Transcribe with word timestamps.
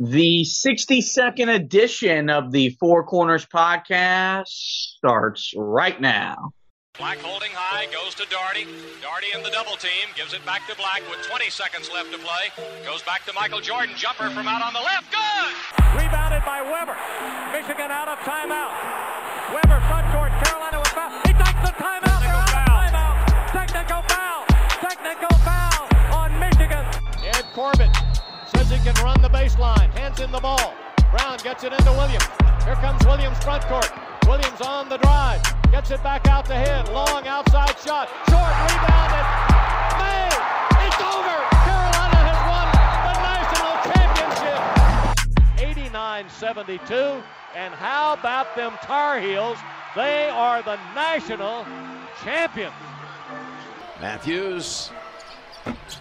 The 0.00 0.48
62nd 0.48 1.54
edition 1.54 2.30
of 2.30 2.52
the 2.52 2.70
Four 2.80 3.04
Corners 3.04 3.44
podcast 3.44 4.48
starts 4.48 5.52
right 5.54 6.00
now. 6.00 6.56
Black 6.96 7.18
holding 7.18 7.52
high, 7.52 7.84
goes 7.92 8.16
to 8.16 8.24
Doherty. 8.32 8.64
Doherty 9.04 9.28
in 9.36 9.44
the 9.44 9.52
double 9.52 9.76
team, 9.76 10.08
gives 10.16 10.32
it 10.32 10.40
back 10.48 10.64
to 10.72 10.74
Black 10.80 11.04
with 11.12 11.20
20 11.28 11.52
seconds 11.52 11.92
left 11.92 12.16
to 12.16 12.18
play. 12.24 12.48
Goes 12.88 13.04
back 13.04 13.28
to 13.28 13.36
Michael 13.36 13.60
Jordan, 13.60 13.92
jumper 13.92 14.32
from 14.32 14.48
out 14.48 14.64
on 14.64 14.72
the 14.72 14.80
left, 14.80 15.12
good! 15.12 15.52
Rebounded 15.92 16.48
by 16.48 16.64
Webber. 16.64 16.96
Michigan 17.52 17.92
out 17.92 18.08
of 18.08 18.16
timeout. 18.24 18.72
Webber 19.52 19.84
front 19.84 20.08
court, 20.16 20.32
Carolina 20.48 20.80
with 20.80 20.96
foul. 20.96 21.12
He 21.28 21.36
takes 21.36 21.60
the 21.60 21.76
timeout. 21.76 22.20
They're 22.24 22.40
out 22.40 22.56
of 22.56 22.64
timeout. 22.72 23.16
Technical 23.52 24.00
foul. 24.08 24.48
Technical 24.80 25.34
foul 25.44 25.84
on 26.16 26.32
Michigan. 26.40 26.88
Ed 27.36 27.44
Corbett 27.52 27.92
says 27.92 28.08
he 28.08 28.09
can 28.80 28.94
run 29.04 29.20
the 29.20 29.28
baseline. 29.28 29.90
Hands 29.90 30.18
in 30.20 30.32
the 30.32 30.40
ball. 30.40 30.74
Brown 31.10 31.38
gets 31.42 31.64
it 31.64 31.72
into 31.72 31.92
Williams. 31.92 32.26
Here 32.64 32.76
comes 32.76 33.04
Williams 33.04 33.38
front 33.44 33.62
court. 33.64 33.90
Williams 34.26 34.60
on 34.60 34.88
the 34.88 34.96
drive. 34.98 35.42
Gets 35.70 35.90
it 35.90 36.02
back 36.02 36.26
out 36.28 36.46
to 36.46 36.54
him. 36.54 36.86
Long 36.94 37.26
outside 37.26 37.76
shot. 37.78 38.08
Short 38.28 38.54
rebounded. 38.64 39.26
May. 40.00 40.32
It's 40.86 41.00
over. 41.02 41.36
Carolina 41.66 42.20
has 42.24 42.40
won 42.48 42.66
the 43.04 43.14
national 43.28 43.74
championship. 43.92 44.60
89-72. 45.92 47.22
And 47.54 47.74
how 47.74 48.14
about 48.14 48.56
them 48.56 48.72
Tar 48.82 49.20
Heels? 49.20 49.58
They 49.94 50.28
are 50.28 50.62
the 50.62 50.78
national 50.94 51.66
champions. 52.22 52.72
Matthews 54.00 54.90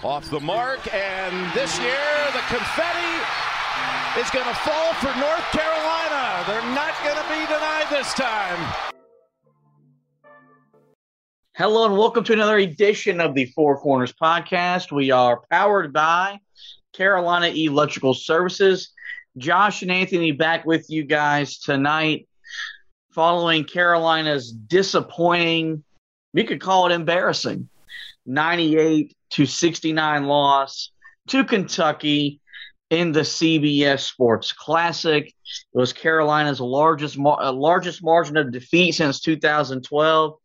off 0.03 0.29
the 0.29 0.39
mark, 0.39 0.93
and 0.93 1.53
this 1.53 1.77
year 1.79 1.97
the 2.33 2.39
confetti 2.47 3.15
is 4.19 4.29
going 4.31 4.45
to 4.45 4.53
fall 4.55 4.93
for 4.93 5.13
North 5.19 5.45
Carolina. 5.51 6.43
They're 6.47 6.73
not 6.73 6.93
going 7.03 7.15
to 7.15 7.29
be 7.29 7.45
denied 7.45 7.87
this 7.89 8.13
time. 8.13 8.73
Hello 11.55 11.85
and 11.85 11.97
welcome 11.97 12.23
to 12.23 12.33
another 12.33 12.57
edition 12.57 13.19
of 13.19 13.35
the 13.35 13.45
Four 13.47 13.77
Corners 13.79 14.13
podcast. 14.13 14.91
We 14.91 15.11
are 15.11 15.41
powered 15.51 15.91
by 15.91 16.39
Carolina 16.93 17.47
Electrical 17.47 18.13
Services. 18.13 18.91
Josh 19.37 19.81
and 19.81 19.91
Anthony 19.91 20.31
back 20.31 20.65
with 20.65 20.89
you 20.89 21.03
guys 21.03 21.59
tonight 21.59 22.27
following 23.11 23.63
Carolina's 23.65 24.51
disappointing, 24.51 25.83
you 26.33 26.43
could 26.45 26.61
call 26.61 26.85
it 26.85 26.93
embarrassing, 26.93 27.67
98 28.25 29.15
to 29.31 29.45
69 29.45 30.25
loss 30.25 30.91
to 31.27 31.43
Kentucky 31.43 32.41
in 32.89 33.11
the 33.11 33.21
CBS 33.21 33.99
Sports 33.99 34.51
Classic. 34.51 35.27
It 35.27 35.33
was 35.73 35.93
Carolina's 35.93 36.59
largest 36.59 37.17
uh, 37.17 37.53
largest 37.53 38.03
margin 38.03 38.37
of 38.37 38.51
defeat 38.51 38.93
since 38.93 39.21
2012 39.21 40.37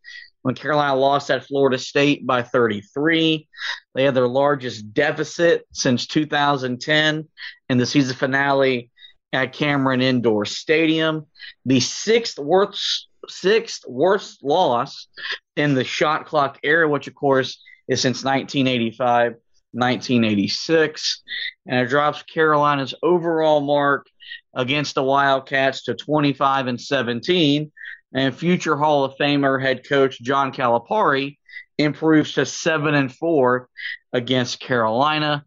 when 0.43 0.55
Carolina 0.55 0.95
lost 0.95 1.31
at 1.31 1.47
Florida 1.47 1.79
State 1.79 2.27
by 2.27 2.43
33. 2.43 3.49
They 3.95 4.05
had 4.05 4.15
their 4.15 4.29
largest 4.29 4.93
deficit 4.93 5.67
since 5.73 6.07
2010 6.07 7.29
in 7.71 7.79
the 7.79 7.87
season 7.87 8.15
finale 8.15 8.91
at 9.33 9.55
Cameron 9.55 10.03
Indoor 10.03 10.45
Stadium. 10.45 11.27
The 11.65 11.81
sixth 11.81 12.39
worst 12.39 13.09
sixth 13.27 13.85
worst 13.89 14.45
loss 14.45 15.09
in 15.57 15.73
the 15.73 15.85
shot 15.85 16.27
clock 16.27 16.59
era, 16.63 16.87
which 16.87 17.09
of 17.09 17.15
course 17.15 17.63
is 17.89 18.01
since 18.01 18.25
1985, 18.25 19.33
1986, 19.73 21.23
and 21.67 21.81
it 21.81 21.89
drops 21.89 22.23
Carolina's 22.23 22.95
overall 23.03 23.61
mark 23.61 24.07
against 24.55 24.95
the 24.95 25.03
Wildcats 25.03 25.85
to 25.85 25.95
25 25.95 26.69
and 26.69 26.81
17 26.81 27.73
and 28.15 28.35
future 28.35 28.77
Hall 28.77 29.05
of 29.05 29.17
Famer 29.17 29.61
head 29.61 29.87
coach 29.87 30.21
John 30.21 30.53
Calipari 30.53 31.39
improves 31.77 32.35
to 32.35 32.47
seven 32.47 32.95
and 32.95 33.13
four 33.13 33.69
against 34.13 34.61
Carolina. 34.61 35.45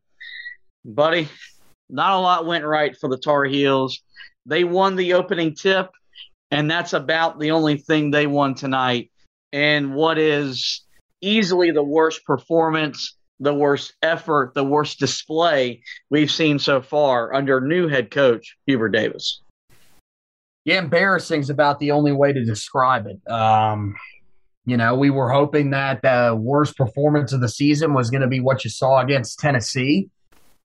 Buddy, 0.84 1.30
not 1.90 2.14
a 2.14 2.20
lot 2.20 2.46
went 2.46 2.66
right 2.66 2.96
for 2.98 3.10
the 3.10 3.18
Tar 3.18 3.46
Heels. 3.46 4.02
They 4.46 4.66
won 4.66 4.98
the 4.98 5.14
opening 5.14 5.56
tip, 5.56 5.90
and 6.52 6.70
that's 6.70 6.94
about 6.94 7.40
the 7.40 7.52
only 7.52 7.78
thing 7.78 8.12
they 8.12 8.28
won 8.28 8.56
tonight. 8.56 9.12
And 9.54 9.96
what 9.96 10.18
is 10.18 10.82
easily 11.22 11.72
the 11.72 11.84
worst 11.84 12.26
performance, 12.26 13.16
the 13.40 13.54
worst 13.54 13.94
effort, 14.02 14.54
the 14.54 14.64
worst 14.64 15.00
display 15.00 15.82
we've 16.10 16.32
seen 16.32 16.60
so 16.60 16.82
far 16.82 17.34
under 17.34 17.62
new 17.62 17.88
head 17.88 18.12
coach 18.12 18.58
Hubert 18.66 18.90
Davis. 18.90 19.42
Yeah, 20.66 20.80
embarrassing 20.80 21.42
is 21.42 21.50
about 21.50 21.80
the 21.80 21.92
only 21.92 22.12
way 22.12 22.34
to 22.34 22.44
describe 22.44 23.08
it. 23.08 23.32
Um, 23.32 23.96
you 24.66 24.76
know, 24.76 24.96
we 24.96 25.10
were 25.10 25.32
hoping 25.32 25.70
that 25.70 26.02
the 26.02 26.38
worst 26.38 26.76
performance 26.76 27.32
of 27.32 27.40
the 27.40 27.48
season 27.48 27.94
was 27.94 28.10
going 28.10 28.22
to 28.22 28.28
be 28.28 28.42
what 28.42 28.66
you 28.66 28.70
saw 28.70 29.00
against 29.00 29.40
Tennessee. 29.40 30.10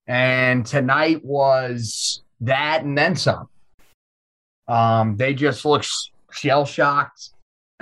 And 0.05 0.65
tonight 0.65 1.23
was 1.23 2.21
that 2.41 2.83
and 2.83 2.97
then 2.97 3.15
some. 3.15 3.47
Um, 4.67 5.15
they 5.15 5.33
just 5.33 5.63
looked 5.63 5.87
shell 6.31 6.65
shocked 6.65 7.29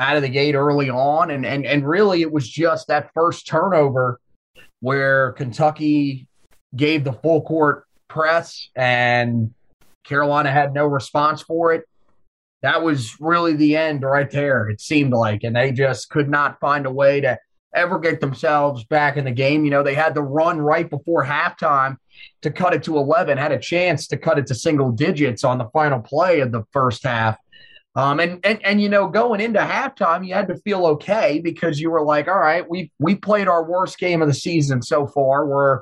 out 0.01 0.17
of 0.17 0.21
the 0.21 0.29
gate 0.29 0.55
early 0.55 0.89
on. 0.89 1.31
And, 1.31 1.45
and, 1.45 1.65
and 1.65 1.87
really, 1.87 2.21
it 2.21 2.31
was 2.31 2.49
just 2.49 2.87
that 2.87 3.11
first 3.13 3.47
turnover 3.47 4.19
where 4.81 5.31
Kentucky 5.33 6.27
gave 6.75 7.03
the 7.03 7.13
full 7.13 7.41
court 7.43 7.85
press 8.07 8.69
and 8.75 9.53
Carolina 10.03 10.51
had 10.51 10.73
no 10.73 10.85
response 10.85 11.41
for 11.41 11.73
it 11.73 11.85
that 12.61 12.83
was 12.83 13.19
really 13.19 13.53
the 13.53 13.75
end 13.75 14.03
right 14.03 14.29
there, 14.29 14.69
it 14.69 14.81
seemed 14.81 15.13
like. 15.13 15.43
And 15.43 15.55
they 15.55 15.71
just 15.71 16.09
could 16.09 16.29
not 16.29 16.59
find 16.59 16.85
a 16.85 16.91
way 16.91 17.21
to 17.21 17.37
ever 17.73 17.99
get 17.99 18.19
themselves 18.19 18.83
back 18.83 19.17
in 19.17 19.25
the 19.25 19.31
game. 19.31 19.65
You 19.65 19.71
know, 19.71 19.83
they 19.83 19.95
had 19.95 20.13
the 20.13 20.21
run 20.21 20.59
right 20.59 20.89
before 20.89 21.25
halftime 21.25 21.97
to 22.41 22.51
cut 22.51 22.73
it 22.73 22.83
to 22.83 22.97
11, 22.97 23.37
had 23.37 23.51
a 23.51 23.59
chance 23.59 24.07
to 24.07 24.17
cut 24.17 24.37
it 24.37 24.47
to 24.47 24.55
single 24.55 24.91
digits 24.91 25.43
on 25.43 25.57
the 25.57 25.69
final 25.73 25.99
play 25.99 26.41
of 26.41 26.51
the 26.51 26.63
first 26.71 27.03
half. 27.03 27.37
Um, 27.95 28.19
and, 28.21 28.39
and, 28.45 28.63
and, 28.63 28.81
you 28.81 28.87
know, 28.87 29.07
going 29.07 29.41
into 29.41 29.59
halftime, 29.59 30.25
you 30.25 30.33
had 30.33 30.47
to 30.47 30.55
feel 30.57 30.85
okay 30.85 31.41
because 31.43 31.79
you 31.79 31.91
were 31.91 32.03
like, 32.03 32.29
all 32.29 32.39
right, 32.39 32.67
we, 32.69 32.89
we 32.99 33.15
played 33.15 33.49
our 33.49 33.63
worst 33.63 33.97
game 33.97 34.21
of 34.21 34.29
the 34.29 34.33
season 34.33 34.81
so 34.81 35.07
far. 35.07 35.45
We're, 35.45 35.81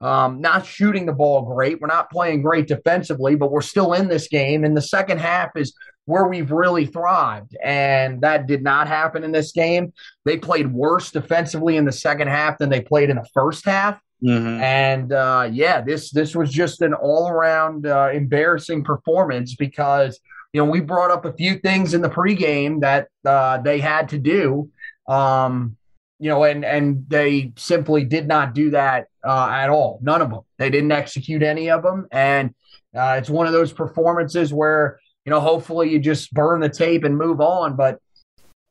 um, 0.00 0.40
not 0.40 0.66
shooting 0.66 1.06
the 1.06 1.12
ball 1.12 1.42
great. 1.42 1.80
We're 1.80 1.86
not 1.86 2.10
playing 2.10 2.42
great 2.42 2.66
defensively, 2.66 3.36
but 3.36 3.50
we're 3.50 3.62
still 3.62 3.94
in 3.94 4.08
this 4.08 4.28
game. 4.28 4.64
And 4.64 4.76
the 4.76 4.82
second 4.82 5.18
half 5.18 5.50
is 5.56 5.74
where 6.04 6.28
we've 6.28 6.50
really 6.50 6.84
thrived. 6.84 7.56
And 7.62 8.20
that 8.20 8.46
did 8.46 8.62
not 8.62 8.86
happen 8.86 9.24
in 9.24 9.32
this 9.32 9.52
game. 9.52 9.92
They 10.24 10.36
played 10.36 10.70
worse 10.70 11.10
defensively 11.10 11.76
in 11.76 11.86
the 11.86 11.92
second 11.92 12.28
half 12.28 12.58
than 12.58 12.68
they 12.68 12.82
played 12.82 13.08
in 13.08 13.16
the 13.16 13.28
first 13.32 13.64
half. 13.64 13.98
Mm-hmm. 14.22 14.62
And 14.62 15.12
uh, 15.12 15.48
yeah, 15.50 15.80
this 15.80 16.10
this 16.10 16.34
was 16.34 16.50
just 16.50 16.82
an 16.82 16.94
all 16.94 17.28
around 17.28 17.86
uh, 17.86 18.10
embarrassing 18.12 18.84
performance 18.84 19.54
because 19.54 20.18
you 20.54 20.64
know 20.64 20.70
we 20.70 20.80
brought 20.80 21.10
up 21.10 21.26
a 21.26 21.32
few 21.34 21.58
things 21.58 21.92
in 21.92 22.00
the 22.00 22.08
pregame 22.08 22.80
that 22.80 23.08
uh, 23.26 23.58
they 23.58 23.78
had 23.80 24.08
to 24.10 24.18
do. 24.18 24.70
Um, 25.06 25.76
you 26.18 26.30
know, 26.30 26.44
and 26.44 26.64
and 26.64 27.04
they 27.08 27.52
simply 27.56 28.04
did 28.04 28.26
not 28.26 28.54
do 28.54 28.70
that 28.70 29.08
uh, 29.22 29.48
at 29.50 29.68
all. 29.68 29.98
None 30.00 30.22
of 30.22 30.30
them. 30.30 30.40
They 30.56 30.70
didn't 30.70 30.92
execute 30.92 31.42
any 31.42 31.70
of 31.70 31.82
them, 31.82 32.06
and 32.10 32.54
uh, 32.96 33.16
it's 33.18 33.28
one 33.28 33.46
of 33.46 33.52
those 33.52 33.72
performances 33.72 34.54
where 34.54 34.98
you 35.24 35.30
know, 35.30 35.40
hopefully 35.40 35.90
you 35.90 35.98
just 35.98 36.32
burn 36.32 36.60
the 36.60 36.68
tape 36.68 37.04
and 37.04 37.16
move 37.16 37.40
on. 37.40 37.76
But 37.76 37.98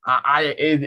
I, 0.05 0.55
it, 0.57 0.83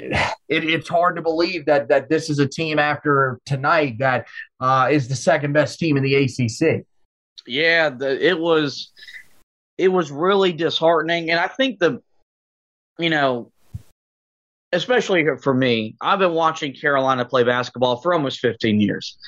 it, 0.49 0.65
it's 0.65 0.89
hard 0.89 1.17
to 1.17 1.23
believe 1.23 1.67
that 1.67 1.89
that 1.89 2.09
this 2.09 2.31
is 2.31 2.39
a 2.39 2.47
team 2.47 2.79
after 2.79 3.41
tonight 3.47 3.97
that 3.99 4.27
uh, 4.61 4.89
is 4.91 5.09
the 5.09 5.17
second 5.17 5.53
best 5.53 5.79
team 5.79 5.97
in 5.97 6.03
the 6.03 6.15
ACC. 6.15 6.85
Yeah, 7.47 7.91
the, 7.91 8.25
it 8.25 8.39
was 8.39 8.93
it 9.79 9.89
was 9.89 10.11
really 10.11 10.53
disheartening, 10.53 11.31
and 11.31 11.41
I 11.41 11.49
think 11.49 11.79
the 11.79 12.03
you 12.99 13.11
know, 13.11 13.53
especially 14.73 15.25
for 15.43 15.53
me, 15.53 15.97
I've 16.01 16.19
been 16.19 16.33
watching 16.33 16.75
Carolina 16.75 17.25
play 17.25 17.45
basketball 17.45 17.99
for 17.99 18.15
almost 18.15 18.41
15 18.41 18.81
years, 18.81 19.19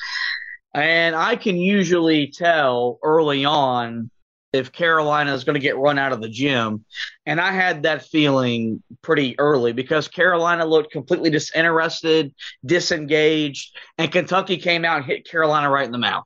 and 0.74 1.14
I 1.14 1.36
can 1.36 1.56
usually 1.56 2.28
tell 2.28 2.98
early 3.02 3.44
on 3.44 4.10
if 4.52 4.72
Carolina 4.72 5.34
is 5.34 5.44
going 5.44 5.54
to 5.54 5.60
get 5.60 5.76
run 5.76 5.98
out 5.98 6.12
of 6.12 6.20
the 6.20 6.28
gym. 6.28 6.84
And 7.26 7.40
I 7.40 7.52
had 7.52 7.82
that 7.82 8.06
feeling 8.06 8.82
pretty 9.02 9.38
early 9.38 9.72
because 9.72 10.08
Carolina 10.08 10.64
looked 10.64 10.90
completely 10.90 11.28
disinterested, 11.30 12.34
disengaged, 12.64 13.76
and 13.98 14.10
Kentucky 14.10 14.56
came 14.56 14.84
out 14.84 14.98
and 14.98 15.06
hit 15.06 15.28
Carolina 15.28 15.68
right 15.68 15.84
in 15.84 15.92
the 15.92 15.98
mouth. 15.98 16.24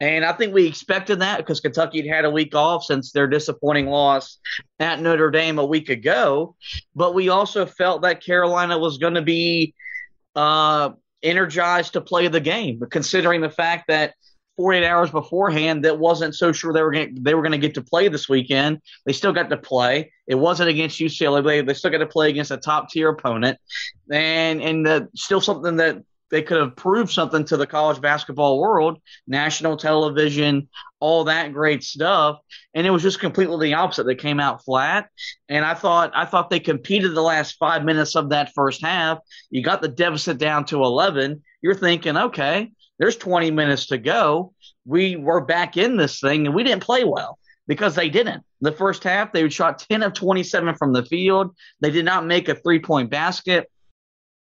And 0.00 0.24
I 0.24 0.32
think 0.32 0.52
we 0.52 0.66
expected 0.66 1.20
that 1.20 1.38
because 1.38 1.60
Kentucky 1.60 2.06
had 2.06 2.14
had 2.14 2.24
a 2.26 2.30
week 2.30 2.54
off 2.54 2.84
since 2.84 3.12
their 3.12 3.26
disappointing 3.26 3.86
loss 3.86 4.38
at 4.78 5.00
Notre 5.00 5.30
Dame 5.30 5.58
a 5.58 5.64
week 5.64 5.88
ago. 5.88 6.56
But 6.94 7.14
we 7.14 7.30
also 7.30 7.64
felt 7.64 8.02
that 8.02 8.22
Carolina 8.22 8.78
was 8.78 8.98
going 8.98 9.14
to 9.14 9.22
be 9.22 9.74
uh, 10.36 10.90
energized 11.22 11.94
to 11.94 12.00
play 12.00 12.28
the 12.28 12.40
game, 12.40 12.82
considering 12.90 13.40
the 13.40 13.50
fact 13.50 13.88
that 13.88 14.14
48 14.62 14.86
hours 14.86 15.10
beforehand 15.10 15.84
that 15.84 15.98
wasn't 15.98 16.36
so 16.36 16.52
sure 16.52 16.72
they 16.72 16.82
were 16.82 16.92
going 16.92 17.18
they 17.20 17.34
were 17.34 17.42
going 17.42 17.50
to 17.50 17.58
get 17.58 17.74
to 17.74 17.82
play 17.82 18.06
this 18.06 18.28
weekend. 18.28 18.80
They 19.04 19.12
still 19.12 19.32
got 19.32 19.50
to 19.50 19.56
play. 19.56 20.12
It 20.28 20.36
wasn't 20.36 20.70
against 20.70 21.00
UCLA. 21.00 21.44
They, 21.44 21.62
they 21.62 21.74
still 21.74 21.90
got 21.90 21.98
to 21.98 22.06
play 22.06 22.30
against 22.30 22.52
a 22.52 22.58
top 22.58 22.88
tier 22.88 23.08
opponent, 23.08 23.58
and 24.08 24.62
and 24.62 24.86
the, 24.86 25.08
still 25.16 25.40
something 25.40 25.78
that 25.78 26.04
they 26.30 26.42
could 26.42 26.60
have 26.60 26.76
proved 26.76 27.10
something 27.10 27.44
to 27.46 27.56
the 27.56 27.66
college 27.66 28.00
basketball 28.00 28.60
world, 28.60 29.00
national 29.26 29.76
television, 29.76 30.68
all 31.00 31.24
that 31.24 31.52
great 31.52 31.82
stuff. 31.82 32.38
And 32.72 32.86
it 32.86 32.90
was 32.90 33.02
just 33.02 33.18
completely 33.18 33.66
the 33.66 33.74
opposite. 33.74 34.04
They 34.04 34.14
came 34.14 34.38
out 34.38 34.64
flat. 34.64 35.08
And 35.48 35.64
I 35.64 35.74
thought 35.74 36.12
I 36.14 36.24
thought 36.24 36.50
they 36.50 36.60
competed 36.60 37.16
the 37.16 37.20
last 37.20 37.56
five 37.58 37.84
minutes 37.84 38.14
of 38.14 38.28
that 38.28 38.52
first 38.54 38.80
half. 38.80 39.18
You 39.50 39.60
got 39.60 39.82
the 39.82 39.88
deficit 39.88 40.38
down 40.38 40.66
to 40.66 40.84
eleven. 40.84 41.42
You're 41.62 41.74
thinking, 41.74 42.16
okay, 42.16 42.70
there's 42.98 43.16
20 43.16 43.50
minutes 43.50 43.86
to 43.86 43.98
go. 43.98 44.52
We 44.84 45.16
were 45.16 45.40
back 45.40 45.76
in 45.76 45.96
this 45.96 46.20
thing 46.20 46.46
and 46.46 46.54
we 46.54 46.64
didn't 46.64 46.82
play 46.82 47.04
well 47.04 47.38
because 47.66 47.94
they 47.94 48.08
didn't. 48.08 48.44
The 48.60 48.72
first 48.72 49.04
half, 49.04 49.32
they 49.32 49.48
shot 49.48 49.84
10 49.90 50.02
of 50.02 50.12
27 50.12 50.74
from 50.76 50.92
the 50.92 51.04
field. 51.04 51.54
They 51.80 51.90
did 51.90 52.04
not 52.04 52.26
make 52.26 52.48
a 52.48 52.54
three 52.54 52.80
point 52.80 53.10
basket. 53.10 53.68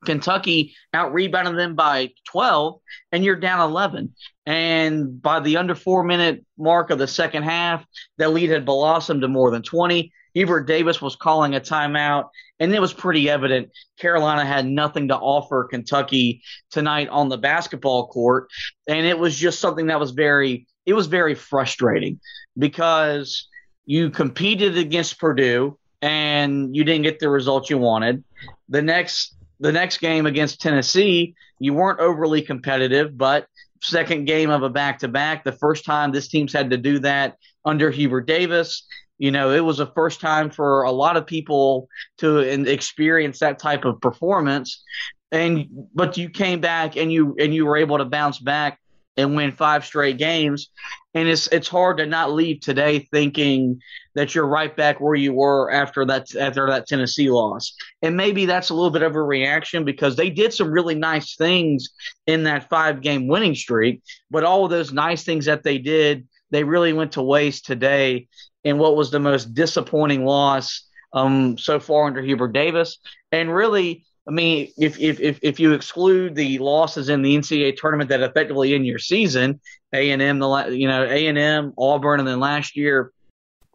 Kentucky 0.05 0.75
out 0.93 1.13
rebounded 1.13 1.57
them 1.57 1.75
by 1.75 2.11
12, 2.25 2.79
and 3.11 3.23
you're 3.25 3.35
down 3.35 3.59
11. 3.59 4.13
And 4.45 5.21
by 5.21 5.39
the 5.39 5.57
under 5.57 5.75
four 5.75 6.03
minute 6.03 6.45
mark 6.57 6.91
of 6.91 6.99
the 6.99 7.07
second 7.07 7.43
half, 7.43 7.83
the 8.17 8.29
lead 8.29 8.51
had 8.51 8.65
blossomed 8.65 9.21
to 9.21 9.27
more 9.27 9.51
than 9.51 9.63
20. 9.63 10.11
Hubert 10.37 10.67
Davis 10.67 11.01
was 11.01 11.15
calling 11.15 11.55
a 11.55 11.59
timeout, 11.59 12.29
and 12.59 12.71
it 12.71 12.79
was 12.79 12.93
pretty 12.93 13.27
evident 13.27 13.71
Carolina 13.97 14.45
had 14.45 14.67
nothing 14.67 15.07
to 15.07 15.15
offer 15.15 15.63
Kentucky 15.63 16.43
tonight 16.69 17.09
on 17.09 17.27
the 17.27 17.39
basketball 17.39 18.09
court. 18.09 18.47
And 18.87 19.07
it 19.07 19.17
was 19.17 19.35
just 19.35 19.59
something 19.59 19.87
that 19.87 19.99
was 19.99 20.11
very, 20.11 20.67
it 20.85 20.93
was 20.93 21.07
very 21.07 21.33
frustrating 21.33 22.19
because 22.55 23.47
you 23.87 24.11
competed 24.11 24.77
against 24.77 25.19
Purdue 25.19 25.79
and 26.03 26.75
you 26.75 26.83
didn't 26.83 27.01
get 27.01 27.19
the 27.19 27.29
result 27.29 27.71
you 27.71 27.79
wanted. 27.79 28.23
The 28.69 28.83
next 28.83 29.35
the 29.59 29.71
next 29.71 29.97
game 29.97 30.27
against 30.27 30.61
Tennessee, 30.61 31.33
you 31.57 31.73
weren't 31.73 31.99
overly 31.99 32.43
competitive, 32.43 33.17
but 33.17 33.47
second 33.87 34.25
game 34.25 34.49
of 34.49 34.63
a 34.63 34.69
back 34.69 34.99
to 34.99 35.07
back, 35.07 35.43
the 35.43 35.51
first 35.51 35.85
time 35.85 36.11
this 36.11 36.27
team's 36.27 36.53
had 36.53 36.69
to 36.71 36.77
do 36.77 36.99
that 36.99 37.37
under 37.65 37.89
Hubert 37.89 38.27
Davis. 38.27 38.85
You 39.17 39.31
know, 39.31 39.51
it 39.51 39.61
was 39.61 39.79
a 39.79 39.91
first 39.93 40.21
time 40.21 40.49
for 40.49 40.83
a 40.83 40.91
lot 40.91 41.17
of 41.17 41.25
people 41.25 41.89
to 42.19 42.39
experience 42.39 43.39
that 43.39 43.59
type 43.59 43.85
of 43.85 43.99
performance. 43.99 44.83
And 45.31 45.67
but 45.93 46.17
you 46.17 46.29
came 46.29 46.61
back 46.61 46.95
and 46.95 47.11
you 47.11 47.35
and 47.39 47.53
you 47.53 47.65
were 47.65 47.77
able 47.77 47.97
to 47.97 48.05
bounce 48.05 48.39
back 48.39 48.79
and 49.17 49.35
win 49.35 49.51
five 49.51 49.83
straight 49.83 50.17
games. 50.17 50.69
And 51.13 51.27
it's 51.27 51.47
it's 51.47 51.67
hard 51.67 51.97
to 51.97 52.05
not 52.05 52.31
leave 52.31 52.59
today 52.59 52.99
thinking 53.11 53.81
that 54.13 54.35
you're 54.35 54.47
right 54.47 54.75
back 54.75 54.99
where 54.99 55.15
you 55.15 55.33
were 55.33 55.71
after 55.71 56.05
that 56.05 56.35
after 56.35 56.67
that 56.67 56.87
Tennessee 56.87 57.29
loss. 57.29 57.75
And 58.01 58.15
maybe 58.15 58.45
that's 58.45 58.69
a 58.69 58.75
little 58.75 58.91
bit 58.91 59.01
of 59.01 59.15
a 59.15 59.21
reaction 59.21 59.83
because 59.83 60.15
they 60.15 60.29
did 60.29 60.53
some 60.53 60.71
really 60.71 60.95
nice 60.95 61.35
things 61.35 61.89
in 62.27 62.43
that 62.43 62.69
five 62.69 63.01
game 63.01 63.27
winning 63.27 63.55
streak, 63.55 64.01
but 64.29 64.43
all 64.43 64.63
of 64.63 64.69
those 64.69 64.93
nice 64.93 65.23
things 65.23 65.45
that 65.45 65.63
they 65.63 65.79
did, 65.79 66.27
they 66.51 66.63
really 66.63 66.93
went 66.93 67.13
to 67.13 67.21
waste 67.21 67.65
today 67.65 68.27
in 68.63 68.77
what 68.77 68.95
was 68.95 69.09
the 69.11 69.19
most 69.19 69.53
disappointing 69.53 70.25
loss 70.25 70.87
um, 71.13 71.57
so 71.57 71.79
far 71.79 72.05
under 72.05 72.21
Hubert 72.21 72.53
Davis. 72.53 72.99
And 73.31 73.53
really, 73.53 74.05
I 74.27 74.31
mean, 74.31 74.71
if, 74.77 74.99
if 74.99 75.21
if 75.21 75.39
if 75.41 75.59
you 75.59 75.73
exclude 75.73 76.35
the 76.35 76.57
losses 76.59 77.07
in 77.07 77.21
the 77.21 77.35
NCAA 77.37 77.77
tournament 77.77 78.09
that 78.09 78.21
effectively 78.21 78.75
end 78.75 78.85
your 78.85 78.99
season, 78.99 79.61
A 79.93 80.11
and 80.11 80.21
M, 80.21 80.39
the 80.39 80.67
you 80.69 80.87
know 80.87 81.03
A 81.03 81.27
and 81.27 81.37
M, 81.37 81.73
Auburn, 81.77 82.19
and 82.19 82.27
then 82.27 82.39
last 82.39 82.75
year 82.75 83.13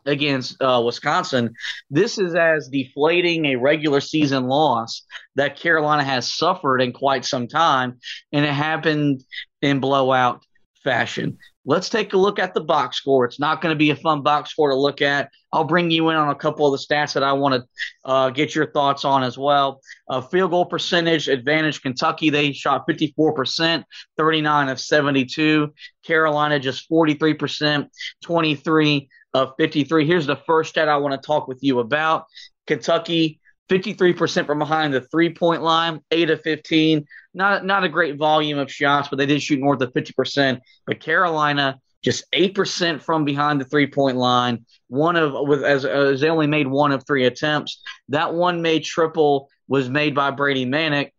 against 0.04 0.60
uh, 0.60 0.82
Wisconsin, 0.84 1.54
this 1.88 2.19
is 2.19 2.34
as 2.34 2.69
deflating 2.69 3.46
a 3.46 3.56
regular 3.56 4.00
season 4.00 4.49
loss 4.49 5.02
that 5.37 5.56
Carolina 5.56 6.04
has 6.04 6.32
suffered 6.32 6.82
in 6.82 6.93
quite 6.93 7.25
some 7.25 7.48
time, 7.48 7.98
and 8.32 8.44
it 8.44 8.52
happened 8.52 9.25
in 9.62 9.81
blowout 9.81 10.44
fashion. 10.82 11.38
Let's 11.64 11.88
take 11.88 12.12
a 12.12 12.19
look 12.19 12.38
at 12.38 12.55
the 12.55 12.61
box 12.61 12.96
score. 12.96 13.25
It's 13.25 13.38
not 13.38 13.62
going 13.62 13.73
to 13.73 13.79
be 13.79 13.90
a 13.90 13.96
fun 13.96 14.23
box 14.23 14.50
score 14.50 14.70
to 14.70 14.76
look 14.76 15.00
at. 15.00 15.31
I'll 15.52 15.64
bring 15.64 15.90
you 15.90 16.08
in 16.08 16.17
on 16.17 16.31
a 16.31 16.34
couple 16.34 16.67
of 16.67 16.73
the 16.73 16.84
stats 16.84 17.12
that 17.12 17.23
I 17.23 17.32
want 17.34 17.55
to 17.55 17.69
uh, 18.05 18.31
get 18.31 18.55
your 18.55 18.70
thoughts 18.73 19.05
on 19.05 19.23
as 19.23 19.38
well. 19.38 19.81
Uh, 20.08 20.20
field 20.20 20.50
goal 20.50 20.67
percentage 20.67 21.29
advantage 21.29 21.82
Kentucky, 21.82 22.31
they 22.31 22.52
shot 22.52 22.87
54%, 22.88 23.84
39 24.17 24.69
of 24.69 24.81
72. 24.81 25.73
Carolina 26.05 26.58
just 26.58 26.90
43%, 26.90 27.87
23 28.23 29.08
of 29.34 29.52
53. 29.58 30.06
Here's 30.06 30.26
the 30.26 30.37
first 30.37 30.70
stat 30.70 30.88
I 30.88 30.96
want 30.96 31.20
to 31.20 31.26
talk 31.26 31.46
with 31.46 31.58
you 31.62 31.79
about. 31.79 32.26
Kentucky 32.67 33.40
53% 33.69 34.46
from 34.46 34.58
behind 34.58 34.93
the 34.93 35.00
three 35.00 35.32
point 35.32 35.62
line, 35.62 36.00
8 36.11 36.31
of 36.31 36.43
15. 36.43 37.06
Not, 37.34 37.64
not 37.64 37.84
a 37.84 37.88
great 37.88 38.17
volume 38.17 38.58
of 38.58 38.70
shots, 38.70 39.08
but 39.08 39.17
they 39.17 39.26
did 39.26 39.43
shoot 39.43 39.61
north 39.61 39.81
of 39.81 39.93
50%. 39.93 40.61
But 40.87 41.00
Carolina, 41.00 41.79
just 42.02 42.31
8% 42.32 43.00
from 43.00 43.25
behind 43.25 43.61
the 43.61 43.64
three 43.64 43.87
point 43.87 44.17
line. 44.17 44.67
One 44.88 45.17
of, 45.17 45.32
with 45.49 45.64
as, 45.64 45.84
as 45.84 46.20
they 46.20 46.29
only 46.29 46.46
made 46.46 46.67
one 46.67 46.93
of 46.93 47.06
three 47.06 47.26
attempts. 47.26 47.81
That 48.08 48.34
one 48.34 48.61
made 48.61 48.84
triple 48.84 49.49
was 49.69 49.88
made 49.88 50.14
by 50.14 50.31
Brady 50.31 50.67
Manek 50.67 51.12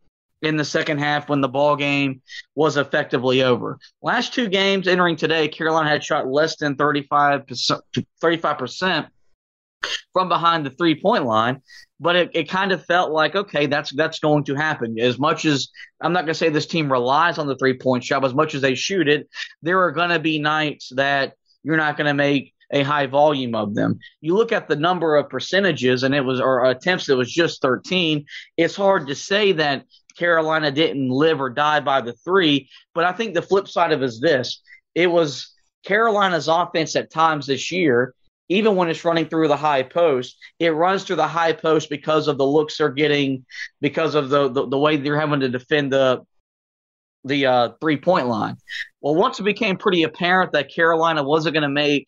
in 0.44 0.58
the 0.58 0.66
second 0.66 1.00
half 1.00 1.30
when 1.30 1.42
the 1.42 1.48
ball 1.48 1.76
game 1.78 2.22
was 2.54 2.76
effectively 2.78 3.44
over. 3.44 3.80
Last 4.02 4.34
two 4.34 4.50
games 4.50 4.88
entering 4.88 5.16
today, 5.16 5.48
Carolina 5.48 5.90
had 5.90 6.04
shot 6.04 6.28
less 6.28 6.58
than 6.58 6.76
35 6.76 7.48
percent 7.48 9.08
from 10.12 10.30
behind 10.30 10.66
the 10.66 10.70
three 10.70 11.00
point 11.00 11.26
line. 11.26 11.62
But 12.04 12.18
it, 12.18 12.32
it 12.34 12.50
kind 12.50 12.74
of 12.74 12.86
felt 12.86 13.12
like, 13.12 13.34
okay, 13.34 13.66
that's 13.66 13.92
that's 13.94 14.20
going 14.20 14.44
to 14.46 14.56
happen. 14.56 15.00
As 15.00 15.18
much 15.18 15.46
as 15.46 15.70
I'm 16.02 16.12
not 16.12 16.26
going 16.26 16.34
to 16.34 16.34
say 16.34 16.50
this 16.50 16.66
team 16.66 16.92
relies 16.92 17.38
on 17.38 17.48
the 17.48 17.56
three 17.56 17.78
point 17.78 18.04
shot, 18.04 18.26
as 18.26 18.34
much 18.34 18.54
as 18.54 18.62
they 18.62 18.76
shoot 18.76 19.08
it, 19.08 19.30
there 19.62 19.82
are 19.82 19.92
going 19.92 20.10
to 20.10 20.20
be 20.20 20.38
nights 20.38 20.92
that 20.96 21.36
you're 21.64 21.78
not 21.78 21.96
going 21.96 22.08
to 22.08 22.14
make 22.14 22.54
a 22.72 22.84
high 22.84 23.06
volume 23.06 23.56
of 23.56 23.74
them. 23.74 24.00
You 24.20 24.36
look 24.36 24.52
at 24.52 24.68
the 24.68 24.76
number 24.76 25.16
of 25.16 25.30
percentages, 25.30 26.04
and 26.04 26.14
it 26.14 26.22
was 26.22 26.42
or 26.42 26.66
attempts. 26.66 27.08
It 27.08 27.16
was 27.16 27.32
just 27.32 27.62
13. 27.62 28.26
It's 28.58 28.76
hard 28.76 29.08
to 29.08 29.16
say 29.16 29.54
that 29.54 29.86
Carolina 30.18 30.72
didn't 30.72 31.10
live 31.10 31.40
or 31.40 31.50
die 31.50 31.80
by 31.80 32.02
the 32.02 32.14
three. 32.14 32.70
But 32.94 33.06
I 33.06 33.14
think 33.14 33.34
the 33.34 33.42
flip 33.42 33.70
side 33.70 33.94
of 33.94 34.02
it 34.02 34.06
is 34.06 34.20
this: 34.20 34.62
it 34.94 35.08
was 35.08 35.54
Carolina's 35.86 36.50
offense 36.50 36.98
at 36.98 37.12
times 37.12 37.48
this 37.48 37.72
year 37.72 38.14
even 38.50 38.76
when 38.76 38.90
it's 38.90 39.06
running 39.06 39.28
through 39.28 39.48
the 39.48 39.58
high 39.58 39.84
post, 39.84 40.38
it 40.60 40.70
runs 40.70 41.04
through 41.04 41.16
the 41.16 41.28
high 41.28 41.54
post 41.54 41.90
because 41.90 42.28
of 42.28 42.38
the 42.38 42.46
looks 42.46 42.78
they're 42.78 42.90
getting, 42.90 43.46
because 43.82 44.16
of 44.16 44.30
the 44.30 44.50
the, 44.50 44.68
the 44.68 44.78
way 44.78 44.98
they're 44.98 45.20
having 45.20 45.40
to 45.40 45.50
defend 45.50 45.92
the 45.92 46.22
the 47.24 47.46
uh, 47.46 47.70
three 47.80 47.98
point 47.98 48.28
line. 48.28 48.58
Well, 49.02 49.16
once 49.16 49.40
it 49.40 49.44
became 49.44 49.78
pretty 49.78 50.04
apparent 50.04 50.52
that 50.54 50.74
Carolina 50.74 51.24
wasn't 51.24 51.54
going 51.54 51.64
to 51.64 51.70
make 51.70 52.08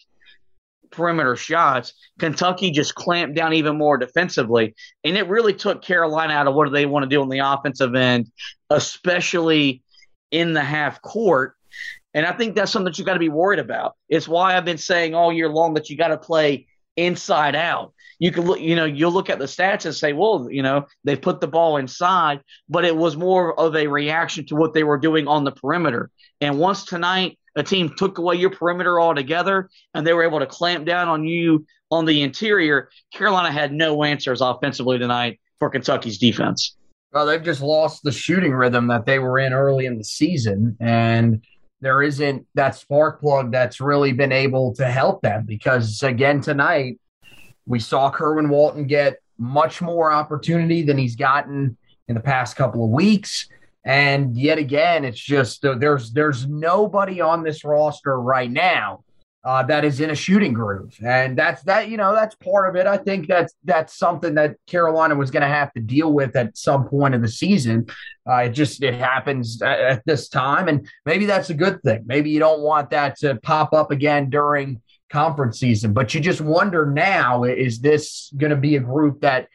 perimeter 0.92 1.36
shots, 1.36 1.94
Kentucky 2.20 2.72
just 2.72 2.96
clamped 2.96 3.36
down 3.36 3.54
even 3.54 3.78
more 3.78 3.98
defensively, 3.98 4.76
and 5.04 5.18
it 5.18 5.28
really 5.28 5.54
took 5.54 5.82
Carolina 5.82 6.34
out 6.34 6.48
of 6.48 6.54
what 6.54 6.66
do 6.66 6.72
they 6.72 6.86
want 6.86 7.04
to 7.04 7.10
do 7.10 7.22
on 7.22 7.30
the 7.30 7.40
offensive 7.40 7.96
end, 7.96 8.32
especially 8.70 9.82
in 10.32 10.54
the 10.54 10.64
half 10.64 11.02
court. 11.02 11.55
And 12.16 12.26
I 12.26 12.32
think 12.32 12.56
that's 12.56 12.72
something 12.72 12.86
that 12.86 12.98
you 12.98 13.04
got 13.04 13.14
to 13.14 13.20
be 13.20 13.30
worried 13.30 13.60
about. 13.60 13.96
It's 14.08 14.28
why 14.28 14.56
I've 14.56 14.66
been 14.66 14.78
saying 14.78 15.14
all 15.14 15.34
year 15.34 15.50
long 15.50 15.74
that 15.74 15.90
you 15.90 15.98
got 15.98 16.08
to 16.08 16.18
play 16.18 16.68
inside 16.96 17.56
out. 17.56 17.94
You 18.20 18.32
can 18.32 18.46
look, 18.46 18.62
you 18.62 18.78
know, 18.78 18.86
you'll 18.86 19.12
look 19.12 19.30
at 19.30 19.38
the 19.38 19.46
stats 19.46 19.86
and 19.86 19.94
say, 19.94 20.14
well, 20.14 20.48
you 20.50 20.64
know, 20.64 20.86
they 21.04 21.18
put 21.18 21.42
the 21.42 21.48
ball 21.48 21.76
inside, 21.76 22.40
but 22.70 22.86
it 22.86 22.96
was 22.96 23.18
more 23.18 23.60
of 23.60 23.76
a 23.76 23.88
reaction 23.88 24.46
to 24.48 24.56
what 24.56 24.74
they 24.74 24.86
were 24.86 24.98
doing 24.98 25.28
on 25.28 25.44
the 25.44 25.52
perimeter. 25.52 26.10
And 26.40 26.58
once 26.58 26.86
tonight, 26.86 27.38
a 27.58 27.64
team 27.64 27.94
took 27.98 28.18
away 28.18 28.36
your 28.36 28.50
perimeter 28.50 29.00
altogether 29.00 29.70
and 29.94 30.08
they 30.08 30.14
were 30.14 30.24
able 30.24 30.40
to 30.40 30.46
clamp 30.46 30.86
down 30.86 31.10
on 31.10 31.26
you 31.26 31.66
on 31.92 32.06
the 32.06 32.22
interior, 32.22 32.90
Carolina 33.14 33.52
had 33.52 33.74
no 33.74 34.04
answers 34.04 34.40
offensively 34.40 34.98
tonight 34.98 35.40
for 35.60 35.70
Kentucky's 35.70 36.18
defense. 36.18 36.78
Well, 37.12 37.26
they've 37.26 37.44
just 37.44 37.62
lost 37.62 38.04
the 38.04 38.12
shooting 38.12 38.52
rhythm 38.52 38.88
that 38.88 39.06
they 39.06 39.20
were 39.20 39.40
in 39.40 39.54
early 39.54 39.86
in 39.86 39.98
the 39.98 40.04
season. 40.04 40.76
And 40.80 41.44
there 41.86 42.02
isn't 42.02 42.48
that 42.56 42.74
spark 42.74 43.22
plug 43.22 43.52
that's 43.52 43.80
really 43.80 44.12
been 44.12 44.32
able 44.32 44.74
to 44.74 44.88
help 44.88 45.22
them 45.22 45.46
because 45.46 46.02
again 46.02 46.42
tonight 46.42 47.00
we 47.68 47.80
saw 47.80 48.10
Kerwin 48.10 48.50
Walton 48.50 48.88
get 48.88 49.20
much 49.38 49.84
more 49.84 50.12
opportunity 50.12 50.82
than 50.82 50.98
he's 50.98 51.16
gotten 51.16 51.78
in 52.08 52.16
the 52.16 52.22
past 52.22 52.56
couple 52.56 52.84
of 52.84 52.90
weeks. 52.90 53.48
And 53.84 54.36
yet 54.36 54.58
again, 54.58 55.06
it's 55.06 55.20
just 55.20 55.64
uh, 55.64 55.76
there's 55.76 56.12
there's 56.12 56.48
nobody 56.48 57.22
on 57.22 57.44
this 57.44 57.64
roster 57.64 58.20
right 58.20 58.50
now 58.50 59.04
uh, 59.46 59.62
that 59.62 59.86
is 59.86 60.00
in 60.00 60.10
a 60.10 60.16
shooting 60.16 60.54
groove, 60.54 60.98
and 61.06 61.38
that's 61.38 61.62
that. 61.64 61.88
You 61.88 61.98
know, 61.98 62.16
that's 62.16 62.34
part 62.36 62.68
of 62.68 62.76
it. 62.76 62.88
I 62.88 62.98
think 62.98 63.28
that's 63.28 63.54
that's 63.64 63.96
something 63.96 64.34
that 64.36 64.56
Carolina 64.66 65.16
was 65.16 65.30
going 65.30 65.44
to 65.44 65.48
have 65.48 65.72
to 65.74 65.82
deal 65.82 66.12
with 66.12 66.36
at 66.36 66.58
some 66.58 66.88
point 66.88 67.14
in 67.14 67.22
the 67.22 67.28
season. 67.28 67.86
Uh, 68.28 68.38
it 68.38 68.50
just 68.50 68.82
it 68.82 68.96
happens 68.96 69.62
at, 69.62 69.80
at 69.80 70.06
this 70.06 70.30
time, 70.30 70.68
and 70.68 70.90
maybe 71.06 71.28
that's 71.28 71.52
a 71.52 71.54
good 71.54 71.80
thing. 71.84 72.04
Maybe 72.08 72.32
you 72.32 72.40
don't 72.40 72.62
want 72.62 72.90
that 72.90 73.20
to 73.20 73.36
pop 73.36 73.72
up 73.72 73.92
again 73.92 74.32
during 74.32 74.82
conference 75.12 75.60
season, 75.60 75.94
but 75.94 76.16
you 76.16 76.22
just 76.22 76.42
wonder 76.42 76.88
now: 76.88 77.44
is 77.44 77.80
this 77.80 78.34
going 78.36 78.50
to 78.50 78.58
be 78.58 78.78
a 78.78 78.80
group 78.80 79.22
that 79.22 79.48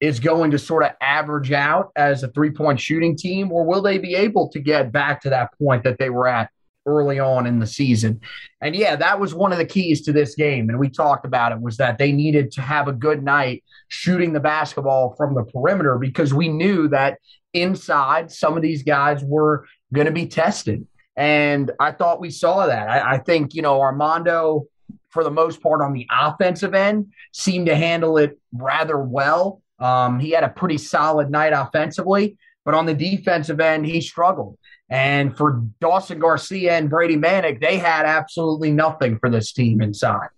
is 0.00 0.18
going 0.18 0.50
to 0.50 0.58
sort 0.58 0.82
of 0.82 0.90
average 1.00 1.52
out 1.52 1.92
as 1.94 2.24
a 2.24 2.28
three 2.28 2.50
point 2.50 2.80
shooting 2.80 3.16
team, 3.16 3.52
or 3.52 3.64
will 3.64 3.80
they 3.80 3.98
be 3.98 4.16
able 4.16 4.48
to 4.48 4.58
get 4.58 4.90
back 4.90 5.20
to 5.22 5.30
that 5.30 5.56
point 5.56 5.84
that 5.84 5.98
they 5.98 6.10
were 6.10 6.26
at 6.26 6.50
early 6.86 7.18
on 7.18 7.46
in 7.46 7.58
the 7.58 7.66
season. 7.66 8.20
And 8.60 8.74
yeah, 8.74 8.96
that 8.96 9.18
was 9.18 9.34
one 9.34 9.52
of 9.52 9.58
the 9.58 9.64
keys 9.64 10.02
to 10.02 10.12
this 10.12 10.34
game. 10.34 10.68
And 10.68 10.78
we 10.78 10.88
talked 10.88 11.24
about 11.24 11.52
it 11.52 11.60
was 11.60 11.76
that 11.78 11.98
they 11.98 12.12
needed 12.12 12.50
to 12.52 12.60
have 12.60 12.88
a 12.88 12.92
good 12.92 13.22
night 13.22 13.64
shooting 13.88 14.32
the 14.32 14.40
basketball 14.40 15.14
from 15.16 15.34
the 15.34 15.44
perimeter 15.44 15.98
because 15.98 16.34
we 16.34 16.48
knew 16.48 16.88
that 16.88 17.18
inside 17.52 18.30
some 18.30 18.56
of 18.56 18.62
these 18.62 18.82
guys 18.82 19.22
were 19.24 19.66
going 19.92 20.06
to 20.06 20.12
be 20.12 20.26
tested. 20.26 20.86
And 21.16 21.70
I 21.78 21.92
thought 21.92 22.20
we 22.20 22.30
saw 22.30 22.66
that. 22.66 22.88
I, 22.88 23.14
I 23.14 23.18
think, 23.18 23.54
you 23.54 23.62
know, 23.62 23.80
Armando, 23.80 24.66
for 25.10 25.22
the 25.22 25.30
most 25.30 25.62
part 25.62 25.80
on 25.80 25.92
the 25.92 26.06
offensive 26.10 26.74
end, 26.74 27.12
seemed 27.32 27.66
to 27.66 27.76
handle 27.76 28.18
it 28.18 28.38
rather 28.52 28.98
well. 28.98 29.62
Um, 29.78 30.18
he 30.18 30.30
had 30.30 30.44
a 30.44 30.48
pretty 30.48 30.78
solid 30.78 31.30
night 31.30 31.52
offensively, 31.52 32.36
but 32.64 32.74
on 32.74 32.86
the 32.86 32.94
defensive 32.94 33.60
end, 33.60 33.86
he 33.86 34.00
struggled. 34.00 34.58
And 34.90 35.36
for 35.36 35.62
Dawson 35.80 36.18
Garcia 36.18 36.76
and 36.76 36.90
Brady 36.90 37.16
Manek, 37.16 37.60
they 37.60 37.78
had 37.78 38.06
absolutely 38.06 38.70
nothing 38.70 39.18
for 39.18 39.30
this 39.30 39.52
team 39.52 39.80
inside. 39.80 40.28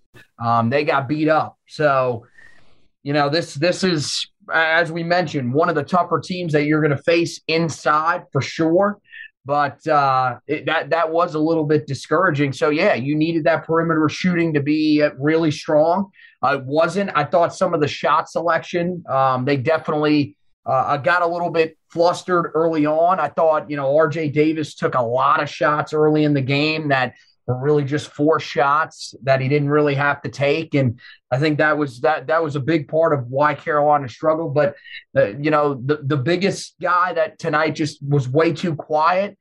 Um, 0.43 0.71
they 0.71 0.85
got 0.85 1.09
beat 1.09 1.29
up. 1.29 1.59
So, 1.67 2.27
you 3.03 3.13
know, 3.13 3.29
this 3.29 3.55
this 3.55 3.83
is 3.85 4.29
as 4.53 4.93
we 4.93 5.03
mentioned, 5.03 5.53
one 5.53 5.69
of 5.69 5.75
the 5.75 5.83
tougher 5.83 6.21
teams 6.21 6.53
that 6.53 6.65
you're 6.65 6.81
going 6.81 6.97
to 6.97 7.03
face 7.03 7.41
inside 7.49 8.25
for 8.33 8.41
sure. 8.41 8.99
But 9.45 9.87
uh, 9.87 10.39
it, 10.49 10.67
that 10.67 10.91
that 10.91 11.13
was 11.13 11.35
a 11.35 11.39
little 11.39 11.65
bit 11.65 11.87
discouraging. 11.87 12.53
So 12.53 12.71
yeah, 12.71 12.95
you 12.95 13.15
needed 13.15 13.45
that 13.45 13.65
perimeter 13.65 14.09
shooting 14.09 14.53
to 14.55 14.61
be 14.61 15.03
uh, 15.03 15.11
really 15.19 15.53
strong. 15.53 16.11
Uh, 16.45 16.59
it 16.59 16.65
wasn't. 16.65 17.11
I 17.15 17.25
thought 17.25 17.55
some 17.55 17.73
of 17.73 17.81
the 17.81 17.87
shot 17.87 18.29
selection, 18.29 19.05
um, 19.09 19.45
they 19.45 19.57
definitely 19.57 20.36
uh, 20.67 20.85
I 20.87 20.97
got 20.99 21.23
a 21.23 21.27
little 21.27 21.51
bit 21.51 21.79
flustered 21.91 22.51
early 22.55 22.87
on. 22.87 23.21
I 23.21 23.29
thought, 23.29 23.71
you 23.71 23.77
know, 23.77 23.93
RJ 23.95 24.33
Davis 24.33 24.75
took 24.75 24.95
a 24.95 25.03
lot 25.03 25.43
of 25.43 25.49
shots 25.49 25.93
early 25.93 26.25
in 26.25 26.35
the 26.35 26.41
game 26.41 26.89
that 26.89 27.15
were 27.47 27.57
really 27.57 27.85
just 27.85 28.09
four 28.09 28.41
shots 28.41 29.15
that 29.23 29.41
he 29.41 29.49
didn't 29.49 29.69
really 29.69 29.95
have 29.95 30.21
to 30.23 30.29
take. 30.29 30.75
And 30.75 31.01
I 31.31 31.39
think 31.39 31.59
that 31.59 31.79
was 31.79 32.01
that 32.01 32.27
that 32.27 32.43
was 32.43 32.57
a 32.57 32.61
big 32.61 32.89
part 32.89 33.13
of 33.13 33.29
why 33.29 33.55
Carolina 33.55 34.09
struggled. 34.09 34.55
But 34.55 34.75
uh, 35.17 35.29
you 35.39 35.51
know, 35.51 35.75
the 35.75 36.01
the 36.03 36.17
biggest 36.17 36.75
guy 36.81 37.13
that 37.13 37.39
tonight 37.39 37.77
just 37.77 38.03
was 38.03 38.29
way 38.29 38.53
too 38.53 38.75
quiet 38.75 39.39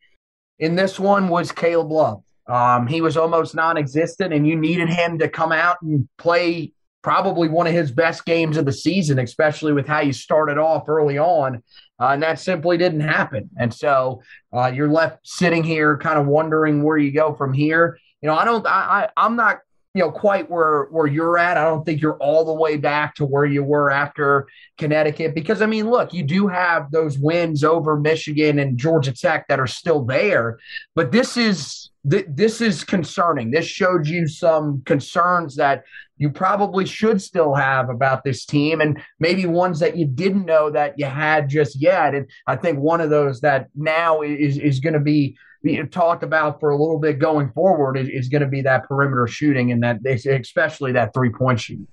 in 0.60 0.76
this 0.76 1.00
one 1.00 1.28
was 1.30 1.52
Caleb 1.52 1.92
Love. 1.92 2.24
Um, 2.48 2.86
he 2.86 3.02
was 3.02 3.18
almost 3.18 3.56
non-existent, 3.56 4.32
and 4.32 4.48
you 4.48 4.56
needed 4.56 4.90
him 4.90 5.18
to 5.18 5.28
come 5.28 5.52
out 5.52 5.78
and 5.82 6.08
play 6.20 6.74
probably 7.06 7.48
one 7.48 7.68
of 7.68 7.74
his 7.74 7.92
best 7.92 8.26
games 8.26 8.58
of 8.58 8.66
the 8.66 8.74
season, 8.74 9.20
especially 9.20 9.72
with 9.72 9.86
how 9.86 10.00
you 10.00 10.12
started 10.12 10.58
off 10.58 10.90
early 10.90 11.20
on. 11.20 11.62
Uh, 12.00 12.08
and 12.08 12.24
that 12.24 12.40
simply 12.40 12.80
didn't 12.80 13.02
happen. 13.02 13.48
And 13.60 13.72
so 13.72 14.24
uh, 14.52 14.72
you're 14.74 14.90
left 14.90 15.20
sitting 15.22 15.64
here 15.64 16.00
kind 16.00 16.18
of 16.18 16.26
wondering 16.26 16.82
where 16.82 16.98
you 16.98 17.12
go 17.12 17.36
from 17.36 17.54
here. 17.54 18.00
You 18.24 18.30
know, 18.30 18.36
I 18.36 18.44
don't, 18.44 18.66
I, 18.66 18.72
I, 18.72 19.10
I'm 19.24 19.36
not, 19.36 19.60
you 19.96 20.02
know, 20.02 20.12
quite 20.12 20.52
where 20.52 20.88
where 20.92 21.08
you're 21.08 21.38
at. 21.38 21.58
I 21.58 21.64
don't 21.64 21.86
think 21.86 22.02
you're 22.02 22.18
all 22.18 22.44
the 22.44 22.54
way 22.54 22.76
back 22.76 23.16
to 23.16 23.26
where 23.26 23.46
you 23.46 23.64
were 23.64 23.90
after 23.90 24.46
Connecticut 24.78 25.34
because 25.34 25.62
I 25.62 25.68
mean, 25.68 25.90
look, 25.90 26.14
you 26.14 26.22
do 26.22 26.48
have 26.48 26.92
those 26.92 27.18
wins 27.18 27.64
over 27.64 27.98
Michigan 27.98 28.60
and 28.60 28.78
Georgia 28.78 29.14
Tech 29.14 29.48
that 29.48 29.58
are 29.58 29.68
still 29.68 30.04
there, 30.04 30.60
but 30.96 31.14
this 31.14 31.38
is 31.38 31.92
th- 32.12 32.26
this 32.28 32.60
is 32.60 32.84
concerning. 32.84 33.52
This 33.52 33.66
showed 33.66 34.06
you 34.06 34.28
some 34.28 34.82
concerns 34.86 35.56
that 35.56 35.86
you 36.18 36.30
probably 36.30 36.86
should 36.86 37.22
still 37.22 37.54
have 37.54 37.90
about 37.90 38.26
this 38.26 38.46
team 38.46 38.82
and 38.82 39.02
maybe 39.22 39.46
ones 39.46 39.80
that 39.80 39.96
you 39.96 40.06
didn't 40.06 40.46
know 40.46 40.70
that 40.72 40.96
you 40.98 41.06
had 41.06 41.48
just 41.48 41.82
yet. 41.82 42.14
And 42.14 42.30
I 42.48 42.58
think 42.58 42.80
one 42.80 43.00
of 43.00 43.10
those 43.10 43.40
that 43.42 43.68
now 43.76 44.22
is, 44.22 44.58
is 44.58 44.82
going 44.82 44.94
to 44.94 45.00
be 45.00 45.38
talked 45.92 46.24
about 46.24 46.60
for 46.60 46.70
a 46.70 46.78
little 46.78 47.00
bit 47.00 47.20
going 47.20 47.50
forward 47.52 47.98
is, 47.98 48.08
is 48.10 48.30
going 48.30 48.42
to 48.42 48.48
be 48.48 48.62
that 48.62 48.88
perimeter 48.88 49.28
shooting 49.28 49.72
and 49.72 49.84
that 49.84 50.06
especially 50.06 50.92
that 50.94 51.14
three 51.14 51.32
point 51.32 51.60
shooting 51.60 51.88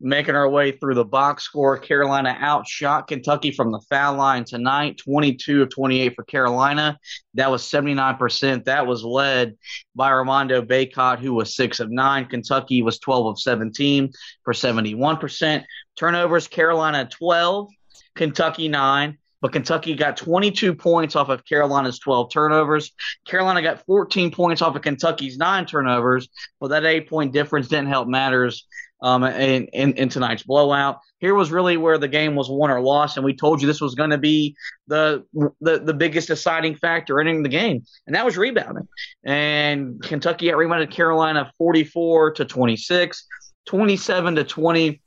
making 0.00 0.34
our 0.34 0.48
way 0.48 0.72
through 0.72 0.94
the 0.94 1.04
box 1.04 1.44
score. 1.44 1.76
Carolina 1.76 2.36
outshot 2.40 3.06
Kentucky 3.06 3.50
from 3.50 3.70
the 3.70 3.80
foul 3.80 4.16
line 4.16 4.44
tonight, 4.44 4.98
22 4.98 5.62
of 5.62 5.70
28 5.70 6.14
for 6.14 6.24
Carolina. 6.24 6.98
That 7.34 7.50
was 7.50 7.62
79%. 7.62 8.64
That 8.64 8.86
was 8.86 9.04
led 9.04 9.56
by 9.94 10.08
Armando 10.08 10.62
Bacot, 10.62 11.18
who 11.18 11.34
was 11.34 11.54
6 11.54 11.80
of 11.80 11.90
9. 11.90 12.26
Kentucky 12.26 12.82
was 12.82 12.98
12 12.98 13.26
of 13.26 13.40
17 13.40 14.10
for 14.42 14.54
71%. 14.54 15.64
Turnovers, 15.96 16.48
Carolina 16.48 17.08
12, 17.10 17.68
Kentucky 18.14 18.68
9. 18.68 19.18
But 19.40 19.52
Kentucky 19.52 19.94
got 19.94 20.16
22 20.16 20.74
points 20.74 21.16
off 21.16 21.28
of 21.28 21.44
Carolina's 21.44 21.98
12 21.98 22.30
turnovers. 22.30 22.92
Carolina 23.26 23.62
got 23.62 23.84
14 23.86 24.30
points 24.30 24.62
off 24.62 24.76
of 24.76 24.82
Kentucky's 24.82 25.38
nine 25.38 25.66
turnovers. 25.66 26.28
Well, 26.60 26.70
that 26.70 26.84
eight 26.84 27.08
point 27.08 27.32
difference 27.32 27.68
didn't 27.68 27.88
help 27.88 28.08
matters 28.08 28.66
um, 29.02 29.24
in, 29.24 29.66
in, 29.68 29.92
in, 29.94 30.08
tonight's 30.08 30.42
blowout. 30.42 30.98
Here 31.18 31.34
was 31.34 31.50
really 31.50 31.76
where 31.76 31.98
the 31.98 32.08
game 32.08 32.34
was 32.34 32.50
won 32.50 32.70
or 32.70 32.80
lost, 32.80 33.16
and 33.16 33.24
we 33.24 33.34
told 33.34 33.60
you 33.60 33.66
this 33.66 33.80
was 33.80 33.94
going 33.94 34.10
to 34.10 34.18
be 34.18 34.56
the, 34.88 35.24
the 35.60 35.78
the 35.78 35.94
biggest 35.94 36.28
deciding 36.28 36.76
factor 36.76 37.18
entering 37.20 37.42
the 37.42 37.48
game, 37.48 37.84
and 38.06 38.14
that 38.14 38.24
was 38.24 38.36
rebounding. 38.36 38.88
And 39.24 40.02
Kentucky 40.02 40.52
out 40.52 40.58
rebounded 40.58 40.90
Carolina 40.90 41.50
44 41.58 42.32
to 42.32 42.44
26, 42.44 43.26
27 43.66 44.34
to 44.36 44.44
20 44.44 45.00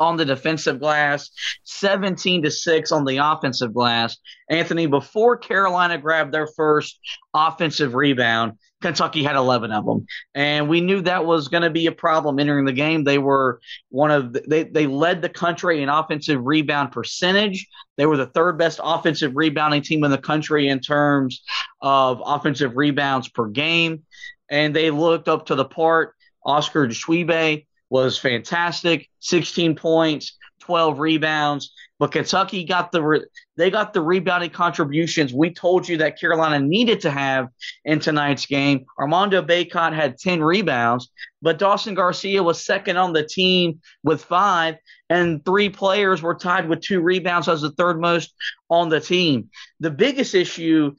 on 0.00 0.16
the 0.16 0.24
defensive 0.24 0.80
glass, 0.80 1.30
17 1.64 2.42
to 2.42 2.50
6 2.50 2.92
on 2.92 3.04
the 3.04 3.18
offensive 3.18 3.72
glass. 3.72 4.16
Anthony, 4.48 4.86
before 4.86 5.36
Carolina 5.36 5.98
grabbed 5.98 6.32
their 6.32 6.46
first 6.46 6.98
offensive 7.32 7.94
rebound, 7.94 8.58
Kentucky 8.82 9.22
had 9.22 9.36
11 9.36 9.72
of 9.72 9.86
them. 9.86 10.06
And 10.34 10.68
we 10.68 10.80
knew 10.82 11.00
that 11.02 11.24
was 11.24 11.48
going 11.48 11.62
to 11.62 11.70
be 11.70 11.86
a 11.86 11.92
problem 11.92 12.38
entering 12.38 12.66
the 12.66 12.72
game. 12.72 13.04
They 13.04 13.18
were 13.18 13.60
one 13.88 14.10
of 14.10 14.34
the, 14.34 14.44
they 14.46 14.64
they 14.64 14.86
led 14.86 15.22
the 15.22 15.30
country 15.30 15.82
in 15.82 15.88
offensive 15.88 16.44
rebound 16.44 16.92
percentage. 16.92 17.66
They 17.96 18.04
were 18.04 18.18
the 18.18 18.26
third 18.26 18.58
best 18.58 18.80
offensive 18.82 19.32
rebounding 19.36 19.82
team 19.82 20.04
in 20.04 20.10
the 20.10 20.18
country 20.18 20.68
in 20.68 20.80
terms 20.80 21.42
of 21.80 22.20
offensive 22.24 22.76
rebounds 22.76 23.28
per 23.28 23.46
game. 23.46 24.02
And 24.50 24.76
they 24.76 24.90
looked 24.90 25.28
up 25.28 25.46
to 25.46 25.54
the 25.54 25.64
part. 25.64 26.14
Oscar 26.44 26.86
Tshiebwe 26.86 27.64
was 27.90 28.18
fantastic, 28.18 29.08
16 29.20 29.76
points, 29.76 30.36
12 30.60 30.98
rebounds. 30.98 31.72
But 31.98 32.10
Kentucky 32.10 32.64
got 32.64 32.90
the 32.90 33.02
re- 33.02 33.24
they 33.56 33.70
got 33.70 33.92
the 33.92 34.00
rebounding 34.00 34.50
contributions 34.50 35.32
we 35.32 35.54
told 35.54 35.88
you 35.88 35.98
that 35.98 36.18
Carolina 36.18 36.58
needed 36.58 37.00
to 37.02 37.10
have 37.10 37.48
in 37.84 38.00
tonight's 38.00 38.46
game. 38.46 38.84
Armando 38.98 39.42
Bacot 39.42 39.94
had 39.94 40.18
10 40.18 40.42
rebounds, 40.42 41.10
but 41.40 41.58
Dawson 41.58 41.94
Garcia 41.94 42.42
was 42.42 42.64
second 42.64 42.96
on 42.96 43.12
the 43.12 43.22
team 43.22 43.80
with 44.02 44.24
five, 44.24 44.76
and 45.08 45.44
three 45.44 45.68
players 45.68 46.20
were 46.20 46.34
tied 46.34 46.68
with 46.68 46.80
two 46.80 47.00
rebounds 47.00 47.48
as 47.48 47.60
the 47.62 47.70
third 47.70 48.00
most 48.00 48.34
on 48.68 48.88
the 48.88 49.00
team. 49.00 49.50
The 49.78 49.90
biggest 49.90 50.34
issue, 50.34 50.96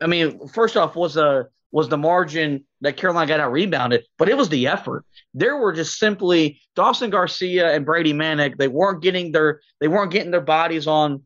I 0.00 0.08
mean, 0.08 0.46
first 0.48 0.76
off, 0.76 0.94
was 0.94 1.16
a 1.16 1.46
was 1.70 1.88
the 1.88 1.98
margin 1.98 2.64
that 2.80 2.96
Carolina 2.96 3.26
got 3.26 3.40
out 3.40 3.52
rebounded, 3.52 4.04
but 4.16 4.28
it 4.28 4.36
was 4.36 4.48
the 4.48 4.66
effort. 4.66 5.04
There 5.34 5.56
were 5.56 5.72
just 5.72 5.98
simply 5.98 6.60
Dawson 6.74 7.10
Garcia 7.10 7.74
and 7.74 7.84
Brady 7.84 8.12
Manek. 8.12 8.56
They 8.56 8.68
weren't 8.68 9.02
getting 9.02 9.32
their 9.32 9.60
they 9.80 9.88
weren't 9.88 10.12
getting 10.12 10.30
their 10.30 10.40
bodies 10.40 10.86
on 10.86 11.22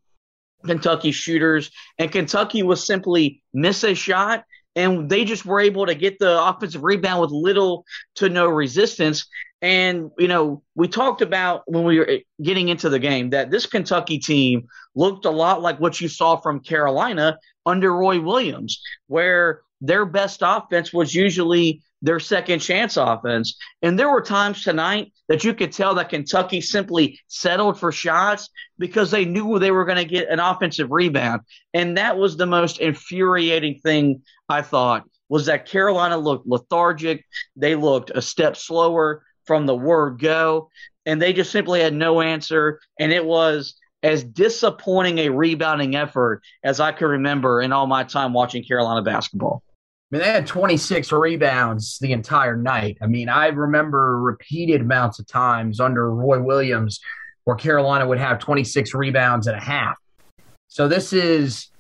Kentucky 0.65 1.13
shooters, 1.13 1.71
and 1.99 2.11
Kentucky 2.11 2.63
was 2.63 2.87
simply 2.87 3.43
miss 3.53 3.85
a 3.85 3.95
shot, 3.95 4.45
and 4.75 5.09
they 5.09 5.25
just 5.25 5.45
were 5.45 5.61
able 5.61 5.87
to 5.87 5.95
get 5.95 6.19
the 6.19 6.43
offensive 6.43 6.83
rebound 6.83 7.21
with 7.21 7.31
little 7.31 7.85
to 8.17 8.29
no 8.29 8.49
resistance. 8.49 9.27
And 9.61 10.11
you 10.19 10.27
know, 10.27 10.63
we 10.75 10.89
talked 10.89 11.23
about 11.23 11.63
when 11.67 11.85
we 11.85 11.99
were 12.01 12.19
getting 12.43 12.69
into 12.69 12.89
the 12.89 12.99
game 12.99 13.31
that 13.31 13.51
this 13.51 13.67
Kentucky 13.67 14.19
team 14.19 14.67
looked 14.97 15.25
a 15.25 15.31
lot 15.31 15.63
like 15.63 15.79
what 15.79 16.01
you 16.01 16.09
saw 16.09 16.37
from 16.37 16.61
Carolina 16.61 17.39
under 17.65 17.95
Roy 17.95 18.21
Williams, 18.21 18.83
where 19.07 19.63
their 19.83 20.07
best 20.07 20.41
offense 20.43 20.93
was 20.93 21.15
usually 21.15 21.83
their 22.03 22.21
second 22.21 22.61
chance 22.61 22.97
offense. 22.97 23.57
And 23.83 23.99
there 23.99 24.11
were 24.11 24.23
times 24.23 24.63
tonight 24.63 25.13
that 25.29 25.45
you 25.45 25.55
could 25.55 25.73
tell 25.73 25.95
that 25.97 26.09
Kentucky 26.09 26.61
simply 26.61 27.21
settled 27.27 27.79
for 27.79 27.93
shots 27.93 28.49
because 28.79 29.11
they 29.11 29.25
knew 29.25 29.59
they 29.59 29.71
were 29.73 29.85
going 29.85 29.99
to 29.99 30.05
get 30.05 30.29
an 30.29 30.41
offensive 30.41 30.91
rebound. 30.91 31.43
And 31.75 31.99
that 31.99 32.17
was 32.17 32.37
the 32.37 32.47
most 32.47 32.81
infuriating 32.81 33.81
thing 33.81 34.23
I 34.49 34.63
thought 34.63 35.05
was 35.29 35.47
that 35.47 35.67
Carolina 35.67 36.17
looked 36.17 36.47
lethargic. 36.47 37.25
They 37.57 37.75
looked 37.75 38.11
a 38.15 38.23
step 38.23 38.57
slower 38.57 39.25
from 39.47 39.67
the 39.67 39.75
word 39.75 40.21
go, 40.21 40.71
and 41.07 41.21
they 41.21 41.33
just 41.33 41.51
simply 41.51 41.81
had 41.81 41.95
no 41.95 42.21
answer. 42.21 42.81
And 43.01 43.13
it 43.13 43.25
was 43.25 43.75
as 44.03 44.25
disappointing 44.25 45.19
a 45.19 45.29
rebounding 45.31 45.97
effort 45.97 46.43
as 46.63 46.81
I 46.81 46.93
could 46.93 47.07
remember 47.07 47.63
in 47.63 47.73
all 47.73 47.87
my 47.87 48.05
time 48.05 48.33
watching 48.33 48.65
Carolina 48.65 49.03
basketball. 49.03 49.63
I 50.13 50.17
mean, 50.17 50.25
they 50.25 50.31
had 50.31 50.47
26 50.47 51.11
rebounds 51.11 51.99
the 51.99 52.13
entire 52.13 52.55
night. 52.55 52.99
I 53.01 53.07
mean, 53.07 53.31
I 53.31 53.47
remember 53.47 54.21
repeated 54.21 54.83
amounts 54.83 55.19
of 55.19 55.27
times 55.27 55.81
under 55.81 56.11
Roy 56.11 56.43
Williams 56.43 57.01
where 57.45 57.57
Carolina 57.57 58.07
would 58.07 58.19
have 58.19 58.39
26 58.39 58.93
rebounds 58.93 59.47
and 59.47 59.57
a 59.57 59.61
half. 59.61 59.97
So 60.69 60.87
this 60.87 61.15
is, 61.15 61.71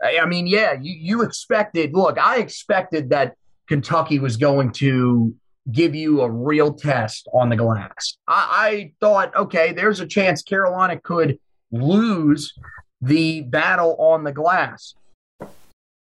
I 0.00 0.24
mean, 0.26 0.46
yeah, 0.46 0.74
you, 0.80 0.94
you 0.96 1.22
expected, 1.22 1.94
look, 1.94 2.16
I 2.16 2.38
expected 2.38 3.10
that 3.10 3.34
Kentucky 3.68 4.20
was 4.20 4.36
going 4.36 4.70
to 4.72 5.34
give 5.72 5.96
you 5.96 6.20
a 6.20 6.30
real 6.30 6.74
test 6.74 7.26
on 7.34 7.48
the 7.48 7.56
glass. 7.56 8.18
I, 8.28 8.48
I 8.52 8.92
thought, 9.00 9.34
okay, 9.34 9.72
there's 9.72 9.98
a 9.98 10.06
chance 10.06 10.42
Carolina 10.42 11.00
could 11.00 11.40
lose 11.72 12.54
the 13.00 13.40
battle 13.40 13.96
on 13.98 14.22
the 14.22 14.32
glass. 14.32 14.94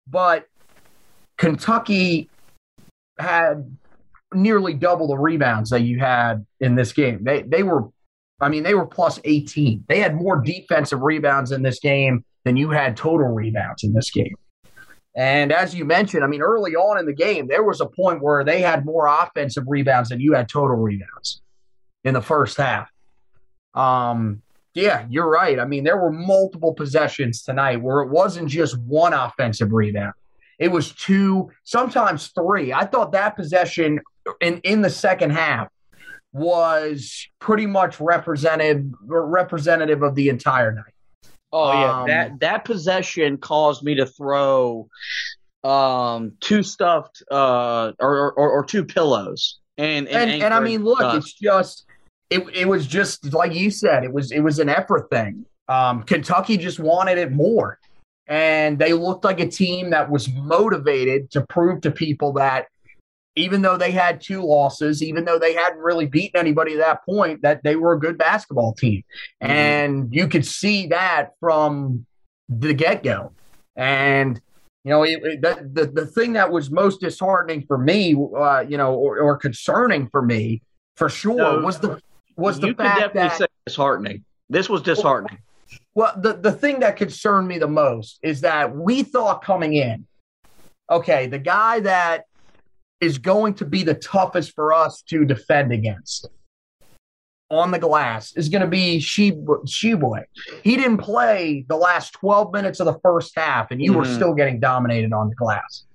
But 0.08 0.48
Kentucky 1.44 2.30
had 3.20 3.76
nearly 4.34 4.74
double 4.74 5.08
the 5.08 5.18
rebounds 5.18 5.72
that 5.72 5.82
you 5.82 6.00
had 6.00 6.46
in 6.62 6.76
this 6.76 6.94
game. 6.94 7.22
They 7.22 7.42
they 7.42 7.64
were 7.64 7.90
I 8.40 8.48
mean 8.48 8.64
they 8.64 8.74
were 8.74 8.86
plus 8.86 9.20
18. 9.26 9.84
They 9.90 10.00
had 10.00 10.16
more 10.16 10.42
defensive 10.42 11.02
rebounds 11.02 11.52
in 11.52 11.62
this 11.62 11.80
game 11.80 12.24
than 12.46 12.56
you 12.56 12.70
had 12.70 12.96
total 12.96 13.28
rebounds 13.28 13.84
in 13.84 13.92
this 13.92 14.10
game. 14.10 14.36
And 15.18 15.52
as 15.52 15.76
you 15.76 15.84
mentioned, 15.84 16.24
I 16.24 16.28
mean 16.28 16.42
early 16.42 16.78
on 16.78 16.98
in 16.98 17.06
the 17.06 17.14
game 17.14 17.50
there 17.50 17.64
was 17.64 17.82
a 17.82 17.88
point 17.88 18.24
where 18.24 18.46
they 18.46 18.62
had 18.62 18.86
more 18.86 19.08
offensive 19.08 19.66
rebounds 19.68 20.10
than 20.10 20.22
you 20.22 20.34
had 20.34 20.48
total 20.48 20.78
rebounds 20.78 21.42
in 22.06 22.14
the 22.14 22.22
first 22.22 22.56
half. 22.56 22.90
Um 23.74 24.42
yeah, 24.76 25.06
you're 25.10 25.30
right. 25.30 25.60
I 25.60 25.66
mean, 25.66 25.84
there 25.84 25.98
were 25.98 26.12
multiple 26.12 26.74
possessions 26.74 27.44
tonight 27.44 27.82
where 27.82 28.00
it 28.00 28.10
wasn't 28.10 28.48
just 28.48 28.80
one 28.80 29.14
offensive 29.14 29.72
rebound. 29.74 30.14
It 30.60 30.70
was 30.70 30.92
two, 30.94 31.52
sometimes 31.64 32.28
three. 32.28 32.74
I 32.74 32.86
thought 32.86 33.12
that 33.14 33.36
possession 33.36 34.00
in, 34.42 34.60
in 34.60 34.82
the 34.82 34.90
second 34.90 35.32
half 35.32 35.68
was 36.32 37.28
pretty 37.40 37.66
much 37.66 38.00
representative 38.00 38.86
representative 39.02 40.02
of 40.02 40.16
the 40.16 40.30
entire 40.30 40.72
night. 40.72 40.94
Oh 41.52 41.72
yeah, 41.72 42.00
um, 42.00 42.08
that 42.08 42.40
that 42.40 42.66
possession 42.66 43.38
caused 43.38 43.84
me 43.84 43.96
to 43.96 44.06
throw 44.06 44.90
um 45.64 46.34
two 46.42 46.64
stuffed 46.64 47.24
uh 47.32 47.94
or 48.00 48.34
or, 48.34 48.50
or 48.50 48.66
two 48.66 48.84
pillows 48.84 49.60
and 49.78 50.08
and, 50.10 50.32
and, 50.32 50.44
and 50.44 50.54
I 50.54 50.60
mean 50.60 50.84
look, 50.84 51.16
it's 51.16 51.34
just 51.34 51.86
it 52.30 52.44
it 52.54 52.68
was 52.68 52.88
just 52.88 53.32
like 53.34 53.54
you 53.54 53.70
said, 53.70 54.04
it 54.04 54.12
was 54.12 54.32
it 54.32 54.42
was 54.42 54.60
an 54.60 54.70
effort 54.70 55.10
thing. 55.10 55.46
Um, 55.70 56.04
Kentucky 56.04 56.58
just 56.58 56.80
wanted 56.80 57.18
it 57.18 57.32
more 57.32 57.80
and 58.28 58.80
they 58.80 58.94
looked 58.94 59.24
like 59.24 59.40
a 59.40 59.48
team 59.48 59.90
that 59.90 60.10
was 60.10 60.32
motivated 60.32 61.32
to 61.32 61.46
prove 61.48 61.82
to 61.82 61.92
people 61.92 62.34
that 62.34 62.68
even 63.36 63.62
though 63.62 63.78
they 63.78 63.92
had 63.92 64.22
two 64.22 64.42
losses, 64.42 65.02
even 65.02 65.26
though 65.26 65.40
they 65.40 65.54
hadn't 65.54 65.80
really 65.80 66.06
beaten 66.06 66.40
anybody 66.40 66.74
at 66.74 66.80
that 66.80 67.06
point, 67.06 67.42
that 67.42 67.64
they 67.64 67.76
were 67.76 67.94
a 67.94 68.00
good 68.00 68.18
basketball 68.18 68.74
team. 68.74 69.04
Mm-hmm. 69.42 69.52
And 69.52 70.14
you 70.14 70.28
could 70.28 70.46
see 70.46 70.88
that 70.88 71.32
from 71.40 72.06
the 72.48 72.74
get 72.74 73.04
go. 73.04 73.32
And, 73.76 74.40
you 74.84 74.92
know, 74.92 75.04
it, 75.04 75.20
it, 75.24 75.42
the, 75.42 75.68
the, 75.74 75.86
the 75.88 76.06
thing 76.06 76.34
that 76.34 76.52
was 76.52 76.70
most 76.70 77.02
disheartening 77.02 77.66
for 77.66 77.78
me, 77.78 78.16
uh, 78.38 78.60
you 78.68 78.78
know, 78.78 78.94
or, 78.94 79.20
or, 79.20 79.38
concerning 79.38 80.10
for 80.10 80.22
me, 80.22 80.62
for 80.96 81.10
sure, 81.10 81.36
no, 81.36 81.60
was 81.60 81.80
the 81.80 82.00
was 82.36 82.60
the 82.60 82.74
fact 82.76 83.00
definitely 83.00 83.30
that, 83.30 83.38
say 83.38 83.46
disheartening. 83.66 84.24
This 84.50 84.70
was 84.70 84.84
disheartening. 84.84 85.40
Well, 85.96 86.14
the, 86.18 86.34
the 86.34 86.52
thing 86.52 86.80
that 86.80 86.98
concerned 86.98 87.48
me 87.48 87.58
the 87.58 87.68
most 87.68 88.20
is 88.22 88.42
that 88.42 88.76
we 88.76 89.04
thought 89.04 89.44
coming 89.44 89.74
in, 89.74 90.06
okay, 90.90 91.28
the 91.28 91.40
guy 91.40 91.82
that 91.82 92.26
is 93.00 93.18
going 93.18 93.54
to 93.56 93.66
be 93.66 93.84
the 93.84 93.94
toughest 93.94 94.54
for 94.56 94.74
us 94.74 95.02
to 95.04 95.26
defend 95.26 95.72
against 95.72 96.28
on 97.52 97.72
the 97.72 97.80
glass 97.80 98.36
is 98.36 98.50
going 98.50 98.62
to 98.62 98.68
be 98.68 99.00
Tshiebwe. 99.00 100.24
He 100.64 100.76
didn't 100.76 100.98
play 100.98 101.66
the 101.68 101.76
last 101.76 102.14
12 102.14 102.54
minutes 102.54 102.80
of 102.80 102.86
the 102.88 103.00
first 103.04 103.34
half, 103.36 103.72
and 103.72 103.82
you 103.82 103.92
mm-hmm. 103.92 104.00
were 104.00 104.06
still 104.06 104.34
getting 104.34 104.60
dominated 104.60 105.14
on 105.14 105.30
the 105.30 105.36
glass. 105.36 105.86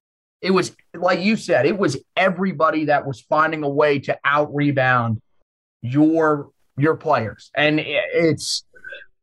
It 0.40 0.52
was, 0.52 0.76
like 0.94 1.20
you 1.20 1.36
said, 1.36 1.66
it 1.66 1.76
was 1.76 1.96
everybody 2.16 2.84
that 2.84 3.06
was 3.06 3.20
finding 3.22 3.64
a 3.64 3.68
way 3.68 3.98
to 4.00 4.16
out 4.24 4.54
rebound 4.54 5.20
your 5.82 6.50
your 6.76 6.94
players. 6.94 7.50
And 7.56 7.80
it's 7.80 8.64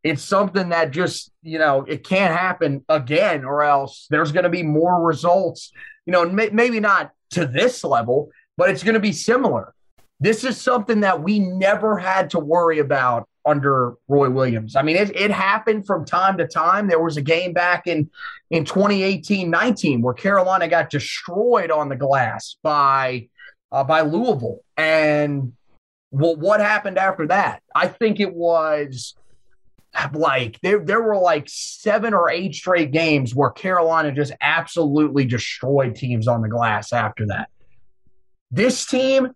it's 0.06 0.24
something 0.24 0.70
that 0.70 0.91
just 0.91 1.32
you 1.41 1.58
know 1.58 1.82
it 1.88 2.04
can't 2.04 2.34
happen 2.34 2.86
again 2.89 3.44
or 3.44 3.63
else 3.63 4.06
there's 4.12 4.32
going 4.32 4.44
to 4.44 4.50
be 4.50 4.62
more 4.62 5.04
results 5.04 5.72
you 6.06 6.13
know 6.13 6.30
may, 6.30 6.50
maybe 6.50 6.80
not 6.80 7.12
to 7.32 7.48
this 7.48 7.84
level 7.84 8.30
but 8.58 8.70
it's 8.70 8.84
going 8.84 8.94
to 8.94 9.00
be 9.00 9.12
similar. 9.12 9.74
This 10.22 10.46
is 10.46 10.60
something 10.60 11.02
that 11.02 11.22
we 11.22 11.39
never 11.39 11.98
had 11.98 12.30
to 12.30 12.39
worry 12.39 12.80
about 12.80 13.28
under 13.46 13.96
roy 14.08 14.30
williams. 14.30 14.76
I 14.76 14.84
mean 14.84 14.96
it, 14.96 15.15
it 15.15 15.32
happened 15.32 15.86
from 15.88 16.06
time 16.06 16.38
to 16.38 16.48
time. 16.48 16.88
There 16.88 17.04
was 17.04 17.18
a 17.18 17.22
game 17.22 17.52
back 17.52 17.88
in 17.88 18.10
in 18.52 18.63
2018-19 18.63 20.02
where 20.02 20.13
carolina 20.13 20.68
got 20.68 20.91
destroyed 20.91 21.72
on 21.72 21.89
the 21.89 21.96
glass 21.96 22.58
by 22.62 23.28
uh, 23.72 23.84
by 23.84 24.02
louisville. 24.02 24.60
And 24.78 25.54
well 26.12 26.36
what 26.36 26.60
happened 26.60 27.00
after 27.00 27.28
that? 27.28 27.63
I 27.74 27.88
think 27.88 28.20
it 28.20 28.34
was 28.34 29.15
like 30.14 30.60
there 30.62 30.80
there 30.80 31.02
were 31.02 31.18
like 31.18 31.46
seven 31.48 32.14
or 32.14 32.30
eight 32.30 32.54
straight 32.54 32.92
games 32.92 33.34
where 33.34 33.50
Carolina 33.50 34.12
just 34.12 34.34
absolutely 34.42 35.26
destroyed 35.26 35.96
teams 35.96 36.28
on 36.28 36.42
the 36.42 36.50
glass 36.50 36.94
after 36.94 37.28
that. 37.28 37.50
This 38.52 38.86
team, 38.86 39.32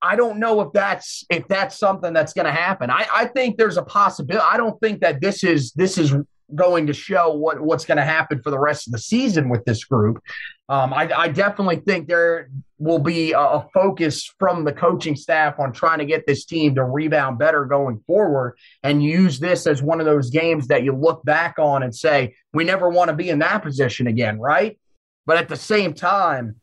I 0.00 0.16
don't 0.16 0.38
know 0.38 0.60
if 0.62 0.72
that's 0.72 1.24
if 1.30 1.46
that's 1.48 1.78
something 1.78 2.12
that's 2.12 2.32
going 2.32 2.46
to 2.46 2.52
happen. 2.52 2.90
I, 2.90 3.06
I 3.14 3.26
think 3.26 3.56
there's 3.56 3.76
a 3.76 3.82
possibility. 3.82 4.46
I 4.48 4.56
don't 4.56 4.78
think 4.80 5.00
that 5.00 5.20
this 5.20 5.44
is 5.44 5.72
this 5.72 5.98
is 5.98 6.14
going 6.54 6.86
to 6.86 6.92
show 6.92 7.32
what 7.32 7.60
what's 7.60 7.84
going 7.84 7.98
to 7.98 8.04
happen 8.04 8.40
for 8.42 8.50
the 8.50 8.58
rest 8.58 8.86
of 8.86 8.92
the 8.92 8.98
season 8.98 9.48
with 9.48 9.64
this 9.64 9.84
group. 9.84 10.22
Um, 10.68 10.92
I, 10.94 11.10
I, 11.14 11.28
definitely 11.28 11.76
think 11.76 12.08
there 12.08 12.48
will 12.78 12.98
be 12.98 13.32
a, 13.32 13.38
a, 13.38 13.68
focus 13.74 14.32
from 14.38 14.64
the 14.64 14.72
coaching 14.72 15.16
staff 15.16 15.58
on 15.58 15.72
trying 15.72 15.98
to 15.98 16.06
get 16.06 16.26
this 16.26 16.46
team 16.46 16.74
to 16.76 16.84
rebound 16.84 17.38
better 17.38 17.66
going 17.66 18.02
forward 18.06 18.56
and 18.82 19.02
use 19.02 19.38
this 19.38 19.66
as 19.66 19.82
one 19.82 20.00
of 20.00 20.06
those 20.06 20.30
games 20.30 20.68
that 20.68 20.82
you 20.82 20.94
look 20.94 21.22
back 21.24 21.58
on 21.58 21.82
and 21.82 21.94
say, 21.94 22.34
we 22.54 22.64
never 22.64 22.88
want 22.88 23.10
to 23.10 23.16
be 23.16 23.28
in 23.28 23.40
that 23.40 23.62
position 23.62 24.06
again, 24.06 24.38
right? 24.38 24.78
But 25.26 25.36
at 25.36 25.48
the 25.48 25.56
same 25.56 25.92
time, 25.92 26.56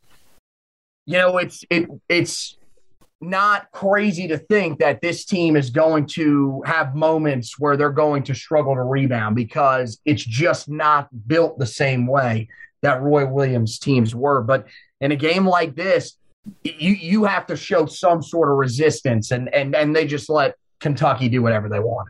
you 1.06 1.18
know, 1.18 1.38
it's 1.38 1.64
it 1.70 1.88
it's 2.08 2.58
not 3.22 3.72
crazy 3.72 4.28
to 4.28 4.38
think 4.38 4.80
that 4.80 5.02
this 5.02 5.26
team 5.26 5.56
is 5.56 5.70
going 5.70 6.06
to 6.06 6.62
have 6.66 6.96
moments 6.96 7.60
where 7.60 7.76
they're 7.76 7.90
going 7.90 8.24
to 8.24 8.34
struggle 8.34 8.76
to 8.76 8.82
rebound 8.82 9.36
because 9.36 10.00
it's 10.06 10.24
just 10.24 10.70
not 10.70 11.10
built 11.28 11.60
the 11.60 11.66
same 11.66 12.08
way 12.08 12.48
that 12.82 13.02
Roy 13.02 13.26
Williams 13.26 13.78
teams 13.78 14.16
were. 14.16 14.42
But 14.42 14.68
in 15.02 15.12
a 15.12 15.18
game 15.18 15.46
like 15.46 15.76
this, 15.76 16.16
you 16.64 16.94
you 16.94 17.24
have 17.26 17.46
to 17.48 17.58
show 17.58 17.86
some 17.86 18.24
sort 18.24 18.50
of 18.50 18.58
resistance 18.58 19.32
and 19.32 19.54
and 19.54 19.76
and 19.76 19.96
they 19.96 20.08
just 20.08 20.30
let 20.30 20.56
Kentucky 20.80 21.30
do 21.30 21.42
whatever 21.42 21.68
they 21.68 21.80
want. 21.80 22.10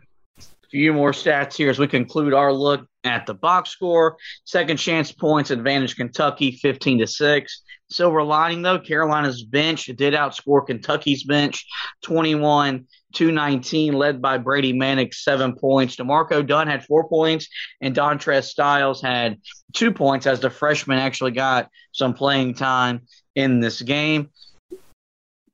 Few 0.70 0.92
more 0.92 1.12
stats 1.12 1.54
here 1.54 1.70
as 1.70 1.78
we 1.78 1.88
conclude 1.88 2.32
our 2.32 2.52
look 2.52 2.86
at 3.02 3.26
the 3.26 3.34
box 3.34 3.70
score. 3.70 4.16
Second 4.44 4.76
chance 4.76 5.10
points 5.10 5.50
advantage 5.50 5.96
Kentucky 5.96 6.52
15 6.52 7.00
to 7.00 7.06
6. 7.06 7.62
Silver 7.90 8.22
lining 8.22 8.62
though, 8.62 8.78
Carolina's 8.78 9.42
bench 9.42 9.86
did 9.86 10.14
outscore 10.14 10.64
Kentucky's 10.64 11.24
bench 11.24 11.66
21 12.02 12.86
to 13.14 13.32
19, 13.32 13.94
led 13.94 14.22
by 14.22 14.38
Brady 14.38 14.72
Manek, 14.72 15.12
seven 15.12 15.56
points. 15.56 15.96
D'Marco 15.96 16.42
Dunn 16.42 16.68
had 16.68 16.84
four 16.84 17.08
points, 17.08 17.48
and 17.80 17.94
Dontrez 17.94 18.44
Styles 18.44 19.02
had 19.02 19.38
two 19.74 19.90
points 19.90 20.26
as 20.26 20.38
the 20.38 20.50
freshman 20.50 20.98
actually 20.98 21.32
got 21.32 21.68
some 21.90 22.14
playing 22.14 22.54
time 22.54 23.02
in 23.34 23.58
this 23.58 23.82
game. 23.82 24.30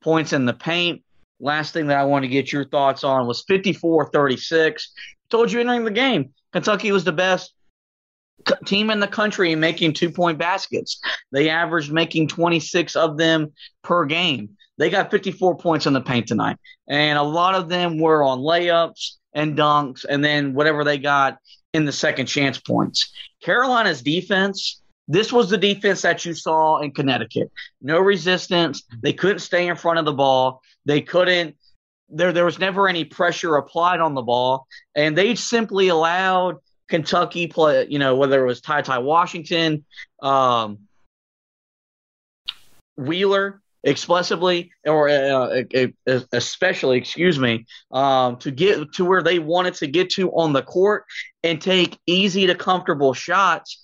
Points 0.01 0.33
in 0.33 0.45
the 0.45 0.53
paint. 0.53 1.01
Last 1.39 1.73
thing 1.73 1.87
that 1.87 1.99
I 1.99 2.05
want 2.05 2.23
to 2.23 2.29
get 2.29 2.51
your 2.51 2.65
thoughts 2.65 3.03
on 3.03 3.27
was 3.27 3.43
54 3.47 4.09
36. 4.11 4.91
Told 5.29 5.51
you 5.51 5.59
entering 5.59 5.83
the 5.83 5.91
game, 5.91 6.33
Kentucky 6.53 6.91
was 6.91 7.03
the 7.03 7.11
best 7.11 7.53
team 8.65 8.89
in 8.89 8.99
the 8.99 9.07
country 9.07 9.51
in 9.51 9.59
making 9.59 9.93
two 9.93 10.09
point 10.09 10.37
baskets. 10.37 10.99
They 11.31 11.49
averaged 11.49 11.91
making 11.91 12.29
26 12.29 12.95
of 12.95 13.17
them 13.17 13.53
per 13.83 14.05
game. 14.05 14.57
They 14.77 14.89
got 14.89 15.11
54 15.11 15.57
points 15.57 15.85
in 15.85 15.93
the 15.93 16.01
paint 16.01 16.27
tonight. 16.27 16.57
And 16.87 17.17
a 17.17 17.23
lot 17.23 17.55
of 17.55 17.67
them 17.67 17.99
were 17.99 18.23
on 18.23 18.39
layups 18.39 19.13
and 19.33 19.57
dunks 19.57 20.05
and 20.07 20.23
then 20.23 20.53
whatever 20.53 20.83
they 20.83 20.97
got 20.97 21.37
in 21.73 21.85
the 21.85 21.91
second 21.91 22.27
chance 22.27 22.59
points. 22.59 23.11
Carolina's 23.43 24.01
defense 24.01 24.81
this 25.07 25.31
was 25.31 25.49
the 25.49 25.57
defense 25.57 26.01
that 26.01 26.25
you 26.25 26.33
saw 26.33 26.79
in 26.79 26.91
Connecticut. 26.91 27.51
No 27.81 27.99
resistance. 27.99 28.83
They 29.01 29.13
couldn't 29.13 29.39
stay 29.39 29.67
in 29.67 29.75
front 29.75 29.99
of 29.99 30.05
the 30.05 30.13
ball. 30.13 30.61
They 30.85 31.01
couldn't. 31.01 31.55
There, 32.09 32.31
there 32.31 32.45
was 32.45 32.59
never 32.59 32.87
any 32.87 33.05
pressure 33.05 33.55
applied 33.55 33.99
on 33.99 34.13
the 34.13 34.21
ball, 34.21 34.67
and 34.95 35.17
they 35.17 35.35
simply 35.35 35.89
allowed 35.89 36.57
Kentucky 36.87 37.47
play. 37.47 37.87
You 37.89 37.99
know, 37.99 38.15
whether 38.15 38.41
it 38.43 38.47
was 38.47 38.61
Ty 38.61 38.81
Ty 38.81 38.99
Washington, 38.99 39.85
um, 40.21 40.79
Wheeler, 42.95 43.61
explicitly 43.83 44.71
or 44.85 45.09
uh, 45.09 45.63
especially, 46.33 46.97
excuse 46.97 47.39
me, 47.39 47.65
um, 47.91 48.37
to 48.37 48.51
get 48.51 48.91
to 48.93 49.05
where 49.05 49.23
they 49.23 49.39
wanted 49.39 49.75
to 49.75 49.87
get 49.87 50.09
to 50.11 50.29
on 50.31 50.53
the 50.53 50.61
court 50.61 51.05
and 51.43 51.61
take 51.61 51.97
easy 52.05 52.47
to 52.47 52.55
comfortable 52.55 53.13
shots. 53.13 53.81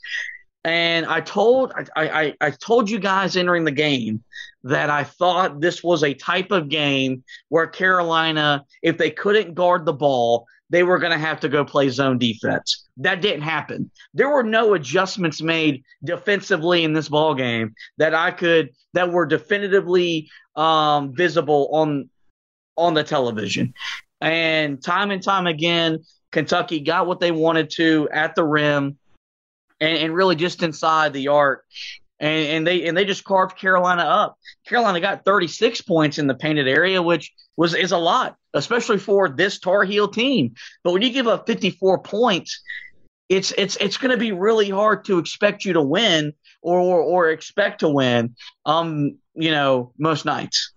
And 0.66 1.06
I 1.06 1.20
told 1.22 1.74
I, 1.76 1.86
I, 1.96 2.34
I 2.40 2.52
told 2.52 2.90
you 2.90 3.00
guys 3.00 3.36
entering 3.36 3.66
the 3.66 3.72
game 3.72 4.24
that 4.64 4.90
I 4.90 5.04
thought 5.04 5.60
this 5.60 5.84
was 5.84 6.04
a 6.04 6.14
type 6.14 6.52
of 6.52 6.70
game 6.70 7.24
where 7.50 7.68
Carolina, 7.68 8.64
if 8.82 8.98
they 8.98 9.12
couldn't 9.12 9.56
guard 9.56 9.86
the 9.86 9.94
ball, 9.94 10.48
they 10.70 10.84
were 10.84 11.00
going 11.00 11.12
to 11.12 11.18
have 11.18 11.42
to 11.42 11.50
go 11.50 11.66
play 11.66 11.90
zone 11.90 12.18
defense. 12.18 12.88
That 12.98 13.22
didn't 13.22 13.42
happen. 13.42 13.92
There 14.14 14.30
were 14.30 14.44
no 14.44 14.74
adjustments 14.74 15.42
made 15.42 15.84
defensively 16.04 16.84
in 16.84 16.94
this 16.94 17.10
ball 17.10 17.36
game 17.36 17.76
that 17.98 18.16
I 18.16 18.32
could 18.32 18.70
that 18.94 19.12
were 19.12 19.26
definitively 19.26 20.30
um, 20.56 21.14
visible 21.14 21.70
on 21.74 22.10
on 22.78 22.94
the 22.94 23.04
television. 23.04 23.74
And 24.22 24.82
time 24.82 25.12
and 25.12 25.22
time 25.22 25.46
again, 25.46 26.00
Kentucky 26.32 26.80
got 26.80 27.06
what 27.06 27.20
they 27.20 27.32
wanted 27.32 27.70
to 27.72 28.08
at 28.12 28.36
the 28.36 28.44
rim 28.44 28.98
and, 29.84 29.98
and 29.98 30.16
really 30.16 30.36
just 30.36 30.64
inside 30.64 31.14
the 31.14 31.28
arc. 31.28 31.64
And, 32.20 32.48
and, 32.48 32.68
they 32.68 32.88
and 32.88 32.96
they 32.96 33.06
just 33.06 33.26
carved 33.26 33.58
Carolina 33.58 34.04
up. 34.04 34.38
Carolina 34.66 35.02
got 35.02 35.26
36 35.26 35.82
points 35.82 36.18
in 36.18 36.28
the 36.28 36.36
painted 36.36 36.68
area, 36.68 37.02
which 37.02 37.34
was 37.58 37.74
is 37.74 37.92
a 37.92 37.98
lot, 37.98 38.38
especially 38.54 38.98
for 38.98 39.28
this 39.28 39.60
Tar 39.60 39.84
Heel 39.84 40.08
team. 40.08 40.54
But 40.84 40.94
when 40.94 41.02
you 41.02 41.12
give 41.12 41.28
up 41.28 41.46
54 41.46 42.00
points, 42.00 42.62
it's 43.28 43.52
it's 43.58 43.76
it's 43.78 43.98
going 43.98 44.12
to 44.12 44.18
be 44.18 44.32
really 44.32 44.70
hard 44.70 45.04
to 45.06 45.18
expect 45.18 45.66
you 45.66 45.74
to 45.74 45.82
win 45.82 46.34
or, 46.62 46.80
or 46.80 47.02
or 47.02 47.30
expect 47.30 47.80
to 47.82 47.90
win. 47.90 48.36
Um, 48.66 49.18
you 49.36 49.52
know, 49.52 49.92
most 49.98 50.24
nights. 50.24 50.72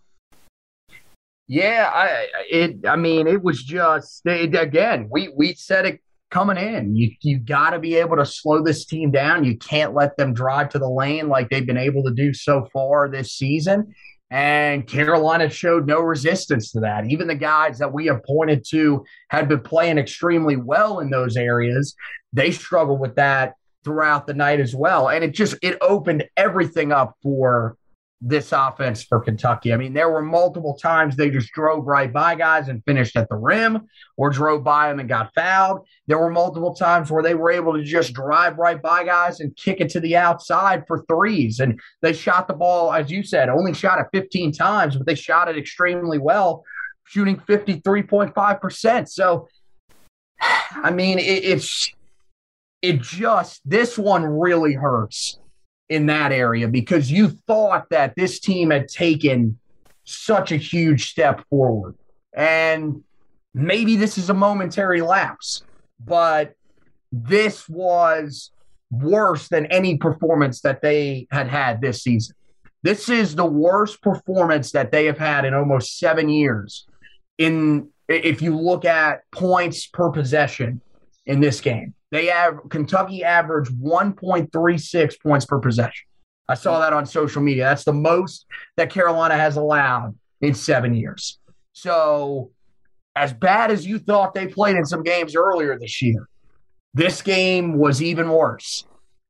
Yeah, 1.47 1.91
I 1.95 2.27
it. 2.51 2.89
I 2.89 2.97
mean, 2.97 3.29
it 3.29 3.43
was 3.43 3.63
just 3.63 4.23
it, 4.25 4.55
again. 4.57 5.09
We 5.11 5.29
we 5.29 5.55
said 5.55 5.87
it 5.87 6.01
coming 6.31 6.57
in. 6.57 6.97
You 6.97 7.11
you 7.21 7.39
got 7.39 7.71
to 7.71 7.79
be 7.79 7.97
able 7.97 8.17
to 8.17 8.27
slow 8.27 8.63
this 8.63 8.85
team 8.85 9.11
down. 9.11 9.45
You 9.45 9.57
can't 9.57 9.95
let 9.95 10.17
them 10.17 10.35
drive 10.35 10.69
to 10.71 10.79
the 10.79 10.89
lane 10.89 11.29
like 11.29 11.49
they've 11.49 11.67
been 11.67 11.77
able 11.77 12.03
to 12.05 12.13
do 12.13 12.35
so 12.35 12.69
far 12.73 13.09
this 13.09 13.33
season. 13.33 13.95
And 14.31 14.87
Carolina 14.87 15.49
showed 15.49 15.87
no 15.87 16.01
resistance 16.01 16.73
to 16.73 16.81
that. 16.81 17.07
Even 17.07 17.29
the 17.29 17.37
guys 17.37 17.79
that 17.79 17.93
we 17.93 18.07
have 18.07 18.25
pointed 18.25 18.65
to 18.71 19.05
had 19.31 19.49
been 19.49 19.61
playing 19.61 19.99
extremely 19.99 20.57
well 20.57 20.99
in 20.99 21.11
those 21.11 21.37
areas. 21.37 21.95
They 22.33 22.51
struggled 22.51 22.99
with 22.99 23.15
that 23.15 23.55
throughout 23.85 24.27
the 24.27 24.35
night 24.35 24.59
as 24.59 24.75
well. 24.75 25.09
And 25.09 25.23
it 25.23 25.33
just 25.33 25.55
it 25.63 25.79
opened 25.81 26.25
everything 26.37 26.91
up 26.91 27.15
for 27.23 27.77
this 28.21 28.53
offense 28.53 29.05
for 29.05 29.21
Kentucky. 29.21 29.73
I 29.73 29.77
mean, 29.77 29.93
there 29.93 30.11
were 30.11 30.23
multiple 30.23 30.75
times 30.75 31.17
they 31.17 31.29
just 31.29 31.53
drove 31.53 31.87
right 31.87 32.11
by 32.11 32.35
guys 32.35 32.69
and 32.69 32.83
finished 32.85 33.17
at 33.17 33.29
the 33.29 33.37
rim 33.37 33.87
or 34.17 34.31
drove 34.31 34.65
by 34.65 34.89
them 34.89 35.01
and 35.01 35.09
got 35.09 35.35
fouled. 35.35 35.87
There 36.07 36.19
were 36.19 36.31
multiple 36.31 36.75
times 36.75 37.11
where 37.11 37.23
they 37.23 37.35
were 37.35 37.51
able 37.51 37.75
to 37.75 37.83
just 37.83 38.15
drive 38.15 38.57
right 38.57 38.81
by 38.81 39.05
guys 39.05 39.41
and 39.41 39.55
kick 39.57 39.81
it 39.81 39.91
to 39.91 40.01
the 40.01 40.17
outside 40.17 40.85
for 40.87 41.05
threes. 41.05 41.61
And 41.61 41.79
they 42.01 42.15
shot 42.15 42.49
the 42.49 42.55
ball, 42.55 42.93
as 42.93 43.11
you 43.11 43.23
said, 43.23 43.51
only 43.51 43.75
shot 43.75 43.99
it 43.99 44.07
15 44.13 44.53
times, 44.53 44.97
but 44.97 45.07
they 45.07 45.15
shot 45.15 45.49
it 45.49 45.59
extremely 45.59 46.19
well, 46.19 46.65
shooting 47.05 47.37
53.5%. 47.37 49.09
So, 49.09 49.49
I 50.41 50.91
mean, 50.91 51.19
it, 51.19 51.45
it's, 51.45 51.93
it 52.81 53.03
just, 53.03 53.61
this 53.69 53.99
one 53.99 54.25
really 54.25 54.73
hurts 54.73 55.39
in 55.89 56.07
that 56.07 56.33
area 56.33 56.69
because 56.69 57.11
you 57.11 57.29
thought 57.29 57.89
that 57.91 58.15
this 58.17 58.41
team 58.41 58.71
had 58.71 58.89
taken 58.89 59.59
such 60.05 60.53
a 60.53 60.57
huge 60.57 61.11
step 61.11 61.45
forward. 61.49 61.95
And 62.35 63.03
maybe 63.55 63.97
this 63.97 64.19
is 64.19 64.31
a 64.31 64.35
momentary 64.35 65.01
lapse, 65.01 65.63
but 66.05 66.55
this 67.13 67.69
was 67.69 68.51
worse 68.91 69.49
than 69.49 69.67
any 69.67 69.97
performance 69.97 70.61
that 70.61 70.83
they 70.83 71.27
had 71.31 71.49
had 71.49 71.81
this 71.81 72.03
season. 72.03 72.35
This 72.83 73.09
is 73.09 73.35
the 73.35 73.47
worst 73.47 74.01
performance 74.01 74.73
that 74.73 74.93
they 74.93 75.07
have 75.07 75.19
had 75.19 75.45
in 75.45 75.55
almost 75.55 75.99
seven 75.99 76.29
years. 76.29 76.87
In 77.39 77.89
if 78.09 78.41
you 78.41 78.57
look 78.57 78.85
at 78.85 79.23
points 79.33 79.87
per 79.87 80.11
possession 80.11 80.81
in 81.27 81.41
this 81.41 81.61
game, 81.61 81.95
they 82.11 82.27
have 82.27 82.61
Kentucky 82.69 83.25
averaged 83.25 83.73
1.36 83.73 85.21
points 85.21 85.45
per 85.45 85.59
possession. 85.59 86.07
I 86.49 86.55
saw 86.55 86.79
that 86.81 86.93
on 86.93 87.07
social 87.07 87.43
media. 87.43 87.65
That's 87.65 87.85
the 87.85 87.93
most 87.93 88.47
that 88.77 88.91
Carolina 88.91 89.37
has 89.37 89.57
allowed 89.57 90.17
in 90.41 90.55
seven 90.55 90.95
years. 90.95 91.39
So, 91.73 92.51
as 93.17 93.33
bad 93.33 93.71
as 93.71 93.87
you 93.87 93.99
thought 93.99 94.35
they 94.35 94.47
played 94.47 94.77
in 94.77 94.85
some 94.85 95.03
games 95.03 95.35
earlier 95.35 95.79
this 95.79 96.01
year, 96.03 96.29
this 96.95 97.23
game 97.23 97.79
was 97.79 98.03
even 98.03 98.29
worse. 98.29 98.85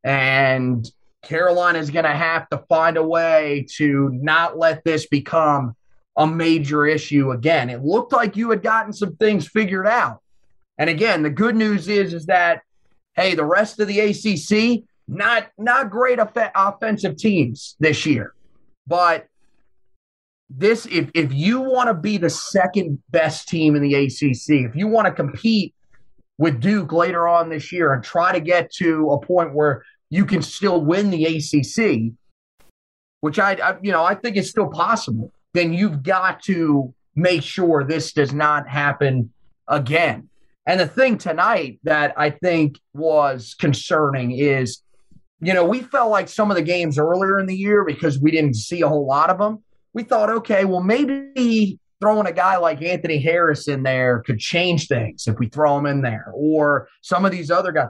And 0.05 0.89
Carolina 1.23 1.79
is 1.79 1.91
going 1.91 2.05
to 2.05 2.11
have 2.11 2.49
to 2.51 2.59
find 2.69 2.97
a 2.97 3.03
way 3.03 3.67
to 3.77 4.11
not 4.13 4.59
let 4.59 4.85
this 4.85 5.07
become 5.07 5.75
a 6.17 6.27
major 6.27 6.87
issue 6.87 7.33
again. 7.33 7.71
It 7.71 7.83
looked 7.83 8.13
like 8.13 8.37
you 8.37 8.51
had 8.51 8.63
gotten 8.63 8.93
some 8.93 9.17
things 9.17 9.49
figured 9.49 9.87
out. 9.87 10.21
And 10.79 10.91
again, 10.91 11.23
the 11.23 11.31
good 11.31 11.57
news 11.57 11.89
is 11.89 12.13
is 12.13 12.27
that 12.27 12.63
hey, 13.15 13.35
the 13.35 13.45
rest 13.45 13.81
of 13.81 13.89
the 13.89 14.01
ACC 14.01 14.85
not 15.09 15.49
not 15.57 15.91
great 15.91 16.19
off- 16.19 16.37
offensive 16.55 17.17
teams 17.17 17.77
this 17.79 18.05
year, 18.07 18.35
but 18.87 19.27
this 20.49 20.87
if 20.87 21.11
if 21.15 21.33
you 21.33 21.61
want 21.61 21.89
to 21.89 21.95
be 21.95 22.19
the 22.19 22.31
second 22.31 23.03
best 23.11 23.49
team 23.49 23.75
in 23.75 23.83
the 23.83 23.95
ACC, 23.95 24.69
if 24.69 24.77
you 24.77 24.87
want 24.87 25.07
to 25.07 25.13
compete 25.13 25.75
with 26.39 26.61
Duke 26.61 26.93
later 26.93 27.27
on 27.27 27.49
this 27.49 27.73
year 27.73 27.93
and 27.93 28.03
try 28.03 28.33
to 28.33 28.41
get 28.41 28.71
to 28.75 29.11
a 29.11 29.25
point 29.25 29.55
where 29.55 29.85
you 30.11 30.25
can 30.25 30.43
still 30.43 30.85
win 30.85 31.11
the 31.11 31.25
ACC, 31.25 32.13
which 33.21 33.39
I, 33.39 33.53
I 33.55 33.77
you 33.83 33.93
know 33.93 34.05
I 34.05 34.15
think 34.15 34.37
is 34.37 34.51
still 34.51 34.69
possible, 34.69 35.33
then 35.55 35.73
you've 35.73 36.03
got 36.03 36.43
to 36.45 36.93
make 37.15 37.43
sure 37.43 37.83
this 37.83 38.13
does 38.13 38.33
not 38.33 38.69
happen 38.69 39.33
again. 39.69 40.29
And 40.67 40.81
the 40.81 40.87
thing 40.87 41.17
tonight 41.17 41.79
that 41.85 42.15
I 42.17 42.31
think 42.31 42.81
was 42.93 43.55
concerning 43.55 44.33
is, 44.33 44.83
you 45.41 45.55
know, 45.55 45.65
we 45.65 45.81
felt 45.81 46.11
like 46.11 46.29
some 46.29 46.51
of 46.51 46.57
the 46.57 46.63
games 46.63 46.99
earlier 46.99 47.39
in 47.39 47.47
the 47.47 47.57
year 47.57 47.85
because 47.85 48.19
we 48.19 48.31
didn't 48.31 48.55
see 48.55 48.81
a 48.81 48.89
whole 48.89 49.07
lot 49.07 49.31
of 49.31 49.39
them. 49.39 49.63
We 49.93 50.03
thought, 50.03 50.29
okay, 50.29 50.65
well, 50.65 50.83
maybe 50.83 51.79
throwing 52.01 52.27
a 52.27 52.33
guy 52.33 52.57
like 52.57 52.83
Anthony 52.83 53.19
Harris 53.19 53.69
in 53.69 53.83
there 53.83 54.21
could 54.21 54.39
change 54.39 54.89
things 54.89 55.27
if 55.27 55.39
we 55.39 55.49
throw 55.49 55.79
him 55.79 55.87
in 55.87 56.03
there, 56.03 56.31
or 56.35 56.89
some 57.01 57.25
of 57.25 57.33
these 57.33 57.51
other 57.51 57.73
guys. 57.73 57.89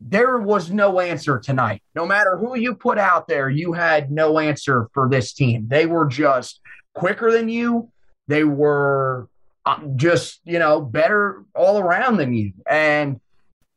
There 0.00 0.38
was 0.38 0.70
no 0.70 1.00
answer 1.00 1.38
tonight. 1.38 1.82
No 1.94 2.04
matter 2.04 2.36
who 2.36 2.56
you 2.58 2.74
put 2.74 2.98
out 2.98 3.26
there, 3.26 3.48
you 3.48 3.72
had 3.72 4.10
no 4.10 4.38
answer 4.38 4.88
for 4.92 5.08
this 5.08 5.32
team. 5.32 5.66
They 5.68 5.86
were 5.86 6.06
just 6.06 6.60
quicker 6.94 7.32
than 7.32 7.48
you. 7.48 7.90
They 8.28 8.44
were 8.44 9.28
Uh, 9.66 9.80
just 9.96 10.40
you 10.44 10.58
know 10.58 10.80
better 10.80 11.44
all 11.54 11.78
around 11.78 12.16
than 12.16 12.32
you. 12.32 12.52
And 12.68 13.20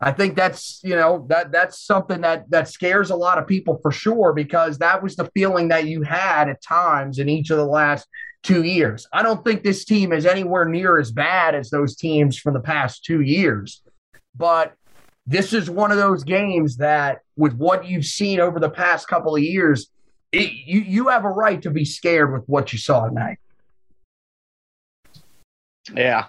i 0.01 0.11
think 0.13 0.35
that's 0.35 0.79
you 0.81 0.95
know 0.95 1.25
that 1.27 1.51
that's 1.51 1.81
something 1.81 2.21
that 2.21 2.49
that 2.49 2.69
scares 2.69 3.09
a 3.09 3.15
lot 3.15 3.37
of 3.37 3.45
people 3.45 3.77
for 3.81 3.91
sure 3.91 4.31
because 4.31 4.77
that 4.77 5.03
was 5.03 5.17
the 5.17 5.29
feeling 5.33 5.67
that 5.67 5.87
you 5.87 6.03
had 6.03 6.47
at 6.47 6.61
times 6.61 7.19
in 7.19 7.27
each 7.27 7.49
of 7.49 7.57
the 7.57 7.65
last 7.65 8.07
two 8.41 8.63
years. 8.63 9.07
I 9.11 9.23
don't 9.23 9.43
think 9.43 9.63
this 9.63 9.83
team 9.83 10.13
is 10.13 10.25
anywhere 10.25 10.63
near 10.63 10.99
as 10.99 11.11
bad 11.11 11.55
as 11.55 11.69
those 11.69 11.97
teams 11.97 12.37
from 12.37 12.53
the 12.53 12.61
past 12.61 13.03
two 13.03 13.21
years 13.21 13.81
but 14.35 14.73
this 15.27 15.53
is 15.53 15.69
one 15.69 15.91
of 15.91 15.97
those 15.97 16.23
games 16.23 16.77
that 16.77 17.19
with 17.35 17.53
what 17.53 17.85
you've 17.85 18.05
seen 18.05 18.39
over 18.39 18.59
the 18.59 18.69
past 18.69 19.07
couple 19.07 19.35
of 19.35 19.43
years 19.43 19.89
it, 20.31 20.51
you 20.51 20.81
you 20.81 21.07
have 21.07 21.25
a 21.25 21.29
right 21.29 21.61
to 21.61 21.69
be 21.69 21.85
scared 21.85 22.31
with 22.31 22.43
what 22.47 22.71
you 22.71 22.79
saw 22.79 23.07
tonight 23.07 23.37
yeah. 25.95 26.25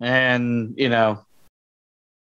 And, 0.00 0.74
you 0.76 0.88
know, 0.88 1.24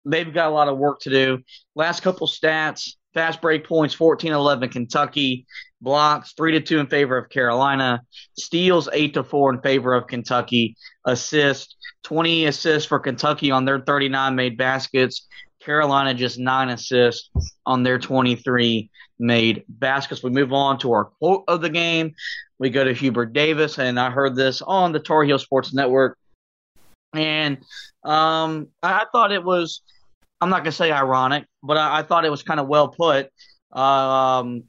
they've 0.06 0.34
got 0.34 0.50
a 0.50 0.54
lot 0.54 0.68
of 0.68 0.78
work 0.78 1.02
to 1.02 1.10
do. 1.10 1.44
Last 1.76 2.02
couple 2.02 2.28
stats 2.28 2.96
fast 3.14 3.42
break 3.42 3.68
points 3.68 3.94
14 3.94 4.32
11 4.32 4.70
Kentucky, 4.70 5.46
blocks 5.82 6.34
3 6.34 6.54
to 6.54 6.62
2 6.62 6.80
in 6.80 6.88
favor 6.88 7.18
of 7.18 7.30
Carolina, 7.30 8.02
steals 8.38 8.90
8 8.92 9.14
to 9.14 9.24
4 9.24 9.54
in 9.54 9.62
favor 9.62 9.94
of 9.94 10.08
Kentucky, 10.08 10.76
assist 11.06 11.76
20 12.04 12.46
assists 12.46 12.88
for 12.88 13.00
Kentucky 13.00 13.52
on 13.52 13.66
their 13.66 13.80
39 13.80 14.36
made 14.36 14.58
baskets. 14.58 15.28
Carolina 15.64 16.14
just 16.14 16.40
9 16.40 16.70
assists 16.70 17.30
on 17.66 17.84
their 17.84 18.00
23 18.00 18.90
made 19.20 19.64
baskets. 19.70 20.24
We 20.24 20.32
move 20.32 20.52
on 20.52 20.78
to 20.80 20.92
our 20.92 21.06
quote 21.06 21.46
of 21.48 21.62
the 21.62 21.70
game. 21.70 22.14
We 22.60 22.70
go 22.70 22.84
to 22.84 22.94
Hubert 22.94 23.34
Davis, 23.34 23.78
and 23.78 24.00
I 24.00 24.10
heard 24.10 24.36
this 24.36 24.62
on 24.62 24.92
the 24.92 25.00
Tar 25.00 25.24
Heel 25.24 25.40
Sports 25.40 25.74
Network. 25.74 26.18
And 27.14 27.58
um, 28.04 28.68
I 28.82 29.06
thought 29.12 29.32
it 29.32 29.44
was, 29.44 29.82
I'm 30.42 30.50
not 30.50 30.58
going 30.58 30.72
to 30.72 30.72
say 30.72 30.92
ironic, 30.92 31.46
but 31.62 31.78
I, 31.78 32.00
I, 32.00 32.04
thought 32.04 32.26
it 32.26 32.32
was 32.32 32.44
kind 32.44 32.60
of 32.60 32.68
well 32.68 32.90
put. 32.90 33.30
Um, 33.72 34.64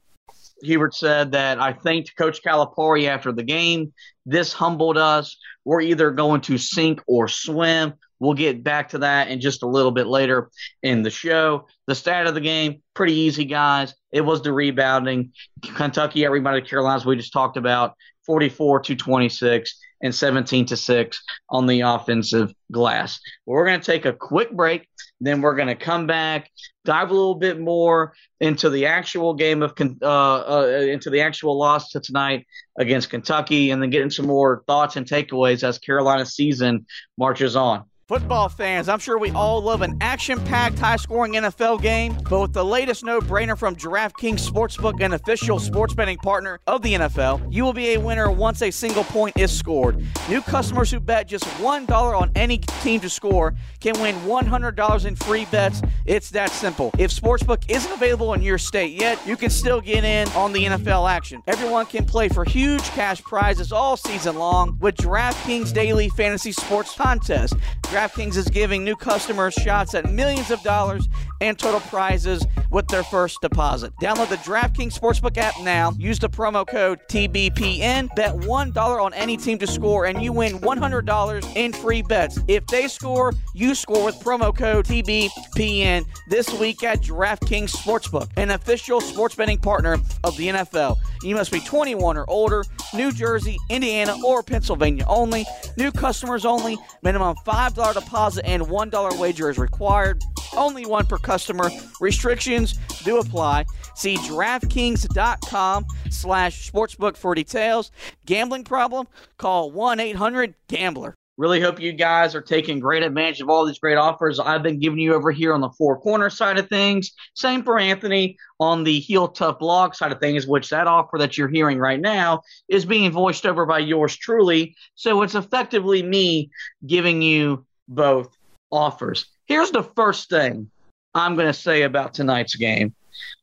Hubert 0.61 0.95
said 0.95 1.33
that 1.33 1.59
I 1.59 1.73
thanked 1.73 2.15
Coach 2.15 2.41
Calipari 2.43 3.07
after 3.07 3.31
the 3.31 3.43
game. 3.43 3.93
This 4.25 4.53
humbled 4.53 4.97
us. 4.97 5.37
We're 5.65 5.81
either 5.81 6.11
going 6.11 6.41
to 6.41 6.57
sink 6.57 7.01
or 7.07 7.27
swim. 7.27 7.95
We'll 8.19 8.33
get 8.33 8.63
back 8.63 8.89
to 8.89 8.99
that 8.99 9.27
in 9.27 9.41
just 9.41 9.63
a 9.63 9.67
little 9.67 9.91
bit 9.91 10.07
later 10.07 10.49
in 10.81 11.03
the 11.03 11.09
show. 11.09 11.67
The 11.87 11.95
stat 11.95 12.27
of 12.27 12.33
the 12.33 12.41
game, 12.41 12.81
pretty 12.93 13.13
easy, 13.13 13.45
guys. 13.45 13.93
It 14.11 14.21
was 14.21 14.41
the 14.41 14.53
rebounding. 14.53 15.33
Kentucky, 15.61 16.25
everybody, 16.25 16.61
Carolinas, 16.61 17.05
we 17.05 17.17
just 17.17 17.33
talked 17.33 17.57
about 17.57 17.95
44 18.25 18.81
to 18.81 18.95
26 18.95 19.79
and 20.01 20.13
17 20.13 20.65
to 20.67 20.77
6 20.77 21.23
on 21.49 21.65
the 21.65 21.81
offensive 21.81 22.53
glass. 22.71 23.19
We're 23.45 23.65
going 23.65 23.79
to 23.79 23.85
take 23.85 24.05
a 24.05 24.13
quick 24.13 24.51
break, 24.51 24.87
then 25.21 25.41
we're 25.41 25.55
going 25.55 25.67
to 25.67 25.75
come 25.75 26.05
back, 26.05 26.49
dive 26.83 27.09
a 27.09 27.13
little 27.13 27.35
bit 27.35 27.59
more 27.59 28.13
into 28.39 28.69
the 28.69 28.85
actual 28.85 29.33
game 29.33 29.63
of 29.63 29.73
uh, 30.01 30.05
uh, 30.05 30.87
into 30.87 31.09
the 31.09 31.21
actual 31.21 31.57
loss 31.57 31.91
to 31.91 31.99
tonight 31.99 32.45
against 32.77 33.09
Kentucky, 33.09 33.71
and 33.71 33.81
then 33.81 33.89
getting 33.89 34.09
some 34.09 34.27
more 34.27 34.63
thoughts 34.67 34.95
and 34.95 35.07
takeaways 35.07 35.63
as 35.63 35.79
Carolina's 35.79 36.35
season 36.35 36.85
marches 37.17 37.55
on. 37.55 37.85
Football 38.07 38.49
fans, 38.49 38.87
I'm 38.87 38.99
sure 38.99 39.17
we 39.17 39.31
all 39.31 39.63
love 39.63 39.81
an 39.81 39.97
action 39.99 40.39
packed, 40.45 40.77
high 40.77 40.95
scoring 40.95 41.33
NFL 41.33 41.81
game, 41.81 42.15
but 42.29 42.39
with 42.39 42.53
the 42.53 42.63
latest 42.63 43.03
no 43.03 43.19
brainer 43.19 43.57
from 43.57 43.75
DraftKings 43.75 44.47
Sportsbook, 44.47 45.03
an 45.03 45.13
official 45.13 45.57
sports 45.57 45.95
betting 45.95 46.19
partner 46.19 46.59
of 46.67 46.83
the 46.83 46.93
NFL, 46.93 47.51
you 47.51 47.63
will 47.63 47.73
be 47.73 47.95
a 47.95 47.99
winner 47.99 48.29
once 48.29 48.61
a 48.61 48.69
single 48.69 49.05
point 49.05 49.35
is 49.39 49.51
scored. 49.51 50.05
New 50.29 50.43
customers 50.43 50.91
who 50.91 50.99
bet 50.99 51.27
just 51.27 51.45
$1 51.45 51.89
on 52.21 52.31
any 52.35 52.59
team 52.59 52.99
to 52.99 53.09
score 53.09 53.55
can 53.79 53.99
win 53.99 54.13
$100 54.17 55.05
in 55.07 55.15
free 55.15 55.45
bets. 55.45 55.81
It's 56.05 56.29
that 56.29 56.51
simple. 56.51 56.91
If 56.99 57.09
Sportsbook 57.09 57.67
isn't 57.67 57.91
available 57.91 58.35
in 58.35 58.43
your 58.43 58.59
state 58.59 59.01
yet, 59.01 59.19
you 59.25 59.35
can 59.35 59.49
still 59.49 59.81
get 59.81 60.03
in 60.03 60.27
on 60.33 60.53
the 60.53 60.65
NFL 60.65 61.09
action. 61.09 61.41
Everyone 61.47 61.87
can 61.87 62.05
play 62.05 62.29
for 62.29 62.45
huge 62.45 62.83
cash 62.91 63.23
prizes 63.23 63.71
all 63.71 63.97
season 63.97 64.35
long 64.35 64.77
with 64.79 64.93
DraftKings 64.97 65.73
Daily 65.73 66.09
Fantasy 66.09 66.51
Sports 66.51 66.93
Contest. 66.93 67.55
DraftKings 67.95 68.35
is 68.35 68.49
giving 68.49 68.83
new 68.83 68.97
customers 68.97 69.53
shots 69.53 69.95
at 69.95 70.11
millions 70.11 70.51
of 70.51 70.61
dollars 70.63 71.07
and 71.41 71.57
total 71.57 71.79
prizes 71.81 72.45
with 72.71 72.87
their 72.87 73.03
first 73.03 73.41
deposit. 73.41 73.93
Download 74.01 74.29
the 74.29 74.37
DraftKings 74.37 74.97
Sportsbook 74.97 75.37
app 75.37 75.59
now. 75.61 75.91
Use 75.97 76.19
the 76.19 76.29
promo 76.29 76.65
code 76.67 76.99
TBPN. 77.09 78.13
Bet 78.15 78.35
$1 78.35 79.01
on 79.01 79.13
any 79.13 79.37
team 79.37 79.57
to 79.59 79.67
score, 79.67 80.05
and 80.05 80.21
you 80.21 80.33
win 80.33 80.59
$100 80.59 81.55
in 81.55 81.73
free 81.73 82.01
bets. 82.01 82.39
If 82.47 82.65
they 82.67 82.87
score, 82.87 83.33
you 83.53 83.75
score 83.75 84.03
with 84.03 84.15
promo 84.15 84.55
code 84.55 84.85
TBPN 84.85 86.05
this 86.29 86.51
week 86.59 86.83
at 86.83 87.01
DraftKings 87.01 87.75
Sportsbook, 87.75 88.29
an 88.37 88.51
official 88.51 89.01
sports 89.01 89.35
betting 89.35 89.59
partner 89.59 89.97
of 90.23 90.35
the 90.37 90.47
NFL. 90.47 90.97
You 91.23 91.35
must 91.35 91.51
be 91.51 91.59
21 91.59 92.17
or 92.17 92.25
older, 92.29 92.63
New 92.93 93.11
Jersey, 93.11 93.57
Indiana, 93.69 94.15
or 94.23 94.43
Pennsylvania 94.43 95.05
only. 95.07 95.45
New 95.77 95.91
customers 95.91 96.45
only. 96.45 96.77
Minimum 97.03 97.35
$5 97.45 97.65
$5 97.75 97.93
deposit 97.93 98.45
and 98.45 98.63
$1 98.63 99.19
wager 99.19 99.49
is 99.49 99.57
required. 99.57 100.23
Only 100.55 100.85
one 100.85 101.05
per 101.05 101.17
customer. 101.17 101.69
Restrictions 101.99 102.73
do 103.03 103.19
apply. 103.19 103.65
See 103.95 104.17
DraftKings.com 104.17 105.85
slash 106.09 106.71
sportsbook 106.71 107.17
for 107.17 107.35
details. 107.35 107.91
Gambling 108.25 108.63
problem? 108.63 109.07
Call 109.37 109.71
1-800-GAMBLER. 109.71 111.15
Really 111.37 111.59
hope 111.59 111.81
you 111.81 111.91
guys 111.91 112.33
are 112.33 112.41
taking 112.41 112.79
great 112.79 113.03
advantage 113.03 113.41
of 113.41 113.49
all 113.49 113.65
these 113.65 113.79
great 113.79 113.97
offers 113.97 114.39
I've 114.39 114.63
been 114.63 114.79
giving 114.79 114.99
you 114.99 115.13
over 115.13 115.31
here 115.31 115.53
on 115.53 115.59
the 115.59 115.69
four 115.69 115.99
corner 115.99 116.29
side 116.29 116.57
of 116.57 116.69
things. 116.69 117.11
Same 117.33 117.61
for 117.61 117.77
Anthony 117.77 118.37
on 118.61 118.85
the 118.85 119.01
Heel 119.01 119.27
Tough 119.27 119.59
blog 119.59 119.95
side 119.95 120.13
of 120.13 120.21
things, 120.21 120.47
which 120.47 120.69
that 120.69 120.87
offer 120.87 121.17
that 121.17 121.37
you're 121.37 121.49
hearing 121.49 121.77
right 121.77 121.99
now 121.99 122.41
is 122.69 122.85
being 122.85 123.11
voiced 123.11 123.45
over 123.45 123.65
by 123.65 123.79
yours 123.79 124.15
truly. 124.15 124.77
So 124.95 125.23
it's 125.23 125.35
effectively 125.35 126.01
me 126.01 126.51
giving 126.85 127.21
you 127.21 127.65
both 127.89 128.29
offers. 128.71 129.25
Here's 129.45 129.71
the 129.71 129.83
first 129.83 130.29
thing 130.29 130.69
I'm 131.13 131.35
going 131.35 131.47
to 131.47 131.53
say 131.53 131.83
about 131.83 132.13
tonight's 132.13 132.55
game. 132.55 132.93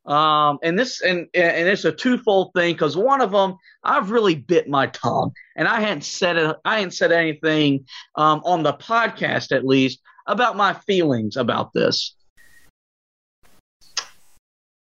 Um, 0.04 0.58
and 0.62 0.78
this 0.78 1.00
and 1.00 1.28
and 1.32 1.68
it's 1.68 1.84
a 1.84 1.92
twofold 1.92 2.52
thing 2.54 2.74
because 2.74 2.96
one 2.96 3.20
of 3.20 3.30
them 3.30 3.56
I've 3.84 4.10
really 4.10 4.34
bit 4.34 4.68
my 4.68 4.88
tongue 4.88 5.32
and 5.56 5.68
I 5.68 5.80
hadn't 5.80 6.02
said 6.02 6.36
it, 6.36 6.56
I 6.64 6.76
hadn't 6.76 6.90
said 6.90 7.12
anything 7.12 7.86
um, 8.16 8.42
on 8.44 8.64
the 8.64 8.74
podcast 8.74 9.52
at 9.52 9.64
least 9.64 10.00
about 10.26 10.56
my 10.56 10.74
feelings 10.74 11.36
about 11.36 11.72
this. 11.72 12.14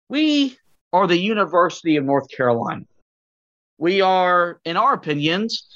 We 0.08 0.56
are 0.92 1.06
the 1.06 1.18
University 1.18 1.96
of 1.96 2.04
North 2.04 2.28
Carolina. 2.30 2.84
We 3.78 4.02
are, 4.02 4.60
in 4.64 4.76
our 4.76 4.94
opinions, 4.94 5.66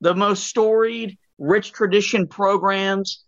the 0.00 0.14
most 0.14 0.44
storied, 0.44 1.16
rich 1.38 1.72
tradition 1.72 2.26
programs 2.26 3.24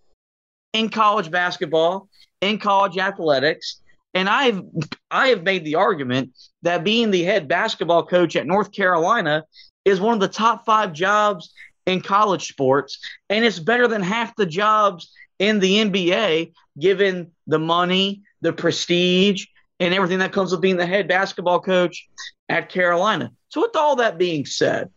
in 0.73 0.89
college 0.89 1.31
basketball, 1.31 2.09
in 2.41 2.59
college 2.59 2.99
athletics, 2.99 3.81
and 4.15 4.29
I've 4.29 4.63
I 5.11 5.29
have 5.29 5.43
made 5.43 5.65
the 5.65 5.77
argument 5.77 6.33
that 6.63 6.85
being 6.85 7.11
the 7.11 7.23
head 7.23 7.49
basketball 7.49 8.05
coach 8.05 8.37
at 8.37 8.47
North 8.47 8.73
Carolina 8.73 9.45
is 9.85 10.01
one 10.01 10.15
of 10.15 10.21
the 10.21 10.29
top 10.29 10.65
five 10.65 10.93
jobs 10.93 11.53
in 11.87 12.01
college 12.01 12.49
sports, 12.49 12.99
and 13.29 13.45
it's 13.45 13.59
better 13.59 13.89
than 13.89 14.03
half 14.03 14.35
the 14.37 14.47
jobs 14.47 15.13
in 15.39 15.59
the 15.59 15.79
NBA, 15.79 16.53
given 16.79 17.31
the 17.47 17.59
money, 17.59 18.23
the 18.41 18.53
prestige, 18.53 19.47
and 19.79 19.95
everything 19.95 20.19
that 20.19 20.33
comes 20.33 20.53
with 20.53 20.61
being 20.61 20.77
the 20.77 20.87
head 20.87 21.09
basketball 21.09 21.61
coach 21.61 22.09
at 22.49 22.69
Carolina. 22.69 23.33
So, 23.49 23.63
with 23.63 23.77
all 23.77 23.97
that 23.97 24.19
being 24.19 24.45
said, 24.45 24.91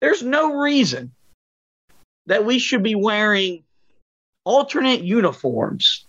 there's 0.00 0.22
no 0.22 0.54
reason 0.54 1.12
that 2.26 2.44
we 2.44 2.58
should 2.58 2.82
be 2.82 2.94
wearing 2.94 3.64
alternate 4.44 5.02
uniforms 5.02 6.06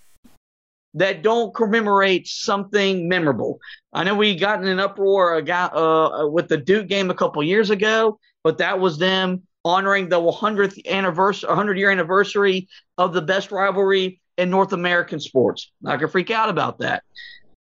that 0.94 1.22
don't 1.22 1.54
commemorate 1.56 2.28
something 2.28 3.08
memorable. 3.08 3.60
I 3.94 4.04
know 4.04 4.16
we 4.16 4.36
got 4.36 4.62
in 4.62 4.68
an 4.68 4.80
uproar 4.80 5.38
uh, 5.38 6.28
with 6.28 6.50
the 6.50 6.58
Duke 6.58 6.88
game 6.88 7.10
a 7.10 7.16
couple 7.16 7.42
years 7.44 7.70
ago, 7.70 8.20
but 8.44 8.58
that 8.58 8.80
was 8.80 8.98
them 8.98 9.44
honoring 9.64 10.10
the 10.10 10.20
100th 10.20 10.86
anniversary, 10.88 11.48
100 11.48 11.78
year 11.78 11.92
anniversary 11.92 12.68
of 12.98 13.14
the 13.14 13.22
best 13.22 13.52
rivalry 13.52 14.20
in 14.38 14.50
North 14.50 14.74
American 14.74 15.20
sports. 15.20 15.72
Not 15.82 16.00
gonna 16.00 16.12
freak 16.12 16.32
out 16.32 16.50
about 16.50 16.80
that. 16.80 17.04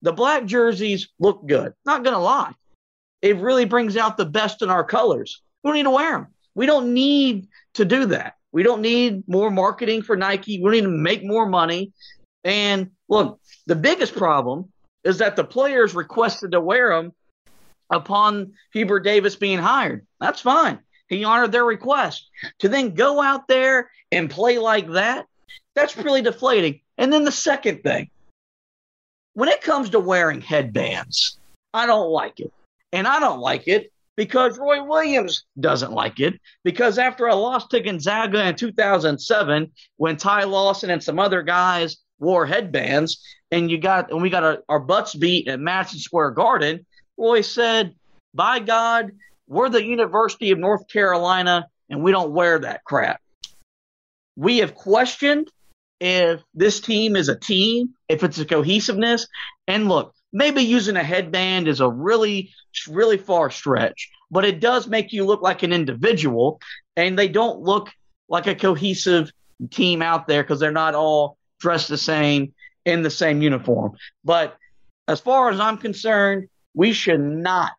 The 0.01 0.13
black 0.13 0.45
jerseys 0.45 1.09
look 1.19 1.45
good. 1.45 1.73
Not 1.85 2.03
gonna 2.03 2.19
lie, 2.19 2.53
it 3.21 3.37
really 3.37 3.65
brings 3.65 3.97
out 3.97 4.17
the 4.17 4.25
best 4.25 4.61
in 4.61 4.69
our 4.69 4.83
colors. 4.83 5.41
We 5.63 5.69
don't 5.69 5.75
need 5.75 5.83
to 5.83 5.89
wear 5.89 6.11
them. 6.11 6.27
We 6.55 6.65
don't 6.65 6.93
need 6.93 7.47
to 7.73 7.85
do 7.85 8.05
that. 8.07 8.35
We 8.51 8.63
don't 8.63 8.81
need 8.81 9.27
more 9.27 9.51
marketing 9.51 10.01
for 10.01 10.15
Nike. 10.15 10.61
We 10.61 10.71
need 10.71 10.81
to 10.81 10.89
make 10.89 11.23
more 11.23 11.45
money. 11.45 11.93
And 12.43 12.91
look, 13.07 13.39
the 13.67 13.75
biggest 13.75 14.15
problem 14.15 14.71
is 15.03 15.19
that 15.19 15.35
the 15.35 15.43
players 15.43 15.93
requested 15.93 16.51
to 16.51 16.61
wear 16.61 16.89
them 16.89 17.13
upon 17.89 18.53
Hubert 18.73 19.01
Davis 19.01 19.35
being 19.35 19.59
hired. 19.59 20.05
That's 20.19 20.41
fine. 20.41 20.79
He 21.07 21.23
honored 21.23 21.51
their 21.51 21.65
request. 21.65 22.29
To 22.59 22.69
then 22.69 22.93
go 22.93 23.21
out 23.21 23.47
there 23.47 23.89
and 24.11 24.29
play 24.29 24.57
like 24.57 24.89
that, 24.91 25.25
that's 25.75 25.97
really 25.97 26.21
deflating. 26.21 26.81
And 26.97 27.11
then 27.11 27.23
the 27.23 27.31
second 27.31 27.81
thing, 27.83 28.09
when 29.33 29.49
it 29.49 29.61
comes 29.61 29.91
to 29.91 29.99
wearing 29.99 30.41
headbands, 30.41 31.39
I 31.73 31.85
don't 31.85 32.09
like 32.09 32.39
it. 32.39 32.51
And 32.91 33.07
I 33.07 33.19
don't 33.19 33.39
like 33.39 33.67
it 33.67 33.91
because 34.19 34.59
Roy 34.59 34.83
Williams 34.83 35.45
doesn't 35.57 35.93
like 35.93 36.19
it. 36.19 36.41
Because 36.65 36.97
after 36.97 37.27
a 37.27 37.35
loss 37.35 37.67
to 37.67 37.79
Gonzaga 37.79 38.49
in 38.49 38.55
2007, 38.55 39.71
when 39.95 40.17
Ty 40.17 40.43
Lawson 40.43 40.89
and 40.89 41.01
some 41.01 41.19
other 41.19 41.41
guys 41.41 41.95
wore 42.19 42.45
headbands, 42.45 43.23
and 43.49 43.71
you 43.71 43.77
got 43.77 44.11
and 44.11 44.21
we 44.21 44.29
got 44.29 44.43
our, 44.43 44.57
our 44.67 44.81
butts 44.81 45.15
beat 45.15 45.47
at 45.47 45.61
Madison 45.61 45.99
Square 45.99 46.31
Garden. 46.31 46.85
Roy 47.17 47.39
said, 47.39 47.95
"By 48.33 48.59
God, 48.59 49.11
we're 49.47 49.69
the 49.69 49.85
University 49.85 50.51
of 50.51 50.59
North 50.59 50.89
Carolina, 50.89 51.67
and 51.89 52.03
we 52.03 52.11
don't 52.11 52.33
wear 52.33 52.59
that 52.59 52.83
crap." 52.83 53.21
We 54.35 54.57
have 54.57 54.75
questioned 54.75 55.49
if 56.01 56.41
this 56.53 56.81
team 56.81 57.15
is 57.15 57.29
a 57.29 57.39
team, 57.39 57.93
if 58.09 58.21
it's 58.25 58.37
a 58.37 58.45
cohesiveness, 58.45 59.29
and 59.65 59.87
look, 59.87 60.13
maybe 60.31 60.61
using 60.61 60.95
a 60.95 61.03
headband 61.03 61.67
is 61.67 61.79
a 61.79 61.89
really, 61.89 62.51
really 62.87 63.17
far 63.17 63.49
stretch, 63.49 64.09
but 64.31 64.45
it 64.45 64.59
does 64.59 64.87
make 64.87 65.11
you 65.11 65.25
look 65.25 65.41
like 65.41 65.63
an 65.63 65.73
individual, 65.73 66.59
and 66.95 67.17
they 67.17 67.27
don't 67.27 67.61
look 67.61 67.89
like 68.27 68.47
a 68.47 68.55
cohesive 68.55 69.31
team 69.71 70.01
out 70.01 70.27
there 70.27 70.43
because 70.43 70.59
they're 70.59 70.71
not 70.71 70.95
all 70.95 71.37
dressed 71.59 71.89
the 71.89 71.97
same 71.97 72.53
in 72.85 73.01
the 73.01 73.09
same 73.09 73.41
uniform. 73.41 73.97
But 74.23 74.57
as 75.07 75.19
far 75.19 75.49
as 75.49 75.59
I'm 75.59 75.77
concerned, 75.77 76.47
we 76.73 76.93
should 76.93 77.19
not 77.19 77.73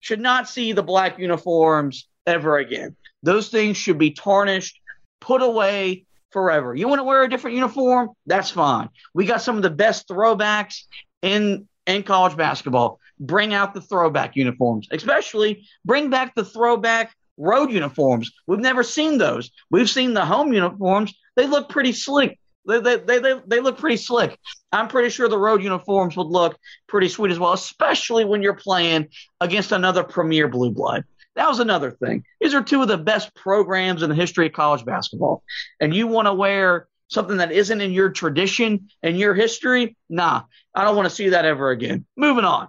should 0.00 0.20
not 0.20 0.48
see 0.48 0.72
the 0.72 0.82
black 0.82 1.18
uniforms 1.18 2.08
ever 2.26 2.58
again. 2.58 2.96
Those 3.22 3.48
things 3.48 3.76
should 3.76 3.98
be 3.98 4.10
tarnished, 4.10 4.80
put 5.20 5.42
away 5.42 6.04
forever. 6.30 6.74
You 6.74 6.88
want 6.88 6.98
to 6.98 7.04
wear 7.04 7.22
a 7.22 7.30
different 7.30 7.56
uniform? 7.56 8.10
That's 8.26 8.50
fine. 8.50 8.88
We 9.14 9.26
got 9.26 9.42
some 9.42 9.56
of 9.56 9.62
the 9.62 9.70
best 9.70 10.08
throwbacks 10.08 10.82
in 11.22 11.68
in 11.86 12.02
college 12.02 12.36
basketball. 12.36 13.00
Bring 13.18 13.54
out 13.54 13.74
the 13.74 13.80
throwback 13.80 14.36
uniforms, 14.36 14.88
especially 14.90 15.66
bring 15.84 16.10
back 16.10 16.34
the 16.34 16.44
throwback 16.44 17.14
road 17.36 17.70
uniforms. 17.70 18.32
We've 18.46 18.60
never 18.60 18.82
seen 18.82 19.18
those. 19.18 19.50
We've 19.70 19.90
seen 19.90 20.14
the 20.14 20.24
home 20.24 20.52
uniforms. 20.52 21.14
They 21.36 21.46
look 21.46 21.68
pretty 21.68 21.92
slick. 21.92 22.38
They, 22.66 22.78
they, 22.78 22.96
they, 22.96 23.40
they, 23.44 23.60
look 23.60 23.78
pretty 23.78 23.96
slick. 23.96 24.38
I'm 24.70 24.86
pretty 24.86 25.10
sure 25.10 25.28
the 25.28 25.38
road 25.38 25.64
uniforms 25.64 26.16
would 26.16 26.28
look 26.28 26.56
pretty 26.86 27.08
sweet 27.08 27.32
as 27.32 27.38
well, 27.38 27.52
especially 27.52 28.24
when 28.24 28.40
you're 28.40 28.54
playing 28.54 29.08
against 29.40 29.72
another 29.72 30.04
premier 30.04 30.46
blue 30.46 30.70
blood. 30.70 31.04
That 31.34 31.48
was 31.48 31.58
another 31.58 31.90
thing. 31.90 32.24
These 32.40 32.54
are 32.54 32.62
two 32.62 32.82
of 32.82 32.88
the 32.88 32.98
best 32.98 33.34
programs 33.34 34.02
in 34.02 34.10
the 34.10 34.14
history 34.14 34.46
of 34.46 34.52
college 34.52 34.84
basketball. 34.84 35.42
And 35.80 35.94
you 35.94 36.06
want 36.06 36.26
to 36.26 36.34
wear 36.34 36.86
something 37.12 37.36
that 37.36 37.52
isn't 37.52 37.80
in 37.80 37.92
your 37.92 38.10
tradition 38.10 38.88
and 39.02 39.18
your 39.18 39.34
history? 39.34 39.96
Nah, 40.08 40.42
I 40.74 40.84
don't 40.84 40.96
want 40.96 41.08
to 41.08 41.14
see 41.14 41.30
that 41.30 41.44
ever 41.44 41.70
again. 41.70 42.04
Moving 42.16 42.44
on. 42.44 42.68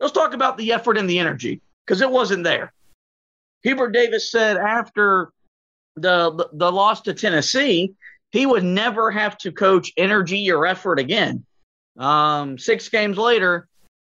Let's 0.00 0.12
talk 0.12 0.34
about 0.34 0.58
the 0.58 0.72
effort 0.72 0.98
and 0.98 1.08
the 1.08 1.18
energy 1.18 1.60
because 1.84 2.00
it 2.00 2.10
wasn't 2.10 2.44
there. 2.44 2.72
Hubert 3.62 3.90
Davis 3.90 4.30
said 4.30 4.56
after 4.56 5.32
the, 5.96 6.48
the, 6.52 6.70
loss 6.70 7.02
to 7.02 7.14
Tennessee, 7.14 7.94
he 8.30 8.46
would 8.46 8.62
never 8.62 9.10
have 9.10 9.36
to 9.38 9.50
coach 9.50 9.92
energy 9.96 10.50
or 10.50 10.66
effort 10.66 11.00
again. 11.00 11.44
Um, 11.98 12.58
six 12.58 12.88
games 12.88 13.18
later, 13.18 13.66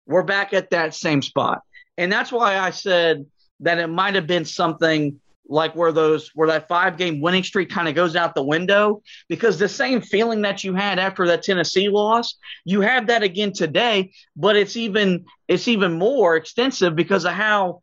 we're 0.07 0.25
back 0.25 0.53
at 0.53 0.71
that 0.71 0.95
same 0.95 1.23
spot. 1.23 1.63
And 1.97 2.11
that's 2.11 2.33
why 2.33 2.59
I 2.59 2.71
said 2.71 3.27
that 3.61 3.79
it 3.79 3.89
might 3.89 4.15
have 4.15 4.27
been 4.27 4.45
something 4.45 5.21
like 5.49 5.75
where 5.75 5.93
those 5.93 6.31
where 6.35 6.49
that 6.49 6.69
five 6.69 6.97
game 6.97 7.21
winning 7.21 7.43
streak 7.43 7.71
kind 7.71 7.89
of 7.89 7.95
goes 7.95 8.15
out 8.15 8.35
the 8.35 8.43
window 8.43 9.03
because 9.29 9.59
the 9.59 9.69
same 9.69 10.01
feeling 10.01 10.43
that 10.43 10.63
you 10.63 10.75
had 10.75 10.99
after 10.99 11.27
that 11.27 11.43
Tennessee 11.43 11.89
loss 11.89 12.37
you 12.65 12.81
have 12.83 13.07
that 13.07 13.23
again 13.23 13.53
today 13.53 14.13
but 14.37 14.57
it's 14.57 14.77
even 14.77 15.25
it's 15.49 15.69
even 15.69 15.99
more 15.99 16.37
extensive 16.37 16.95
because 16.95 17.25
of 17.25 17.33
how 17.33 17.81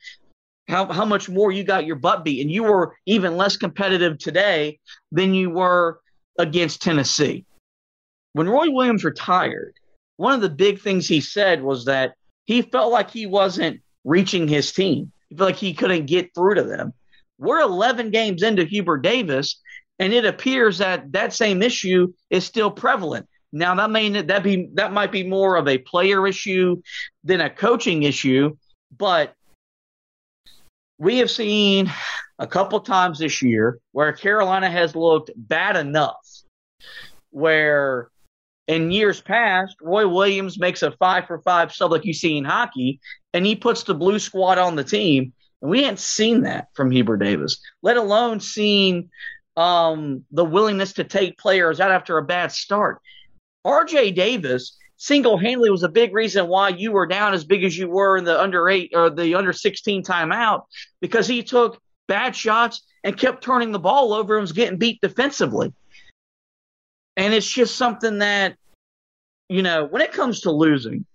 how 0.68 0.92
how 0.92 1.06
much 1.06 1.28
more 1.28 1.52
you 1.52 1.64
got 1.64 1.86
your 1.86 1.96
butt 1.96 2.24
beat 2.24 2.42
and 2.42 2.52
you 2.52 2.64
were 2.64 2.96
even 3.06 3.36
less 3.36 3.58
competitive 3.58 4.18
today 4.18 4.80
than 5.12 5.34
you 5.34 5.50
were 5.50 6.00
against 6.38 6.82
Tennessee 6.82 7.46
when 8.34 8.48
Roy 8.48 8.70
Williams 8.70 9.04
retired 9.04 9.74
one 10.18 10.34
of 10.34 10.42
the 10.42 10.50
big 10.50 10.80
things 10.80 11.08
he 11.08 11.20
said 11.20 11.62
was 11.64 11.86
that 11.86 12.14
he 12.46 12.62
felt 12.62 12.92
like 12.92 13.10
he 13.10 13.26
wasn't 13.26 13.82
reaching 14.04 14.48
his 14.48 14.72
team 14.72 15.12
he 15.30 15.36
felt 15.36 15.50
like 15.50 15.60
he 15.60 15.74
couldn't 15.74 16.06
get 16.06 16.34
through 16.34 16.56
to 16.56 16.64
them. 16.64 16.94
We're 17.38 17.62
11 17.62 18.12
games 18.12 18.44
into 18.44 18.64
Hubert 18.64 19.00
Davis, 19.00 19.62
and 20.00 20.14
it 20.14 20.26
appears 20.26 20.78
that 20.80 21.12
that 21.12 21.34
same 21.34 21.62
issue 21.62 22.14
is 22.30 22.46
still 22.46 22.72
prevalent. 22.72 23.28
Now 23.52 23.76
that 23.76 23.90
may 23.90 24.10
that 24.10 24.44
be 24.44 24.70
that 24.74 24.92
might 24.92 25.12
be 25.12 25.24
more 25.24 25.56
of 25.56 25.68
a 25.68 25.78
player 25.78 26.28
issue 26.28 26.82
than 27.24 27.40
a 27.40 27.50
coaching 27.50 28.04
issue, 28.04 28.58
but 28.98 29.34
we 30.98 31.20
have 31.20 31.32
seen 31.32 31.92
a 32.38 32.48
couple 32.48 32.80
times 32.82 33.20
this 33.20 33.42
year 33.42 33.80
where 33.92 34.12
Carolina 34.12 34.70
has 34.70 34.96
looked 34.96 35.32
bad 35.36 35.78
enough 35.78 36.18
where 37.36 38.10
in 38.70 38.92
years 38.92 39.22
past, 39.22 39.76
Roy 39.82 40.08
Williams 40.08 40.58
makes 40.58 40.84
a 40.84 40.92
five 40.92 41.28
for 41.28 41.40
five 41.40 41.74
sub 41.74 41.92
like 41.92 42.06
you 42.06 42.14
see 42.14 42.38
in 42.38 42.46
hockey, 42.46 43.02
and 43.34 43.46
he 43.46 43.58
puts 43.58 43.84
the 43.84 43.94
blue 43.94 44.20
squad 44.20 44.58
on 44.58 44.76
the 44.76 44.86
team. 44.86 45.34
And 45.66 45.72
we 45.72 45.82
hadn't 45.82 46.00
seen 46.00 46.42
that 46.42 46.68
from 46.76 46.92
Hubert 46.92 47.18
Davis, 47.18 47.60
let 47.82 47.98
alone 47.98 48.40
seeing 48.40 49.10
um, 49.58 50.24
the 50.30 50.46
willingness 50.46 50.94
to 50.94 51.04
take 51.04 51.40
players 51.40 51.80
out 51.80 51.90
after 51.90 52.20
a 52.20 52.24
bad 52.24 52.52
start. 52.52 53.02
RJ 53.66 54.14
Davis 54.14 54.78
single 54.98 55.40
handedly 55.40 55.72
was 55.72 55.82
a 55.82 55.90
big 55.90 56.14
reason 56.14 56.48
why 56.50 56.70
you 56.70 56.92
were 56.92 57.08
down 57.08 57.34
as 57.34 57.44
big 57.44 57.64
as 57.64 57.76
you 57.76 57.90
were 57.90 58.16
in 58.16 58.26
the 58.26 58.40
under 58.40 58.70
eight 58.70 58.92
or 58.94 59.10
the 59.10 59.34
under 59.34 59.52
16 59.52 60.04
timeout 60.04 60.66
because 61.02 61.26
he 61.26 61.42
took 61.42 61.82
bad 62.08 62.36
shots 62.36 62.84
and 63.04 63.18
kept 63.18 63.44
turning 63.44 63.72
the 63.72 63.80
ball 63.80 64.14
over 64.14 64.36
and 64.36 64.42
was 64.42 64.52
getting 64.52 64.78
beat 64.78 65.02
defensively. 65.02 65.74
And 67.18 67.34
it's 67.34 67.52
just 67.52 67.76
something 67.76 68.20
that, 68.20 68.56
you 69.50 69.64
know, 69.64 69.86
when 69.86 70.04
it 70.04 70.12
comes 70.12 70.42
to 70.42 70.52
losing, 70.52 71.08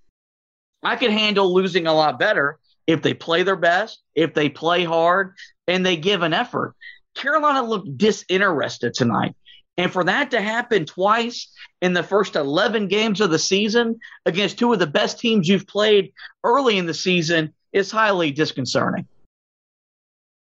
I 0.82 0.96
could 0.96 1.12
handle 1.12 1.54
losing 1.54 1.86
a 1.86 1.94
lot 1.94 2.18
better 2.18 2.58
if 2.86 3.02
they 3.02 3.14
play 3.14 3.42
their 3.42 3.56
best, 3.56 4.02
if 4.14 4.34
they 4.34 4.48
play 4.48 4.84
hard, 4.84 5.34
and 5.66 5.84
they 5.84 5.96
give 5.96 6.22
an 6.22 6.32
effort. 6.32 6.74
Carolina 7.14 7.62
looked 7.62 7.96
disinterested 7.96 8.94
tonight. 8.94 9.34
And 9.76 9.90
for 9.90 10.04
that 10.04 10.30
to 10.32 10.40
happen 10.40 10.84
twice 10.84 11.50
in 11.80 11.94
the 11.94 12.02
first 12.02 12.36
11 12.36 12.88
games 12.88 13.20
of 13.20 13.30
the 13.30 13.38
season 13.38 13.98
against 14.26 14.58
two 14.58 14.72
of 14.72 14.78
the 14.78 14.86
best 14.86 15.18
teams 15.18 15.48
you've 15.48 15.66
played 15.66 16.12
early 16.44 16.76
in 16.76 16.86
the 16.86 16.94
season 16.94 17.54
is 17.72 17.90
highly 17.90 18.30
disconcerting. 18.30 19.06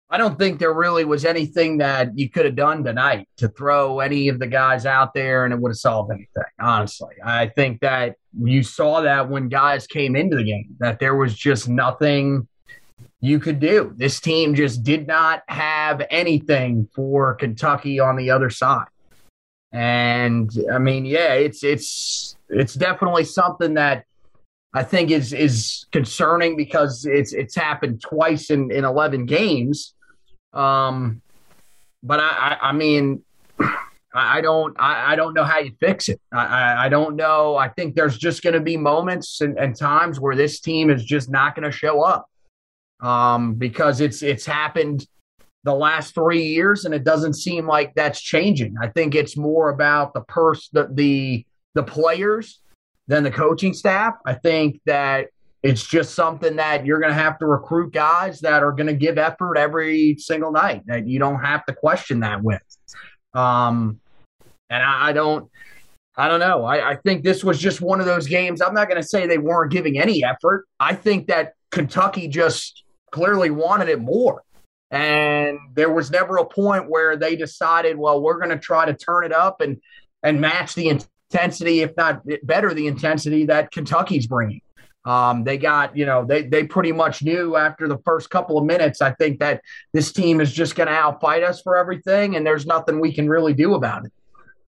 I 0.08 0.18
don't 0.18 0.38
think 0.38 0.60
there 0.60 0.72
really 0.72 1.04
was 1.04 1.24
anything 1.24 1.78
that 1.78 2.16
you 2.16 2.30
could 2.30 2.44
have 2.44 2.54
done 2.54 2.84
tonight 2.84 3.28
to 3.38 3.48
throw 3.48 3.98
any 3.98 4.28
of 4.28 4.38
the 4.38 4.46
guys 4.46 4.86
out 4.86 5.12
there 5.14 5.44
and 5.44 5.52
it 5.52 5.58
would 5.58 5.70
have 5.70 5.78
solved 5.78 6.12
anything, 6.12 6.44
honestly. 6.60 7.16
I 7.24 7.48
think 7.48 7.80
that 7.80 8.16
you 8.42 8.62
saw 8.62 9.00
that 9.00 9.28
when 9.28 9.48
guys 9.48 9.86
came 9.86 10.16
into 10.16 10.36
the 10.36 10.44
game, 10.44 10.76
that 10.78 10.98
there 10.98 11.14
was 11.14 11.34
just 11.34 11.68
nothing 11.68 12.46
you 13.20 13.38
could 13.38 13.60
do. 13.60 13.92
This 13.96 14.20
team 14.20 14.54
just 14.54 14.82
did 14.82 15.06
not 15.06 15.42
have 15.48 16.02
anything 16.10 16.88
for 16.94 17.34
Kentucky 17.34 17.98
on 17.98 18.16
the 18.16 18.30
other 18.30 18.50
side. 18.50 18.86
And 19.72 20.50
I 20.72 20.78
mean, 20.78 21.04
yeah, 21.04 21.34
it's 21.34 21.64
it's 21.64 22.36
it's 22.48 22.74
definitely 22.74 23.24
something 23.24 23.74
that 23.74 24.04
I 24.72 24.82
think 24.82 25.10
is 25.10 25.32
is 25.32 25.86
concerning 25.92 26.56
because 26.56 27.04
it's 27.04 27.32
it's 27.32 27.54
happened 27.54 28.00
twice 28.00 28.50
in, 28.50 28.70
in 28.70 28.84
eleven 28.84 29.26
games. 29.26 29.94
Um, 30.52 31.20
but 32.02 32.20
I, 32.20 32.28
I, 32.28 32.68
I 32.68 32.72
mean, 32.72 33.22
I 34.16 34.40
don't 34.40 34.74
I, 34.78 35.12
I, 35.12 35.16
don't 35.16 35.34
know 35.34 35.44
how 35.44 35.58
you 35.58 35.72
fix 35.78 36.08
it. 36.08 36.20
I, 36.32 36.86
I 36.86 36.88
don't 36.88 37.16
know. 37.16 37.56
I 37.56 37.68
think 37.68 37.94
there's 37.94 38.16
just 38.16 38.42
going 38.42 38.54
to 38.54 38.60
be 38.60 38.76
moments 38.76 39.40
and, 39.42 39.58
and, 39.58 39.76
times 39.76 40.18
where 40.18 40.34
this 40.34 40.60
team 40.60 40.88
is 40.88 41.04
just 41.04 41.30
not 41.30 41.54
going 41.54 41.70
to 41.70 41.76
show 41.76 42.02
up 42.02 42.26
um, 43.00 43.54
because 43.54 44.00
it's 44.00 44.22
it's 44.22 44.46
happened 44.46 45.06
the 45.64 45.74
last 45.74 46.14
three 46.14 46.44
years 46.44 46.84
and 46.84 46.94
it 46.94 47.04
doesn't 47.04 47.34
seem 47.34 47.66
like 47.66 47.94
that's 47.94 48.20
changing. 48.20 48.74
I 48.80 48.88
think 48.88 49.14
it's 49.14 49.36
more 49.36 49.68
about 49.68 50.14
the 50.14 50.22
purse 50.22 50.68
the 50.70 50.88
the 50.90 51.44
the 51.74 51.82
players 51.82 52.60
than 53.08 53.22
the 53.22 53.30
coaching 53.30 53.74
staff. 53.74 54.14
I 54.24 54.34
think 54.34 54.80
that 54.86 55.26
it's 55.62 55.86
just 55.86 56.14
something 56.14 56.56
that 56.56 56.86
you're 56.86 57.00
going 57.00 57.12
to 57.12 57.20
have 57.20 57.38
to 57.40 57.46
recruit 57.46 57.92
guys 57.92 58.40
that 58.40 58.62
are 58.62 58.72
going 58.72 58.86
to 58.86 58.94
give 58.94 59.18
effort 59.18 59.58
every 59.58 60.16
single 60.18 60.52
night 60.52 60.82
that 60.86 61.06
you 61.06 61.18
don't 61.18 61.42
have 61.42 61.66
to 61.66 61.74
question 61.74 62.20
that 62.20 62.42
with. 62.42 62.62
Um, 63.34 64.00
and 64.70 64.82
I, 64.82 65.08
I 65.08 65.12
don't, 65.12 65.50
I 66.16 66.28
don't 66.28 66.40
know. 66.40 66.64
I, 66.64 66.92
I 66.92 66.96
think 66.96 67.24
this 67.24 67.44
was 67.44 67.58
just 67.58 67.80
one 67.80 68.00
of 68.00 68.06
those 68.06 68.26
games. 68.26 68.62
I'm 68.62 68.74
not 68.74 68.88
going 68.88 69.00
to 69.00 69.06
say 69.06 69.26
they 69.26 69.38
weren't 69.38 69.70
giving 69.70 69.98
any 69.98 70.24
effort. 70.24 70.66
I 70.80 70.94
think 70.94 71.26
that 71.26 71.54
Kentucky 71.70 72.26
just 72.28 72.84
clearly 73.10 73.50
wanted 73.50 73.88
it 73.88 74.00
more. 74.00 74.42
And 74.90 75.58
there 75.74 75.92
was 75.92 76.10
never 76.10 76.36
a 76.36 76.44
point 76.44 76.88
where 76.88 77.16
they 77.16 77.36
decided, 77.36 77.98
well, 77.98 78.22
we're 78.22 78.38
going 78.38 78.50
to 78.50 78.58
try 78.58 78.86
to 78.86 78.94
turn 78.94 79.24
it 79.24 79.32
up 79.32 79.60
and 79.60 79.78
and 80.22 80.40
match 80.40 80.74
the 80.74 80.88
intensity, 80.88 81.80
if 81.80 81.96
not 81.96 82.22
better, 82.44 82.72
the 82.72 82.86
intensity 82.86 83.46
that 83.46 83.70
Kentucky's 83.70 84.26
bringing. 84.26 84.60
Um, 85.04 85.44
they 85.44 85.56
got, 85.56 85.96
you 85.96 86.06
know, 86.06 86.24
they 86.24 86.42
they 86.42 86.64
pretty 86.64 86.92
much 86.92 87.22
knew 87.22 87.56
after 87.56 87.88
the 87.88 87.98
first 88.04 88.30
couple 88.30 88.58
of 88.58 88.64
minutes. 88.64 89.00
I 89.02 89.12
think 89.12 89.38
that 89.40 89.60
this 89.92 90.12
team 90.12 90.40
is 90.40 90.52
just 90.52 90.74
going 90.74 90.88
to 90.88 90.94
outfight 90.94 91.44
us 91.44 91.60
for 91.60 91.76
everything, 91.76 92.36
and 92.36 92.46
there's 92.46 92.66
nothing 92.66 93.00
we 93.00 93.12
can 93.12 93.28
really 93.28 93.54
do 93.54 93.74
about 93.74 94.04
it. 94.04 94.12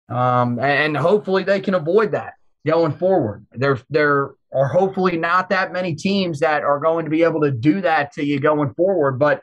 Um, 0.08 0.58
and 0.58 0.96
hopefully 0.96 1.44
they 1.44 1.60
can 1.60 1.74
avoid 1.74 2.12
that 2.12 2.34
going 2.66 2.92
forward. 2.92 3.46
There 3.52 3.78
there 3.90 4.32
are 4.52 4.68
hopefully 4.68 5.16
not 5.16 5.48
that 5.50 5.72
many 5.72 5.94
teams 5.94 6.40
that 6.40 6.62
are 6.62 6.78
going 6.78 7.04
to 7.04 7.10
be 7.10 7.22
able 7.22 7.40
to 7.42 7.50
do 7.50 7.80
that 7.80 8.12
to 8.12 8.24
you 8.24 8.38
going 8.40 8.74
forward, 8.74 9.18
but 9.18 9.42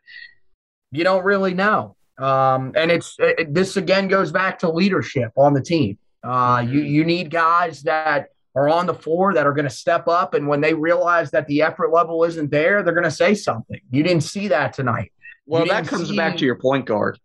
you 0.92 1.04
don't 1.04 1.24
really 1.24 1.54
know. 1.54 1.96
Um, 2.18 2.74
and 2.76 2.92
it's 2.92 3.16
it, 3.20 3.54
this 3.54 3.78
again 3.78 4.08
goes 4.08 4.32
back 4.32 4.60
to 4.60 4.70
leadership 4.70 5.32
on 5.36 5.54
the 5.54 5.62
team. 5.62 5.98
Uh, 6.24 6.64
you 6.68 6.82
you 6.82 7.04
need 7.04 7.32
guys 7.32 7.84
that 7.84 8.28
are 8.56 8.70
on 8.70 8.86
the 8.86 8.94
floor 8.94 9.34
that 9.34 9.48
are 9.48 9.54
going 9.54 9.68
to 9.68 9.74
step 9.74 10.08
up. 10.08 10.34
And 10.34 10.48
when 10.48 10.62
they 10.62 10.74
realize 10.74 11.32
that 11.32 11.48
the 11.48 11.62
effort 11.62 11.92
level 11.92 12.24
isn't 12.24 12.52
there, 12.52 12.84
they're 12.84 12.94
going 12.94 13.06
to 13.06 13.12
say 13.12 13.34
something. 13.34 13.80
You 13.92 14.04
didn't 14.04 14.24
see 14.24 14.50
that 14.50 14.74
tonight. 14.74 15.12
Well, 15.46 15.66
that 15.66 15.88
comes 15.88 16.10
see... 16.10 16.18
back 16.18 16.38
to 16.38 16.46
your 16.46 16.56
point 16.56 16.86
guard. 16.86 17.18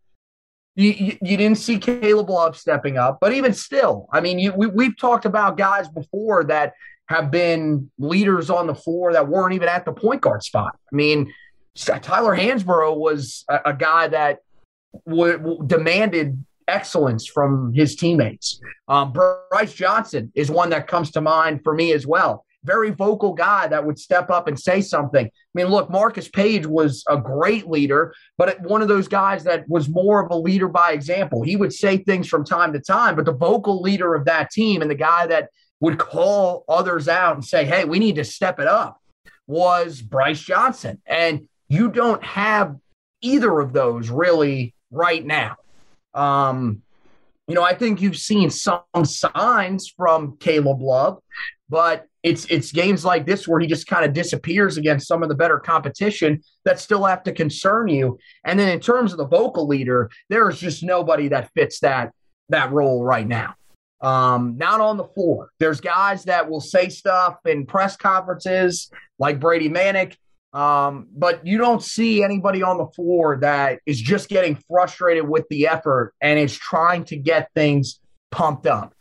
You, 0.78 1.16
you, 1.22 1.36
didn't 1.38 1.56
see 1.56 1.78
Caleb 1.78 2.28
Love 2.28 2.56
stepping 2.56 2.98
up, 2.98 3.16
but 3.18 3.32
even 3.32 3.54
still, 3.54 4.08
I 4.12 4.20
mean, 4.20 4.38
you, 4.38 4.52
we, 4.52 4.66
we've 4.66 4.96
talked 4.98 5.24
about 5.24 5.56
guys 5.56 5.88
before 5.88 6.44
that 6.44 6.74
have 7.08 7.30
been 7.30 7.90
leaders 7.98 8.50
on 8.50 8.66
the 8.66 8.74
floor 8.74 9.14
that 9.14 9.26
weren't 9.26 9.54
even 9.54 9.68
at 9.68 9.86
the 9.86 9.92
point 9.92 10.20
guard 10.20 10.42
spot. 10.42 10.76
I 10.92 10.94
mean, 10.94 11.32
Tyler 11.74 12.36
Hansbrough 12.36 12.96
was 12.96 13.44
a, 13.48 13.60
a 13.66 13.74
guy 13.74 14.08
that 14.08 14.40
w- 15.06 15.38
w- 15.38 15.62
demanded 15.66 16.44
excellence 16.68 17.26
from 17.26 17.72
his 17.72 17.96
teammates. 17.96 18.60
Um, 18.88 19.12
Brice 19.12 19.72
Johnson 19.72 20.32
is 20.34 20.50
one 20.50 20.70
that 20.70 20.88
comes 20.88 21.10
to 21.12 21.20
mind 21.20 21.60
for 21.62 21.74
me 21.74 21.92
as 21.92 22.06
well. 22.06 22.44
Very 22.66 22.90
vocal 22.90 23.32
guy 23.32 23.68
that 23.68 23.84
would 23.84 23.98
step 23.98 24.28
up 24.30 24.48
and 24.48 24.58
say 24.58 24.80
something. 24.80 25.26
I 25.26 25.30
mean, 25.54 25.68
look, 25.68 25.88
Marcus 25.88 26.28
Paige 26.28 26.66
was 26.66 27.04
a 27.08 27.16
great 27.16 27.68
leader, 27.68 28.12
but 28.36 28.60
one 28.60 28.82
of 28.82 28.88
those 28.88 29.08
guys 29.08 29.44
that 29.44 29.68
was 29.68 29.88
more 29.88 30.24
of 30.24 30.30
a 30.30 30.36
leader 30.36 30.68
by 30.68 30.92
example. 30.92 31.42
He 31.42 31.56
would 31.56 31.72
say 31.72 31.98
things 31.98 32.28
from 32.28 32.44
time 32.44 32.72
to 32.72 32.80
time, 32.80 33.16
but 33.16 33.24
the 33.24 33.32
vocal 33.32 33.80
leader 33.80 34.14
of 34.14 34.24
that 34.26 34.50
team 34.50 34.82
and 34.82 34.90
the 34.90 34.96
guy 34.96 35.26
that 35.28 35.50
would 35.80 35.98
call 35.98 36.64
others 36.68 37.08
out 37.08 37.34
and 37.34 37.44
say, 37.44 37.64
hey, 37.64 37.84
we 37.84 37.98
need 37.98 38.16
to 38.16 38.24
step 38.24 38.58
it 38.58 38.66
up 38.66 39.00
was 39.46 40.02
Brice 40.02 40.40
Johnson. 40.40 41.00
And 41.06 41.48
you 41.68 41.90
don't 41.90 42.22
have 42.22 42.76
either 43.20 43.60
of 43.60 43.72
those 43.72 44.08
really 44.08 44.74
right 44.90 45.24
now. 45.24 45.56
Um, 46.14 46.82
you 47.46 47.54
know, 47.54 47.62
I 47.62 47.74
think 47.74 48.00
you've 48.00 48.16
seen 48.16 48.50
some 48.50 48.82
signs 49.04 49.88
from 49.88 50.36
Caleb 50.38 50.80
Love, 50.80 51.18
but 51.68 52.06
it's 52.22 52.44
it's 52.46 52.72
games 52.72 53.04
like 53.04 53.24
this 53.24 53.46
where 53.46 53.60
he 53.60 53.68
just 53.68 53.86
kind 53.86 54.04
of 54.04 54.12
disappears 54.12 54.76
against 54.76 55.06
some 55.06 55.22
of 55.22 55.28
the 55.28 55.34
better 55.34 55.60
competition 55.60 56.42
that 56.64 56.80
still 56.80 57.04
have 57.04 57.22
to 57.22 57.32
concern 57.32 57.86
you. 57.86 58.18
And 58.44 58.58
then 58.58 58.68
in 58.68 58.80
terms 58.80 59.12
of 59.12 59.18
the 59.18 59.26
vocal 59.26 59.68
leader, 59.68 60.10
there 60.28 60.48
is 60.50 60.58
just 60.58 60.82
nobody 60.82 61.28
that 61.28 61.50
fits 61.54 61.80
that 61.80 62.12
that 62.48 62.72
role 62.72 63.04
right 63.04 63.26
now. 63.26 63.54
Um, 64.00 64.56
not 64.58 64.80
on 64.80 64.96
the 64.96 65.04
floor. 65.04 65.50
There's 65.58 65.80
guys 65.80 66.24
that 66.24 66.50
will 66.50 66.60
say 66.60 66.88
stuff 66.88 67.36
in 67.44 67.64
press 67.64 67.96
conferences 67.96 68.90
like 69.18 69.40
Brady 69.40 69.70
Manek 69.70 70.16
um, 70.56 71.08
but 71.14 71.46
you 71.46 71.58
don't 71.58 71.82
see 71.82 72.24
anybody 72.24 72.62
on 72.62 72.78
the 72.78 72.86
floor 72.86 73.36
that 73.42 73.80
is 73.84 74.00
just 74.00 74.30
getting 74.30 74.58
frustrated 74.70 75.28
with 75.28 75.44
the 75.50 75.66
effort 75.66 76.14
and 76.22 76.38
is 76.38 76.56
trying 76.56 77.04
to 77.04 77.16
get 77.16 77.50
things 77.54 78.00
pumped 78.30 78.66
up. 78.66 78.94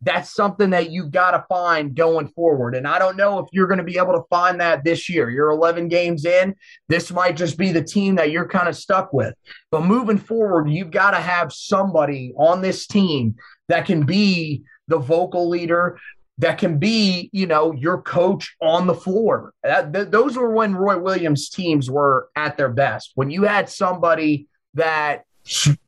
That's 0.00 0.34
something 0.34 0.70
that 0.70 0.90
you've 0.90 1.10
got 1.10 1.32
to 1.32 1.44
find 1.50 1.94
going 1.94 2.28
forward. 2.28 2.74
And 2.74 2.88
I 2.88 2.98
don't 2.98 3.18
know 3.18 3.38
if 3.40 3.46
you're 3.52 3.66
going 3.66 3.76
to 3.76 3.84
be 3.84 3.98
able 3.98 4.14
to 4.14 4.24
find 4.30 4.58
that 4.62 4.84
this 4.84 5.06
year. 5.10 5.28
You're 5.28 5.50
11 5.50 5.88
games 5.88 6.24
in. 6.24 6.54
This 6.88 7.12
might 7.12 7.36
just 7.36 7.58
be 7.58 7.72
the 7.72 7.84
team 7.84 8.14
that 8.14 8.30
you're 8.30 8.48
kind 8.48 8.68
of 8.68 8.74
stuck 8.74 9.12
with. 9.12 9.34
But 9.70 9.84
moving 9.84 10.18
forward, 10.18 10.70
you've 10.70 10.90
got 10.90 11.10
to 11.10 11.20
have 11.20 11.52
somebody 11.52 12.32
on 12.38 12.62
this 12.62 12.86
team 12.86 13.34
that 13.68 13.84
can 13.84 14.06
be 14.06 14.64
the 14.88 14.98
vocal 14.98 15.48
leader, 15.48 15.98
that 16.38 16.58
can 16.58 16.78
be, 16.78 17.30
you 17.32 17.46
know, 17.46 17.72
your 17.72 18.02
coach 18.02 18.56
on 18.60 18.86
the 18.86 18.94
floor. 18.94 19.54
That, 19.62 19.92
th- 19.92 20.08
those 20.08 20.36
were 20.36 20.50
when 20.50 20.74
Roy 20.74 20.98
Williams 20.98 21.48
teams 21.48 21.90
were 21.90 22.28
at 22.36 22.56
their 22.56 22.68
best. 22.68 23.12
When 23.14 23.30
you 23.30 23.44
had 23.44 23.68
somebody 23.70 24.46
that 24.74 25.24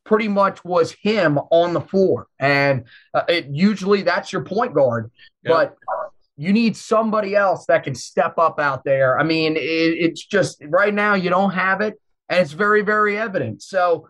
pretty 0.04 0.28
much 0.28 0.64
was 0.64 0.92
him 1.02 1.38
on 1.50 1.74
the 1.74 1.80
floor, 1.80 2.28
and 2.38 2.84
uh, 3.12 3.24
it, 3.28 3.48
usually 3.50 4.02
that's 4.02 4.32
your 4.32 4.44
point 4.44 4.72
guard, 4.72 5.10
yep. 5.42 5.52
but 5.52 5.76
you 6.36 6.52
need 6.52 6.76
somebody 6.76 7.34
else 7.34 7.66
that 7.66 7.82
can 7.84 7.94
step 7.94 8.38
up 8.38 8.58
out 8.58 8.84
there. 8.84 9.18
I 9.18 9.24
mean, 9.24 9.56
it, 9.56 9.60
it's 9.60 10.24
just 10.24 10.62
right 10.68 10.94
now 10.94 11.14
you 11.14 11.28
don't 11.28 11.50
have 11.50 11.80
it, 11.82 12.00
and 12.28 12.40
it's 12.40 12.52
very, 12.52 12.82
very 12.82 13.18
evident. 13.18 13.62
So 13.62 14.08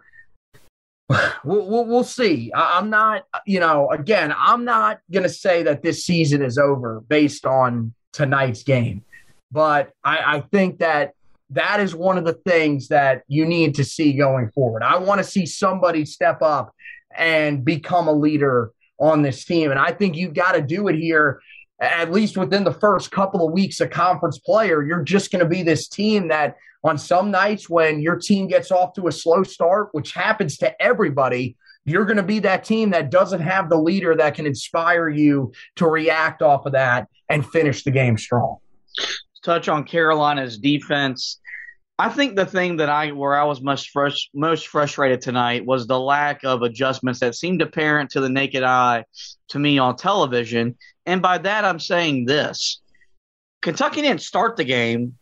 We'll, 1.45 1.87
we'll, 1.87 2.05
see. 2.05 2.53
I, 2.53 2.79
am 2.79 2.91
not, 2.91 3.25
you 3.47 3.61
know, 3.61 3.91
again, 3.91 4.35
I'm 4.37 4.65
not 4.65 5.01
going 5.11 5.23
to 5.23 5.29
say 5.29 5.63
that 5.63 5.83
this 5.83 6.05
season 6.05 6.43
is 6.43 6.59
over 6.59 7.01
based 7.01 7.47
on 7.47 7.95
tonight's 8.13 8.63
game, 8.63 9.05
but 9.51 9.93
I, 10.05 10.37
I 10.37 10.41
think 10.41 10.81
that 10.81 11.15
that 11.51 11.81
is 11.81 11.95
one 11.95 12.19
of 12.19 12.25
the 12.25 12.35
things 12.35 12.89
that 12.89 13.23
you 13.27 13.47
need 13.47 13.77
to 13.77 13.85
see 13.85 14.13
going 14.13 14.51
forward. 14.51 14.83
I 14.83 14.99
want 14.99 15.19
to 15.19 15.25
see 15.25 15.47
somebody 15.47 16.05
step 16.05 16.43
up 16.43 16.75
and 17.17 17.65
become 17.65 18.09
a 18.09 18.13
leader 18.13 18.73
on 19.01 19.23
this 19.23 19.45
team. 19.45 19.71
And 19.71 19.81
I 19.81 19.93
think 19.93 20.17
you've 20.17 20.35
got 20.35 20.53
to 20.53 20.61
do 20.61 20.89
it 20.89 20.97
here, 20.97 21.41
at 21.81 22.13
least 22.13 22.37
within 22.37 22.65
the 22.65 22.73
first 22.73 23.11
couple 23.11 23.47
of 23.47 23.53
weeks 23.53 23.81
of 23.81 23.91
conference 23.91 24.39
player. 24.39 24.83
You're 24.83 25.03
just 25.03 25.31
going 25.31 25.43
to 25.43 25.49
be 25.49 25.63
this 25.63 25.89
team 25.89 26.29
that 26.29 26.57
on 26.85 26.99
some 26.99 27.31
nights 27.31 27.69
when 27.69 28.01
your 28.01 28.17
team 28.17 28.47
gets 28.47 28.71
off 28.71 28.95
to 28.95 29.09
a 29.09 29.13
slow 29.13 29.43
start, 29.43 29.89
which 29.93 30.13
happens 30.13 30.59
to 30.59 30.83
everybody, 30.83 31.57
you're 31.85 32.05
going 32.05 32.19
to 32.19 32.23
be 32.23 32.39
that 32.41 32.65
team 32.65 32.91
that 32.91 33.11
doesn't 33.11 33.41
have 33.41 33.71
the 33.71 33.77
leader 33.77 34.15
that 34.15 34.35
can 34.35 34.47
inspire 34.47 35.09
you 35.09 35.53
to 35.77 35.87
react 35.87 36.43
off 36.43 36.67
of 36.67 36.73
that 36.73 37.09
and 37.29 37.47
finish 37.47 37.85
the 37.85 37.91
game 37.91 38.19
strong. 38.19 38.59
Touch 39.45 39.69
on 39.69 39.85
Carolina's 39.85 40.59
defense. 40.59 41.41
I 42.01 42.09
think 42.11 42.37
the 42.37 42.47
thing 42.47 42.77
that 42.77 42.89
I 42.89 43.11
where 43.11 43.35
I 43.35 43.45
was 43.45 43.61
most 43.61 43.93
frust- 43.93 44.29
most 44.33 44.69
frustrated 44.69 45.21
tonight 45.21 45.67
was 45.67 45.87
the 45.87 45.99
lack 45.99 46.45
of 46.45 46.63
adjustments 46.63 47.19
that 47.21 47.35
seemed 47.35 47.61
apparent 47.61 48.11
to 48.11 48.21
the 48.21 48.29
naked 48.29 48.63
eye 48.63 49.05
to 49.49 49.59
me 49.59 49.79
on 49.79 49.97
television. 49.97 50.77
And 51.07 51.21
by 51.21 51.39
that 51.39 51.65
I'm 51.65 51.81
saying 51.81 52.27
this. 52.27 52.81
Kentucky 53.63 54.03
didn't 54.03 54.23
start 54.23 54.57
the 54.57 54.65
game 54.65 55.19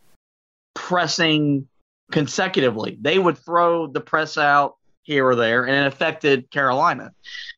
pressing 0.75 1.67
consecutively. 2.13 2.99
They 3.01 3.19
would 3.19 3.39
throw 3.39 3.87
the 3.87 4.01
press 4.01 4.37
out 4.37 4.77
here 5.03 5.27
or 5.27 5.35
there, 5.35 5.65
and 5.65 5.75
it 5.75 5.87
affected 5.87 6.51
Carolina. 6.51 7.13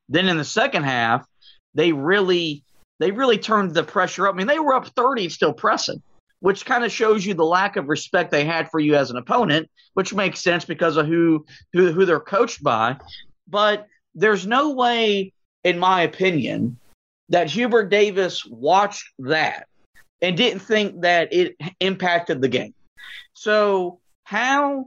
Then 0.09 0.29
in 0.29 0.37
the 0.37 0.45
second 0.45 0.85
half, 0.85 1.27
they 1.75 1.93
really 1.93 2.62
they 3.01 3.11
really 3.11 3.39
turned 3.39 3.75
the 3.75 3.83
pressure 3.83 4.29
up. 4.29 4.35
I 4.35 4.39
mean, 4.39 4.47
they 4.47 4.61
were 4.61 4.75
up 4.75 4.87
30 4.89 5.29
still 5.29 5.53
pressing, 5.53 6.03
which 6.41 6.64
kind 6.64 6.84
of 6.84 6.93
shows 6.93 7.26
you 7.26 7.34
the 7.34 7.45
lack 7.45 7.76
of 7.76 7.89
respect 7.89 8.30
they 8.30 8.45
had 8.45 8.70
for 8.70 8.80
you 8.80 8.95
as 8.95 9.11
an 9.11 9.16
opponent, 9.16 9.68
which 9.95 10.14
makes 10.14 10.41
sense 10.41 10.64
because 10.64 10.97
of 10.97 11.07
who 11.07 11.45
who, 11.72 11.93
who 11.93 12.05
they're 12.05 12.20
coached 12.20 12.62
by. 12.62 12.97
But 13.49 13.86
there's 14.14 14.47
no 14.47 14.72
way, 14.72 15.32
in 15.64 15.78
my 15.78 16.03
opinion, 16.03 16.78
that 17.28 17.51
Hubert 17.51 17.91
Davis 17.91 18.45
watched 18.47 19.09
that 19.18 19.66
and 20.22 20.36
didn't 20.36 20.61
think 20.61 21.03
that 21.03 21.32
it 21.32 21.57
impacted 21.80 22.41
the 22.41 22.49
game. 22.49 22.74
So 23.34 24.01
how 24.24 24.86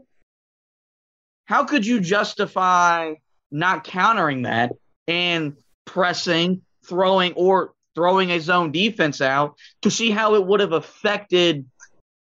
how 1.46 1.66
could 1.66 1.86
you 1.86 2.00
justify 2.00 3.16
not 3.52 3.84
countering 3.84 4.44
that 4.44 4.72
and 5.08 5.58
pressing, 5.86 6.62
throwing, 6.86 7.34
or 7.34 7.74
throwing 7.96 8.32
a 8.32 8.40
zone 8.40 8.72
defense 8.72 9.22
out 9.22 9.56
to 9.82 9.92
see 9.92 10.12
how 10.12 10.36
it 10.36 10.46
would 10.46 10.60
have 10.60 10.74
affected 10.74 11.66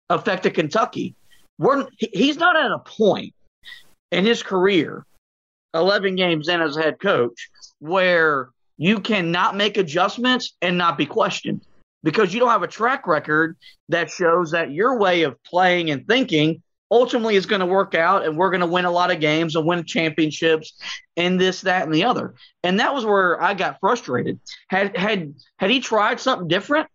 affected 0.09 0.55
Kentucky? 0.55 1.15
We're, 1.59 1.87
he's 1.99 2.39
not 2.39 2.57
at 2.57 2.71
a 2.71 2.79
point 2.79 3.35
in 4.11 4.25
his 4.25 4.43
career, 4.43 5.05
11 5.75 6.17
games 6.17 6.49
in 6.49 6.61
as 6.61 6.77
head 6.77 6.99
coach, 6.99 7.51
where 7.79 8.51
you 8.77 9.01
cannot 9.01 9.57
make 9.57 9.77
adjustments 9.77 10.55
and 10.63 10.79
not 10.79 10.97
be 10.97 11.07
questioned 11.07 11.61
because 12.03 12.33
you 12.33 12.41
don't 12.41 12.49
have 12.49 12.63
a 12.63 12.69
track 12.69 13.07
record 13.07 13.57
that 13.91 14.11
shows 14.11 14.53
that 14.53 14.73
your 14.73 14.99
way 14.99 15.23
of 15.23 15.43
playing 15.45 15.91
and 15.91 16.07
thinking 16.09 16.63
ultimately 16.91 17.37
is 17.37 17.47
going 17.47 17.61
to 17.61 17.67
work 17.67 17.95
out 17.95 18.25
and 18.25 18.37
we're 18.37 18.51
going 18.51 18.61
to 18.61 18.67
win 18.67 18.85
a 18.85 18.91
lot 18.91 19.11
of 19.11 19.21
games 19.21 19.55
and 19.57 19.67
win 19.67 19.85
championships 19.85 20.75
and 21.17 21.41
this 21.41 21.63
that 21.63 21.85
and 21.85 21.95
the 21.95 22.05
other 22.05 22.35
and 22.63 22.81
that 22.81 22.95
was 22.95 23.05
where 23.05 23.41
i 23.43 23.55
got 23.55 23.79
frustrated 23.81 24.41
had 24.69 24.97
had 24.97 25.35
had 25.59 25.71
he 25.71 25.81
tried 25.81 26.19
something 26.19 26.49
different 26.49 26.89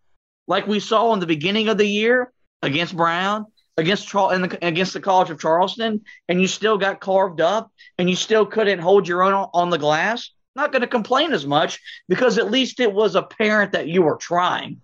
like 0.46 0.66
we 0.66 0.80
saw 0.80 1.12
in 1.12 1.20
the 1.20 1.26
beginning 1.26 1.68
of 1.68 1.78
the 1.78 1.86
year 1.86 2.32
against 2.62 2.96
brown 2.96 3.46
against 3.78 4.10
the, 4.10 4.58
against 4.62 4.92
the 4.92 5.00
college 5.00 5.30
of 5.30 5.40
charleston 5.40 6.02
and 6.28 6.40
you 6.40 6.46
still 6.46 6.78
got 6.78 7.00
carved 7.00 7.40
up 7.40 7.70
and 7.98 8.08
you 8.08 8.16
still 8.16 8.46
couldn't 8.46 8.78
hold 8.78 9.08
your 9.08 9.22
own 9.22 9.48
on 9.54 9.70
the 9.70 9.78
glass 9.78 10.30
not 10.56 10.72
going 10.72 10.80
to 10.80 10.88
complain 10.88 11.32
as 11.32 11.46
much 11.46 11.78
because 12.08 12.38
at 12.38 12.50
least 12.50 12.80
it 12.80 12.92
was 12.92 13.14
apparent 13.14 13.72
that 13.72 13.86
you 13.88 14.02
were 14.02 14.16
trying. 14.16 14.80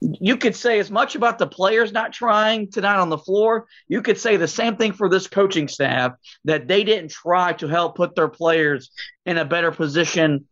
You 0.00 0.36
could 0.36 0.54
say 0.54 0.78
as 0.78 0.90
much 0.90 1.16
about 1.16 1.38
the 1.38 1.46
players 1.46 1.92
not 1.92 2.12
trying 2.12 2.70
tonight 2.70 2.98
on 2.98 3.08
the 3.08 3.18
floor. 3.18 3.66
You 3.88 4.00
could 4.00 4.18
say 4.18 4.36
the 4.36 4.46
same 4.46 4.76
thing 4.76 4.92
for 4.92 5.08
this 5.08 5.26
coaching 5.26 5.66
staff 5.66 6.12
that 6.44 6.68
they 6.68 6.84
didn't 6.84 7.10
try 7.10 7.52
to 7.54 7.66
help 7.66 7.96
put 7.96 8.14
their 8.14 8.28
players 8.28 8.90
in 9.26 9.38
a 9.38 9.44
better 9.44 9.72
position 9.72 10.46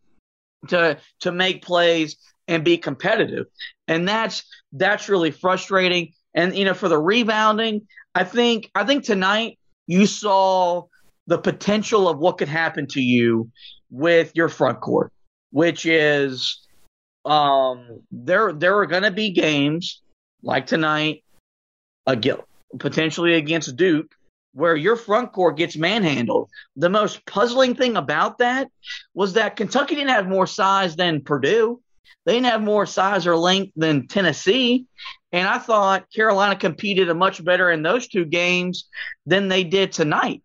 to 0.67 0.97
to 1.21 1.31
make 1.31 1.63
plays 1.63 2.17
and 2.47 2.63
be 2.63 2.77
competitive. 2.77 3.45
And 3.87 4.07
that's 4.07 4.43
that's 4.73 5.09
really 5.09 5.31
frustrating. 5.31 6.13
And 6.33 6.55
you 6.55 6.65
know, 6.65 6.73
for 6.73 6.89
the 6.89 6.99
rebounding, 6.99 7.87
I 8.15 8.23
think 8.23 8.69
I 8.75 8.83
think 8.83 9.03
tonight 9.03 9.59
you 9.85 10.05
saw 10.05 10.83
the 11.27 11.37
potential 11.37 12.07
of 12.07 12.19
what 12.19 12.37
could 12.37 12.47
happen 12.47 12.87
to 12.87 13.01
you 13.01 13.49
with 13.89 14.31
your 14.35 14.49
front 14.49 14.81
court, 14.81 15.11
which 15.51 15.85
is 15.85 16.66
um, 17.27 18.01
there 18.11 18.53
there 18.53 18.77
are 18.77 18.85
going 18.85 19.03
to 19.03 19.11
be 19.11 19.31
games 19.31 20.01
like 20.41 20.65
tonight, 20.67 21.23
again, 22.05 22.37
potentially 22.79 23.33
against 23.33 23.75
Duke, 23.75 24.15
where 24.53 24.75
your 24.75 24.95
front 24.95 25.33
court 25.33 25.57
gets 25.57 25.75
manhandled. 25.75 26.49
The 26.75 26.89
most 26.89 27.25
puzzling 27.25 27.75
thing 27.75 27.97
about 27.97 28.37
that 28.39 28.69
was 29.13 29.33
that 29.33 29.55
Kentucky 29.55 29.95
didn't 29.95 30.11
have 30.11 30.27
more 30.27 30.47
size 30.47 30.95
than 30.95 31.21
Purdue. 31.21 31.81
They 32.25 32.33
didn't 32.33 32.47
have 32.47 32.61
more 32.61 32.85
size 32.85 33.27
or 33.27 33.37
length 33.37 33.73
than 33.75 34.07
Tennessee. 34.07 34.85
And 35.31 35.47
I 35.47 35.59
thought 35.59 36.11
Carolina 36.13 36.55
competed 36.55 37.09
a 37.09 37.13
much 37.13 37.43
better 37.43 37.71
in 37.71 37.83
those 37.83 38.07
two 38.07 38.25
games 38.25 38.87
than 39.25 39.47
they 39.47 39.63
did 39.63 39.91
tonight. 39.91 40.43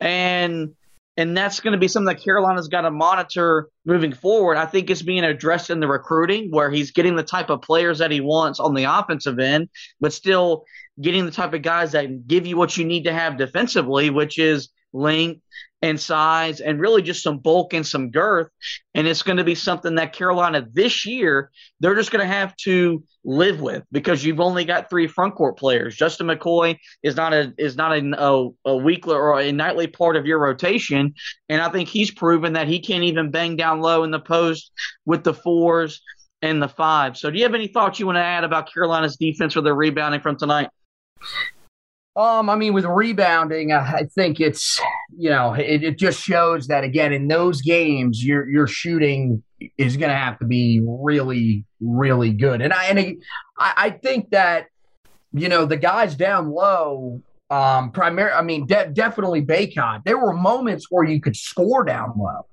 And 0.00 0.74
and 1.16 1.36
that's 1.36 1.60
going 1.60 1.72
to 1.72 1.78
be 1.78 1.88
something 1.88 2.14
that 2.14 2.22
Carolina's 2.22 2.68
got 2.68 2.82
to 2.82 2.90
monitor 2.90 3.68
moving 3.84 4.12
forward. 4.12 4.56
I 4.56 4.66
think 4.66 4.88
it's 4.88 5.02
being 5.02 5.24
addressed 5.24 5.70
in 5.70 5.80
the 5.80 5.88
recruiting 5.88 6.50
where 6.50 6.70
he's 6.70 6.90
getting 6.90 7.16
the 7.16 7.22
type 7.22 7.50
of 7.50 7.60
players 7.60 7.98
that 7.98 8.10
he 8.10 8.20
wants 8.20 8.60
on 8.60 8.74
the 8.74 8.84
offensive 8.84 9.38
end, 9.38 9.68
but 10.00 10.12
still 10.12 10.64
getting 11.00 11.26
the 11.26 11.32
type 11.32 11.52
of 11.52 11.62
guys 11.62 11.92
that 11.92 12.26
give 12.26 12.46
you 12.46 12.56
what 12.56 12.76
you 12.76 12.84
need 12.84 13.04
to 13.04 13.12
have 13.12 13.36
defensively, 13.36 14.10
which 14.10 14.38
is 14.38 14.70
length 14.92 15.42
and 15.82 16.00
size 16.00 16.60
and 16.60 16.80
really 16.80 17.02
just 17.02 17.22
some 17.22 17.38
bulk 17.38 17.74
and 17.74 17.86
some 17.86 18.10
girth. 18.10 18.48
And 18.94 19.06
it's 19.06 19.22
going 19.22 19.38
to 19.38 19.44
be 19.44 19.56
something 19.56 19.96
that 19.96 20.12
Carolina 20.12 20.66
this 20.72 21.04
year, 21.04 21.50
they're 21.80 21.96
just 21.96 22.12
going 22.12 22.26
to 22.26 22.32
have 22.32 22.56
to 22.58 23.02
live 23.24 23.60
with 23.60 23.82
because 23.90 24.24
you've 24.24 24.40
only 24.40 24.64
got 24.64 24.88
three 24.88 25.08
front 25.08 25.34
court 25.34 25.58
players. 25.58 25.96
Justin 25.96 26.28
McCoy 26.28 26.78
is 27.02 27.16
not 27.16 27.32
a 27.32 27.52
is 27.58 27.76
not 27.76 27.92
a, 27.92 28.12
a, 28.16 28.48
a 28.64 28.76
weekly 28.76 29.14
or 29.14 29.40
a 29.40 29.50
nightly 29.52 29.88
part 29.88 30.16
of 30.16 30.24
your 30.24 30.38
rotation. 30.38 31.14
And 31.48 31.60
I 31.60 31.68
think 31.68 31.88
he's 31.88 32.12
proven 32.12 32.52
that 32.52 32.68
he 32.68 32.78
can't 32.78 33.04
even 33.04 33.30
bang 33.30 33.56
down 33.56 33.80
low 33.80 34.04
in 34.04 34.12
the 34.12 34.20
post 34.20 34.70
with 35.04 35.24
the 35.24 35.34
fours 35.34 36.00
and 36.42 36.62
the 36.62 36.68
five. 36.68 37.16
So 37.16 37.30
do 37.30 37.38
you 37.38 37.44
have 37.44 37.54
any 37.54 37.68
thoughts 37.68 37.98
you 37.98 38.06
want 38.06 38.16
to 38.16 38.22
add 38.22 38.44
about 38.44 38.72
Carolina's 38.72 39.16
defense 39.16 39.56
or 39.56 39.62
their 39.62 39.74
rebounding 39.74 40.20
from 40.20 40.36
tonight? 40.36 40.68
Um, 42.14 42.50
I 42.50 42.56
mean, 42.56 42.74
with 42.74 42.84
rebounding, 42.84 43.72
I 43.72 44.04
think 44.14 44.38
it's 44.38 44.80
you 45.22 45.30
know 45.30 45.54
it, 45.54 45.84
it 45.84 45.98
just 45.98 46.20
shows 46.20 46.66
that 46.66 46.82
again 46.82 47.12
in 47.12 47.28
those 47.28 47.62
games 47.62 48.24
your 48.24 48.48
your 48.48 48.66
shooting 48.66 49.40
is 49.78 49.96
going 49.96 50.08
to 50.08 50.16
have 50.16 50.36
to 50.40 50.44
be 50.44 50.80
really 50.84 51.64
really 51.80 52.32
good, 52.32 52.60
and 52.60 52.72
I 52.72 52.86
and 52.86 52.98
I, 53.56 53.72
I 53.76 53.90
think 53.90 54.30
that 54.30 54.66
you 55.32 55.48
know 55.48 55.64
the 55.64 55.76
guys 55.76 56.16
down 56.16 56.50
low, 56.50 57.22
um, 57.50 57.92
primary. 57.92 58.32
I 58.32 58.42
mean, 58.42 58.66
de- 58.66 58.90
definitely 58.92 59.42
Bacot. 59.42 60.02
There 60.04 60.18
were 60.18 60.32
moments 60.32 60.86
where 60.90 61.04
you 61.04 61.20
could 61.20 61.36
score 61.36 61.84
down 61.84 62.14
low. 62.18 62.46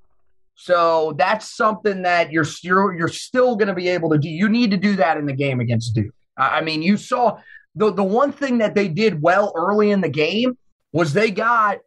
So 0.53 1.15
that's 1.17 1.49
something 1.49 2.03
that 2.03 2.31
you're 2.31 2.45
you're, 2.61 2.95
you're 2.95 3.07
still 3.07 3.55
going 3.55 3.69
to 3.69 3.73
be 3.73 3.89
able 3.89 4.11
to 4.11 4.19
do. 4.19 4.29
You 4.29 4.47
need 4.47 4.69
to 4.69 4.77
do 4.77 4.95
that 4.97 5.17
in 5.17 5.25
the 5.25 5.33
game 5.33 5.59
against 5.59 5.95
Duke. 5.95 6.13
I 6.37 6.61
mean, 6.61 6.83
you 6.83 6.97
saw 6.97 7.39
the 7.73 7.91
the 7.91 8.03
one 8.03 8.31
thing 8.31 8.59
that 8.59 8.75
they 8.75 8.89
did 8.89 9.23
well 9.23 9.53
early 9.55 9.89
in 9.89 10.01
the 10.01 10.09
game 10.09 10.55
was 10.91 11.13
they 11.13 11.31
got 11.31 11.79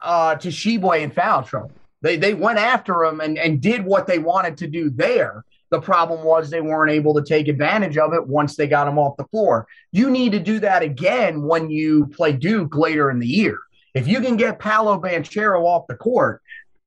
uh, 0.00 0.36
Tshiebwe 0.36 1.02
in 1.02 1.10
foul 1.10 1.42
trouble. 1.42 1.72
They 2.02 2.16
they 2.16 2.34
went 2.34 2.58
after 2.58 3.04
him 3.04 3.20
and, 3.20 3.38
and 3.38 3.60
did 3.60 3.84
what 3.84 4.06
they 4.06 4.18
wanted 4.18 4.58
to 4.58 4.66
do 4.66 4.90
there. 4.90 5.44
The 5.70 5.80
problem 5.80 6.24
was 6.24 6.48
they 6.48 6.60
weren't 6.60 6.92
able 6.92 7.14
to 7.14 7.24
take 7.24 7.48
advantage 7.48 7.98
of 7.98 8.12
it 8.12 8.26
once 8.26 8.54
they 8.54 8.68
got 8.68 8.86
him 8.86 8.98
off 8.98 9.16
the 9.16 9.24
floor. 9.24 9.66
You 9.90 10.10
need 10.10 10.32
to 10.32 10.38
do 10.38 10.60
that 10.60 10.82
again 10.82 11.42
when 11.42 11.70
you 11.70 12.06
play 12.06 12.32
Duke 12.32 12.76
later 12.76 13.10
in 13.10 13.18
the 13.18 13.26
year. 13.26 13.58
If 13.94 14.06
you 14.06 14.20
can 14.20 14.36
get 14.36 14.60
Paolo 14.60 15.00
Banchero 15.00 15.64
off 15.64 15.86
the 15.88 15.96
court, 15.96 16.42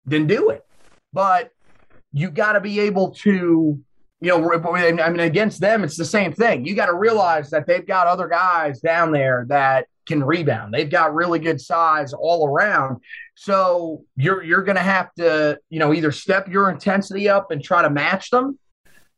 then 0.06 0.28
do 0.28 0.52
it. 0.52 0.66
But 1.12 1.52
you 2.14 2.30
got 2.30 2.54
to 2.54 2.62
be 2.62 2.80
able 2.80 3.12
to 3.16 3.80
you 4.22 4.38
know, 4.38 4.52
I 4.52 5.10
mean, 5.10 5.20
against 5.22 5.62
them, 5.62 5.84
it's 5.84 5.96
the 5.96 6.04
same 6.04 6.34
thing. 6.34 6.66
You 6.66 6.76
got 6.76 6.88
to 6.88 6.94
realize 6.94 7.50
that 7.52 7.68
they've 7.68 7.86
got 7.86 8.08
other 8.08 8.28
guys 8.28 8.82
down 8.82 9.12
there 9.12 9.46
that 9.48 9.88
can 10.10 10.24
rebound. 10.24 10.74
They've 10.74 10.90
got 10.90 11.14
really 11.14 11.40
good 11.40 11.62
size 11.62 12.12
all 12.12 12.48
around. 12.48 12.98
So 13.36 14.04
you're 14.18 14.44
you're 14.44 14.64
going 14.64 14.76
to 14.76 14.82
have 14.82 15.14
to, 15.14 15.58
you 15.70 15.80
know, 15.80 15.94
either 15.94 16.12
step 16.12 16.50
your 16.50 16.70
intensity 16.70 17.30
up 17.30 17.52
and 17.52 17.64
try 17.64 17.84
to 17.84 17.90
match 17.90 18.32
them, 18.32 18.60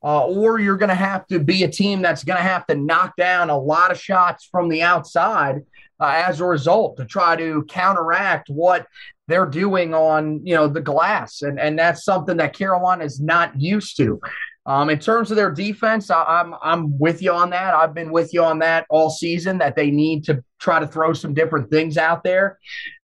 uh, 0.04 0.26
or 0.26 0.60
you're 0.60 0.78
going 0.78 0.90
to 0.90 0.96
have 0.96 1.26
to 1.28 1.40
be 1.40 1.64
a 1.64 1.68
team 1.68 2.02
that's 2.02 2.24
going 2.24 2.38
to 2.38 2.44
have 2.44 2.68
to 2.68 2.76
knock 2.76 3.16
down 3.16 3.50
a 3.50 3.58
lot 3.58 3.90
of 3.90 4.00
shots 4.00 4.48
from 4.52 4.70
the 4.70 4.84
outside 4.84 5.62
uh, 6.00 6.24
as 6.28 6.42
a 6.42 6.46
result 6.46 6.98
to 6.98 7.06
try 7.06 7.36
to 7.36 7.64
counteract 7.70 8.50
what 8.50 8.86
they're 9.28 9.46
doing 9.46 9.94
on 9.94 10.46
you 10.46 10.54
know 10.54 10.68
the 10.68 10.82
glass 10.82 11.42
and 11.42 11.58
and 11.58 11.80
that's 11.80 12.04
something 12.04 12.38
that 12.38 12.54
Carolina 12.54 13.06
is 13.06 13.22
not 13.22 13.60
used 13.60 13.96
to 13.96 14.20
um, 14.66 14.90
in 14.90 15.00
terms 15.00 15.32
of 15.32 15.38
their 15.38 15.52
defense, 15.52 16.12
I, 16.12 16.42
am 16.42 16.54
I'm, 16.54 16.60
I'm 16.62 17.00
with 17.00 17.22
you 17.22 17.32
on 17.32 17.50
that. 17.50 17.74
I've 17.74 17.94
been 17.94 18.12
with 18.12 18.34
you 18.34 18.44
on 18.44 18.60
that 18.60 18.86
all 18.90 19.10
season. 19.10 19.58
That 19.58 19.76
they 19.76 19.90
need 19.90 20.24
to 20.26 20.44
try 20.60 20.80
to 20.80 20.88
throw 20.88 21.14
some 21.14 21.34
different 21.34 21.72
things 21.72 21.98
out 21.98 22.24
there. 22.24 22.60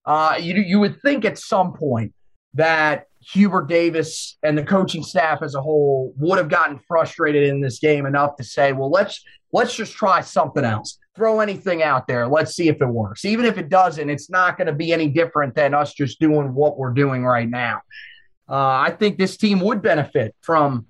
Uh, 0.05 0.37
you 0.39 0.55
you 0.55 0.79
would 0.79 1.01
think 1.01 1.25
at 1.25 1.37
some 1.37 1.73
point 1.73 2.13
that 2.53 3.05
Hubert 3.31 3.67
Davis 3.67 4.37
and 4.43 4.57
the 4.57 4.63
coaching 4.63 5.03
staff 5.03 5.41
as 5.41 5.55
a 5.55 5.61
whole 5.61 6.13
would 6.17 6.37
have 6.37 6.49
gotten 6.49 6.79
frustrated 6.87 7.49
in 7.49 7.59
this 7.59 7.79
game 7.79 8.05
enough 8.05 8.35
to 8.37 8.43
say, 8.43 8.71
well, 8.71 8.91
let's 8.91 9.23
let's 9.51 9.75
just 9.75 9.93
try 9.93 10.21
something 10.21 10.63
else. 10.63 10.99
Throw 11.15 11.39
anything 11.39 11.81
out 11.81 12.07
there. 12.07 12.27
Let's 12.27 12.55
see 12.55 12.67
if 12.67 12.79
it 12.79 12.87
works. 12.87 13.25
Even 13.25 13.45
if 13.45 13.57
it 13.57 13.69
doesn't, 13.69 14.09
it's 14.11 14.29
not 14.29 14.57
going 14.57 14.67
to 14.67 14.73
be 14.73 14.93
any 14.93 15.07
different 15.07 15.55
than 15.55 15.73
us 15.73 15.93
just 15.93 16.19
doing 16.19 16.53
what 16.53 16.77
we're 16.77 16.93
doing 16.93 17.25
right 17.25 17.49
now. 17.49 17.81
Uh, 18.47 18.53
I 18.55 18.95
think 18.97 19.17
this 19.17 19.35
team 19.35 19.59
would 19.61 19.81
benefit 19.81 20.35
from 20.41 20.85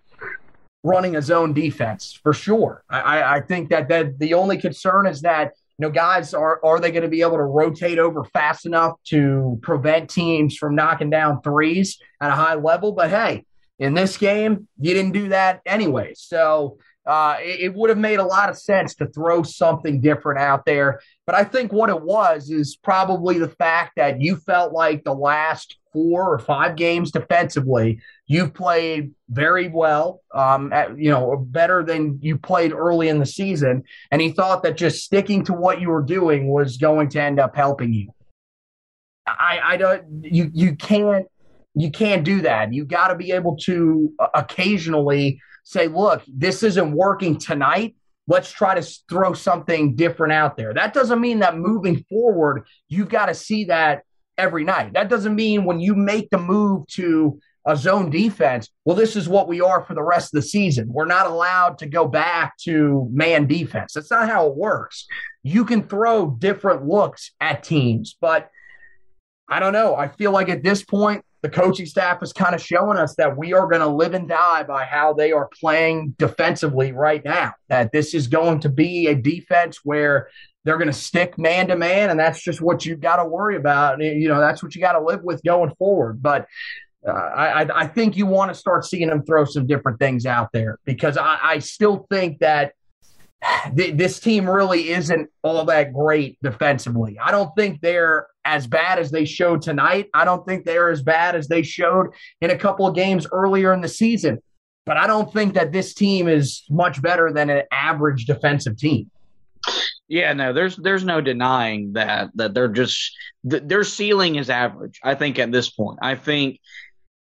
running 0.84 1.16
a 1.16 1.22
zone 1.22 1.54
defense 1.54 2.20
for 2.22 2.34
sure. 2.34 2.84
I, 2.90 3.38
I 3.38 3.42
think 3.42 3.70
that 3.70 3.90
that 3.90 4.20
the 4.20 4.34
only 4.36 4.58
concern 4.58 5.08
is 5.08 5.22
that 5.22 5.54
you 5.78 5.86
know 5.86 5.92
guys 5.92 6.34
are 6.34 6.60
are 6.64 6.80
they 6.80 6.92
going 6.92 7.04
to 7.04 7.10
be 7.10 7.22
able 7.22 7.38
to 7.38 7.44
rotate 7.44 8.00
over 8.00 8.24
fast 8.24 8.66
enough 8.66 8.94
to 9.06 9.60
prevent 9.62 10.10
teams 10.10 10.56
from 10.56 10.76
knocking 10.76 11.10
down 11.10 11.42
threes 11.42 12.00
at 12.22 12.32
a 12.32 12.36
high 12.36 12.56
level? 12.56 12.92
But 12.94 13.10
hey, 13.10 13.46
in 13.80 13.94
this 13.94 14.18
game, 14.18 14.68
you 14.80 14.94
didn't 14.94 15.14
do 15.14 15.30
that 15.30 15.62
anyway. 15.66 16.14
So 16.16 16.78
uh, 17.08 17.38
it, 17.40 17.62
it 17.62 17.74
would 17.74 17.90
have 17.90 17.98
made 17.98 18.20
a 18.20 18.26
lot 18.26 18.50
of 18.50 18.58
sense 18.58 18.96
to 18.96 19.08
throw 19.08 19.42
something 19.42 20.02
different 20.02 20.40
out 20.40 20.66
there. 20.66 21.00
But 21.26 21.36
I 21.36 21.44
think 21.46 21.72
what 21.72 21.90
it 21.90 22.02
was 22.02 22.50
is 22.50 22.76
probably 22.76 23.40
the 23.40 23.50
fact 23.50 23.94
that 23.96 24.22
you 24.22 24.36
felt 24.36 24.74
like 24.74 25.04
the 25.04 25.14
last 25.14 25.78
four 25.94 26.32
or 26.32 26.38
five 26.38 26.76
games 26.76 27.12
defensively, 27.12 28.02
you've 28.28 28.54
played 28.54 29.14
very 29.30 29.70
well, 29.70 30.22
um, 30.34 30.72
at, 30.74 30.98
you 31.00 31.10
know, 31.10 31.38
better 31.38 31.84
than 31.84 32.20
you 32.22 32.38
played 32.38 32.74
early 32.74 33.08
in 33.08 33.20
the 33.20 33.26
season. 33.26 33.84
And 34.12 34.22
he 34.22 34.32
thought 34.32 34.64
that 34.64 34.78
just 34.78 35.04
sticking 35.04 35.44
to 35.46 35.54
what 35.54 35.82
you 35.82 35.90
were 35.90 36.04
doing 36.04 36.50
was 36.50 36.78
going 36.78 37.10
to 37.10 37.22
end 37.22 37.40
up 37.40 37.56
helping 37.56 37.94
you. 37.94 38.10
I, 39.26 39.60
I 39.64 39.78
don't, 39.78 40.24
you, 40.24 40.52
you 40.54 40.76
can't, 40.76 41.26
you 41.74 41.90
can't 41.90 42.24
do 42.24 42.42
that. 42.42 42.74
You 42.74 42.86
got 42.86 43.10
to 43.10 43.16
be 43.16 43.32
able 43.32 43.56
to 43.58 44.14
uh, 44.20 44.28
occasionally 44.34 45.42
say, 45.64 45.88
look, 45.88 46.24
this 46.28 46.64
isn't 46.64 46.92
working 46.92 47.38
tonight. 47.38 47.96
Let's 48.28 48.52
try 48.52 48.80
to 48.80 48.82
throw 49.10 49.34
something 49.34 49.96
different 49.96 50.34
out 50.34 50.58
there. 50.58 50.74
That 50.74 50.94
doesn't 50.94 51.22
mean 51.22 51.40
that 51.40 51.58
moving 51.58 52.04
forward, 52.10 52.66
you've 52.90 53.10
got 53.10 53.28
to 53.28 53.34
see 53.34 53.66
that 53.66 54.04
every 54.38 54.64
night. 54.64 54.94
That 54.94 55.10
doesn't 55.10 55.36
mean 55.36 55.66
when 55.66 55.80
you 55.80 55.96
make 55.96 56.30
the 56.30 56.38
move 56.38 56.88
to 56.88 57.40
a 57.68 57.76
zone 57.76 58.10
defense, 58.10 58.70
well, 58.86 58.96
this 58.96 59.18
is 59.18 59.28
what 59.28 59.50
we 59.50 59.60
are 59.60 59.84
for 59.84 59.94
the 59.94 60.02
rest 60.02 60.34
of 60.34 60.42
the 60.42 60.48
season. 60.48 60.88
We're 60.90 61.06
not 61.06 61.28
allowed 61.28 61.78
to 61.80 61.86
go 61.86 62.08
back 62.08 62.58
to 62.60 63.08
man 63.12 63.46
defense. 63.46 63.94
That's 63.94 64.10
not 64.10 64.30
how 64.30 64.48
it 64.48 64.56
works. 64.56 65.06
You 65.44 65.66
can 65.66 65.84
throw 65.84 66.32
different 66.32 66.88
looks 66.88 67.32
at 67.42 67.64
teams, 67.64 68.18
but 68.20 68.50
I 69.50 69.60
don't 69.60 69.74
know. 69.74 69.96
I 69.96 70.08
feel 70.08 70.32
like 70.32 70.48
at 70.50 70.64
this 70.64 70.84
point, 70.84 71.24
the 71.42 71.50
coaching 71.50 71.86
staff 71.86 72.24
is 72.24 72.34
kind 72.34 72.56
of 72.56 72.62
showing 72.62 72.98
us 72.98 73.16
that 73.16 73.38
we 73.38 73.54
are 73.54 73.68
going 73.68 73.82
to 73.82 73.88
live 73.88 74.14
and 74.14 74.28
die 74.28 74.64
by 74.64 74.86
how 74.86 75.14
they 75.14 75.32
are 75.32 75.50
playing 75.60 76.16
defensively 76.18 76.94
right 76.94 77.24
now. 77.24 77.54
That 77.68 77.92
this 77.92 78.14
is 78.14 78.28
going 78.28 78.62
to 78.62 78.70
be 78.70 79.08
a 79.08 79.16
defense 79.16 79.82
where 79.84 80.30
they're 80.64 80.78
going 80.78 80.88
to 80.88 80.94
stick 80.94 81.38
man 81.38 81.68
to 81.68 81.76
man, 81.76 82.10
and 82.10 82.20
that's 82.20 82.42
just 82.42 82.60
what 82.60 82.86
you've 82.86 83.02
got 83.02 83.18
to 83.18 83.26
worry 83.26 83.56
about. 83.56 84.02
You 84.02 84.28
know, 84.30 84.40
that's 84.40 84.64
what 84.64 84.74
you 84.74 84.82
got 84.82 84.94
to 84.94 85.02
live 85.02 85.22
with 85.22 85.44
going 85.44 85.74
forward. 85.76 86.22
But 86.22 86.48
I, 87.12 87.68
I 87.74 87.88
think 87.88 88.18
you 88.18 88.26
want 88.26 88.52
to 88.52 88.56
start 88.56 88.86
seeing 88.86 89.08
them 89.08 89.24
throw 89.24 89.46
some 89.46 89.66
different 89.66 90.00
things 90.00 90.26
out 90.26 90.50
there 90.52 90.80
because 90.86 91.18
I, 91.18 91.40
I 91.42 91.60
still 91.60 92.06
think 92.10 92.40
that 92.40 92.74
th- 93.76 93.96
this 93.96 94.20
team 94.20 94.50
really 94.50 94.90
isn't 94.90 95.30
all 95.44 95.66
that 95.66 95.94
great 95.94 96.38
defensively. 96.42 97.18
I 97.20 97.32
don't 97.32 97.52
think 97.56 97.82
they're 97.82 98.28
as 98.46 98.68
bad 98.68 99.00
as 99.00 99.12
they 99.12 99.26
showed 99.26 99.62
tonight. 99.62 100.10
I 100.14 100.26
don't 100.26 100.46
think 100.46 100.66
they're 100.66 100.90
as 100.90 101.02
bad 101.02 101.36
as 101.36 101.48
they 101.48 101.64
showed 101.64 102.08
in 102.42 102.50
a 102.50 102.58
couple 102.58 102.88
of 102.88 102.96
games 102.96 103.28
earlier 103.32 103.74
in 103.74 103.82
the 103.82 103.90
season. 103.90 104.40
But 104.86 104.98
I 104.98 105.06
don't 105.06 105.32
think 105.34 105.54
that 105.56 105.74
this 105.74 105.94
team 105.94 106.30
is 106.30 106.64
much 106.70 107.02
better 107.02 107.32
than 107.34 107.50
an 107.50 107.64
average 107.72 108.26
defensive 108.26 108.78
team. 108.78 109.12
Yeah, 110.08 110.32
no, 110.32 110.54
there's 110.54 110.78
there's 110.78 111.04
no 111.04 111.20
denying 111.20 111.94
that 111.94 112.30
that 112.36 112.54
they're 112.54 112.70
just 112.70 113.12
th- 113.50 113.64
their 113.66 113.84
ceiling 113.84 114.38
is 114.38 114.50
average. 114.50 115.02
I 115.04 115.16
think 115.16 115.40
at 115.40 115.52
this 115.52 115.70
point, 115.70 116.00
I 116.02 116.16
think 116.16 116.62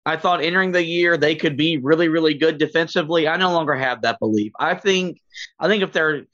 I 0.06 0.16
thought 0.16 0.42
entering 0.42 0.72
the 0.72 0.84
year 0.84 1.16
they 1.16 1.34
could 1.34 1.56
be 1.56 1.78
really 1.78 2.08
really 2.08 2.34
good 2.34 2.58
defensively. 2.58 3.26
I 3.28 3.36
no 3.36 3.52
longer 3.52 3.74
have 3.74 4.02
that 4.02 4.18
belief. 4.18 4.52
I 4.58 4.74
think 4.74 5.20
I 5.58 5.68
think 5.68 5.82
if 5.82 5.92
they're 5.92 6.26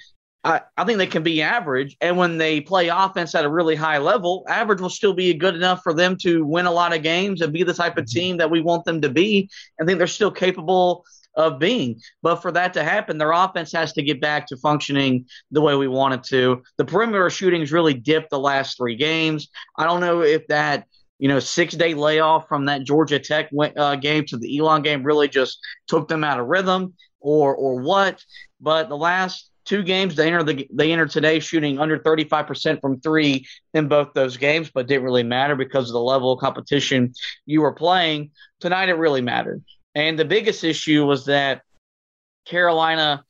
I, 0.42 0.62
I 0.76 0.84
think 0.84 0.98
they 0.98 1.06
can 1.06 1.22
be 1.22 1.42
average. 1.42 1.96
And 2.00 2.16
when 2.16 2.38
they 2.38 2.60
play 2.60 2.88
offense 2.88 3.34
at 3.34 3.44
a 3.44 3.50
really 3.50 3.74
high 3.74 3.98
level, 3.98 4.44
average 4.48 4.80
will 4.80 4.88
still 4.88 5.12
be 5.12 5.34
good 5.34 5.54
enough 5.54 5.82
for 5.82 5.92
them 5.92 6.16
to 6.22 6.44
win 6.44 6.66
a 6.66 6.72
lot 6.72 6.94
of 6.94 7.02
games 7.02 7.42
and 7.42 7.52
be 7.52 7.62
the 7.62 7.74
type 7.74 7.98
of 7.98 8.04
mm-hmm. 8.04 8.18
team 8.18 8.36
that 8.38 8.50
we 8.50 8.62
want 8.62 8.84
them 8.84 9.02
to 9.02 9.10
be. 9.10 9.50
I 9.80 9.84
think 9.84 9.98
they're 9.98 10.06
still 10.06 10.30
capable 10.30 11.04
of 11.36 11.58
being. 11.58 12.00
But 12.22 12.36
for 12.36 12.50
that 12.52 12.72
to 12.74 12.82
happen, 12.82 13.18
their 13.18 13.32
offense 13.32 13.72
has 13.72 13.92
to 13.94 14.02
get 14.02 14.20
back 14.20 14.46
to 14.46 14.56
functioning 14.56 15.26
the 15.50 15.60
way 15.60 15.74
we 15.76 15.88
want 15.88 16.14
it 16.14 16.24
to. 16.24 16.62
The 16.76 16.84
perimeter 16.84 17.28
shooting's 17.30 17.72
really 17.72 17.94
dipped 17.94 18.30
the 18.30 18.38
last 18.38 18.76
three 18.76 18.96
games. 18.96 19.48
I 19.76 19.84
don't 19.84 20.00
know 20.00 20.22
if 20.22 20.46
that 20.48 20.86
you 21.20 21.28
know, 21.28 21.38
six 21.38 21.74
day 21.74 21.92
layoff 21.92 22.48
from 22.48 22.64
that 22.64 22.82
Georgia 22.82 23.18
Tech 23.18 23.50
uh, 23.76 23.94
game 23.96 24.24
to 24.26 24.38
the 24.38 24.58
Elon 24.58 24.82
game 24.82 25.02
really 25.02 25.28
just 25.28 25.60
took 25.86 26.08
them 26.08 26.24
out 26.24 26.40
of 26.40 26.46
rhythm 26.46 26.94
or 27.20 27.54
or 27.54 27.80
what. 27.82 28.24
But 28.58 28.88
the 28.88 28.96
last 28.96 29.50
two 29.66 29.82
games 29.82 30.16
they 30.16 30.26
entered 30.26 30.46
the 30.46 30.66
they 30.72 30.92
entered 30.92 31.10
today 31.10 31.38
shooting 31.38 31.78
under 31.78 31.98
35% 31.98 32.80
from 32.80 33.00
three 33.00 33.46
in 33.74 33.86
both 33.86 34.14
those 34.14 34.38
games, 34.38 34.70
but 34.72 34.86
didn't 34.86 35.04
really 35.04 35.22
matter 35.22 35.54
because 35.54 35.90
of 35.90 35.92
the 35.92 36.00
level 36.00 36.32
of 36.32 36.40
competition 36.40 37.12
you 37.44 37.60
were 37.60 37.74
playing. 37.74 38.30
Tonight 38.58 38.88
it 38.88 38.94
really 38.94 39.20
mattered. 39.20 39.62
And 39.94 40.18
the 40.18 40.24
biggest 40.24 40.64
issue 40.64 41.04
was 41.04 41.26
that 41.26 41.60
Carolina 42.46 43.24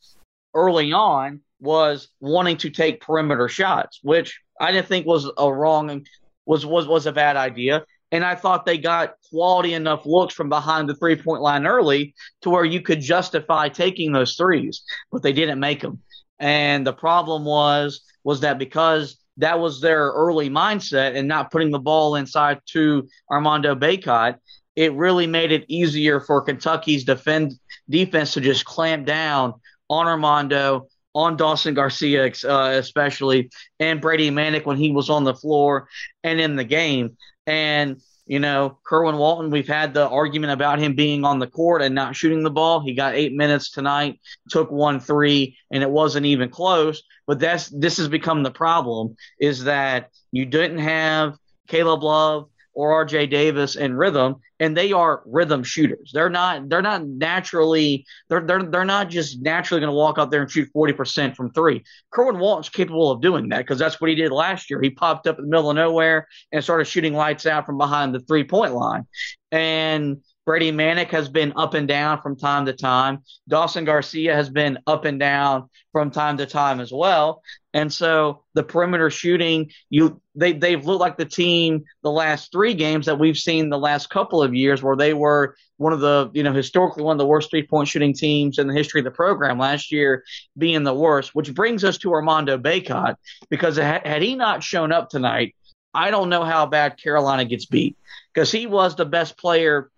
early 0.55 0.93
on 0.93 1.41
was 1.61 2.09
wanting 2.21 2.57
to 2.59 2.71
take 2.71 3.01
perimeter 3.01 3.49
shots, 3.49 3.99
which 4.03 4.41
I 4.61 4.71
didn't 4.71 4.87
think 4.87 5.07
was 5.07 5.29
a 5.37 5.53
wrong 5.53 6.05
was 6.51 6.67
was 6.67 6.89
was 6.89 7.07
a 7.07 7.13
bad 7.13 7.37
idea. 7.37 7.85
And 8.11 8.25
I 8.25 8.35
thought 8.35 8.67
they 8.67 8.77
got 8.77 9.15
quality 9.31 9.73
enough 9.75 10.05
looks 10.05 10.35
from 10.35 10.49
behind 10.49 10.89
the 10.89 10.97
three 10.97 11.15
point 11.15 11.43
line 11.43 11.65
early 11.65 12.13
to 12.43 12.51
where 12.51 12.65
you 12.65 12.83
could 12.83 13.01
justify 13.01 13.69
taking 13.69 14.11
those 14.11 14.35
threes, 14.35 14.83
but 15.13 15.23
they 15.23 15.33
didn't 15.33 15.61
make 15.61 15.81
them. 15.81 16.01
And 16.41 16.85
the 16.85 16.93
problem 16.93 17.45
was 17.45 18.01
was 18.25 18.41
that 18.41 18.59
because 18.59 19.17
that 19.37 19.61
was 19.61 19.81
their 19.81 20.09
early 20.09 20.51
mindset 20.51 21.15
and 21.15 21.29
not 21.29 21.53
putting 21.53 21.71
the 21.71 21.79
ball 21.79 22.17
inside 22.17 22.59
to 22.73 23.09
Armando 23.31 23.77
Bacot, 23.77 24.35
it 24.75 24.93
really 24.95 25.29
made 25.29 25.53
it 25.53 25.65
easier 25.69 26.19
for 26.19 26.43
Kentucky's 26.43 27.05
defend 27.05 27.53
defense 27.89 28.35
to 28.35 28.41
just 28.41 28.65
clamp 28.65 29.07
down 29.07 29.55
on 29.89 30.09
Armando 30.09 30.89
on 31.15 31.37
Dawson 31.37 31.75
Garcia, 31.75 32.33
uh, 32.45 32.71
especially, 32.75 33.51
and 33.79 34.01
Brady 34.01 34.31
Manek 34.31 34.67
when 34.67 34.77
he 34.77 34.93
was 34.93 35.11
on 35.11 35.25
the 35.25 35.35
floor 35.35 35.89
and 36.23 36.41
in 36.41 36.57
the 36.57 36.65
game. 36.65 37.17
And, 37.47 38.01
you 38.27 38.39
know, 38.39 38.79
Kerwin 38.85 39.17
Walton, 39.17 39.51
we've 39.51 39.67
had 39.67 39.93
the 39.93 40.09
argument 40.09 40.53
about 40.53 40.79
him 40.79 40.95
being 40.95 41.25
on 41.25 41.41
the 41.41 41.49
court 41.49 41.83
and 41.83 41.95
not 41.95 42.15
shooting 42.15 42.43
the 42.43 42.51
ball. 42.51 42.81
He 42.81 42.95
got 42.95 43.15
eight 43.15 43.33
minutes 43.33 43.71
tonight, 43.71 44.21
took 44.51 44.71
one 44.71 45.01
three, 45.01 45.57
and 45.71 45.83
it 45.83 45.91
wasn't 45.91 46.27
even 46.27 46.49
close. 46.49 47.03
But 47.27 47.41
that's 47.41 47.69
this 47.69 47.97
has 47.97 48.09
become 48.09 48.43
the 48.43 48.51
problem 48.51 49.17
is 49.41 49.65
that 49.65 50.11
you 50.31 50.47
didn't 50.47 50.79
have 50.79 51.37
Caleb 51.67 52.03
Love 52.03 52.51
or 52.73 53.05
RJ 53.05 53.31
Davis 53.31 53.77
in 53.77 53.95
rhythm, 53.95 54.37
and 54.59 54.77
they 54.77 54.93
are 54.93 55.23
rhythm 55.27 55.63
shooters. 55.63 56.11
They're 56.13 56.31
not 56.31 56.69
they're 56.69 56.83
not 56.83 57.07
naturally 57.07 58.07
they're 58.29 58.41
they're 58.41 58.63
they're 58.63 58.85
not 58.85 59.09
just 59.11 59.43
naturally 59.43 59.81
going 59.81 59.91
to 59.91 59.97
walk 59.97 60.19
out 60.19 60.31
there 60.31 60.43
and 60.43 60.51
shoot 60.51 60.69
40% 60.75 61.37
from 61.37 61.53
3. 61.53 61.83
Kerwin 62.11 62.39
Walton's 62.39 62.69
capable 62.69 63.11
of 63.11 63.21
doing 63.21 63.49
that 63.49 63.59
because 63.59 63.79
that's 63.79 64.01
what 64.01 64.11
he 64.11 64.17
did 64.17 64.33
last 64.33 64.71
year. 64.71 64.81
He 64.81 64.91
popped 64.91 65.27
up 65.27 65.39
in 65.39 65.45
the 65.45 65.51
middle 65.51 65.71
of 65.71 65.77
nowhere 65.77 66.29
and 66.53 66.63
started 66.63 66.87
shooting 66.87 67.15
lights 67.15 67.47
out 67.47 67.67
from 67.67 67.79
behind 67.79 68.15
the 68.15 68.21
three-point 68.21 68.75
line. 68.75 69.07
And 69.53 70.23
Brady 70.51 70.73
Manek 70.73 71.11
has 71.11 71.29
been 71.29 71.53
up 71.55 71.75
and 71.75 71.87
down 71.87 72.21
from 72.23 72.35
time 72.35 72.67
to 72.67 72.73
time. 72.73 73.23
Dawson 73.47 73.85
Garcia 73.85 74.35
has 74.35 74.51
been 74.51 74.81
up 74.85 75.05
and 75.05 75.21
down 75.21 75.69
from 75.93 76.11
time 76.11 76.39
to 76.39 76.45
time 76.45 76.81
as 76.81 76.91
well. 76.91 77.41
And 77.73 77.93
so 77.93 78.43
the 78.55 78.65
perimeter 78.65 79.11
shooting, 79.11 79.71
you 79.91 80.21
they 80.35 80.53
they've 80.53 80.85
looked 80.85 80.99
like 81.01 81.17
the 81.17 81.25
team 81.25 81.85
the 82.03 82.11
last 82.11 82.51
three 82.51 82.75
games 82.75 83.07
that 83.07 83.21
we've 83.21 83.37
seen 83.37 83.69
the 83.69 83.79
last 83.79 84.11
couple 84.11 84.43
of 84.43 84.53
years 84.53 84.83
where 84.83 84.97
they 84.97 85.15
were 85.15 85.55
one 85.77 85.93
of 85.93 86.01
the, 86.01 86.33
you 86.35 86.43
know, 86.43 86.53
historically 86.53 87.05
one 87.05 87.15
of 87.15 87.19
the 87.19 87.27
worst 87.27 87.51
three 87.51 87.65
point 87.65 87.87
shooting 87.87 88.13
teams 88.13 88.59
in 88.59 88.67
the 88.67 88.75
history 88.75 89.03
of 89.03 89.05
the 89.05 89.13
program 89.13 89.57
last 89.57 89.93
year 89.93 90.25
being 90.59 90.83
the 90.83 90.93
worst, 90.93 91.33
which 91.33 91.55
brings 91.55 91.85
us 91.85 91.97
to 91.99 92.13
Armando 92.13 92.59
Bacot 92.59 93.15
because 93.51 93.77
had 93.77 94.21
he 94.21 94.35
not 94.35 94.65
shown 94.65 94.91
up 94.91 95.11
tonight, 95.11 95.55
I 95.95 96.11
don't 96.11 96.29
know 96.29 96.43
how 96.43 96.67
bad 96.67 97.01
Carolina 97.01 97.45
gets 97.45 97.67
beat 97.67 97.97
because 98.35 98.51
he 98.51 98.67
was 98.67 98.97
the 98.97 99.07
best 99.07 99.39
player 99.39 99.93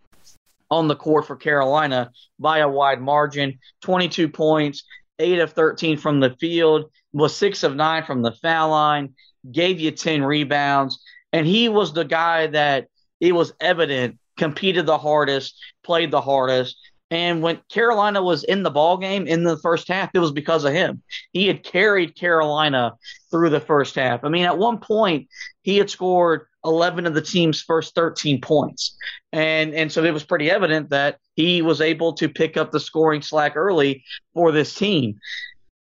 on 0.72 0.88
the 0.88 0.96
court 0.96 1.26
for 1.26 1.36
Carolina 1.36 2.10
by 2.38 2.58
a 2.58 2.68
wide 2.68 3.00
margin 3.00 3.58
22 3.82 4.30
points, 4.30 4.84
8 5.18 5.38
of 5.40 5.52
13 5.52 5.98
from 5.98 6.18
the 6.18 6.34
field, 6.40 6.90
was 7.12 7.36
6 7.36 7.62
of 7.62 7.76
9 7.76 8.04
from 8.04 8.22
the 8.22 8.32
foul 8.32 8.70
line, 8.70 9.14
gave 9.52 9.78
you 9.78 9.90
10 9.90 10.24
rebounds. 10.24 11.02
And 11.30 11.46
he 11.46 11.68
was 11.68 11.92
the 11.92 12.06
guy 12.06 12.46
that 12.48 12.86
it 13.20 13.32
was 13.32 13.52
evident 13.60 14.18
competed 14.38 14.86
the 14.86 14.96
hardest, 14.96 15.62
played 15.84 16.10
the 16.10 16.22
hardest. 16.22 16.78
And 17.10 17.42
when 17.42 17.60
Carolina 17.70 18.22
was 18.22 18.42
in 18.42 18.62
the 18.62 18.70
ball 18.70 18.96
game 18.96 19.26
in 19.26 19.44
the 19.44 19.58
first 19.58 19.88
half, 19.88 20.08
it 20.14 20.20
was 20.20 20.32
because 20.32 20.64
of 20.64 20.72
him. 20.72 21.02
He 21.34 21.48
had 21.48 21.62
carried 21.62 22.16
Carolina 22.16 22.94
through 23.30 23.50
the 23.50 23.60
first 23.60 23.94
half. 23.94 24.24
I 24.24 24.30
mean, 24.30 24.46
at 24.46 24.56
one 24.56 24.78
point, 24.78 25.28
he 25.60 25.76
had 25.76 25.90
scored 25.90 26.46
11 26.64 27.06
of 27.06 27.14
the 27.14 27.22
team's 27.22 27.62
first 27.62 27.94
13 27.94 28.40
points. 28.40 28.96
And 29.32 29.74
and 29.74 29.90
so 29.90 30.04
it 30.04 30.12
was 30.12 30.24
pretty 30.24 30.50
evident 30.50 30.90
that 30.90 31.18
he 31.34 31.62
was 31.62 31.80
able 31.80 32.12
to 32.14 32.28
pick 32.28 32.56
up 32.56 32.70
the 32.70 32.80
scoring 32.80 33.22
slack 33.22 33.56
early 33.56 34.04
for 34.34 34.52
this 34.52 34.74
team. 34.74 35.18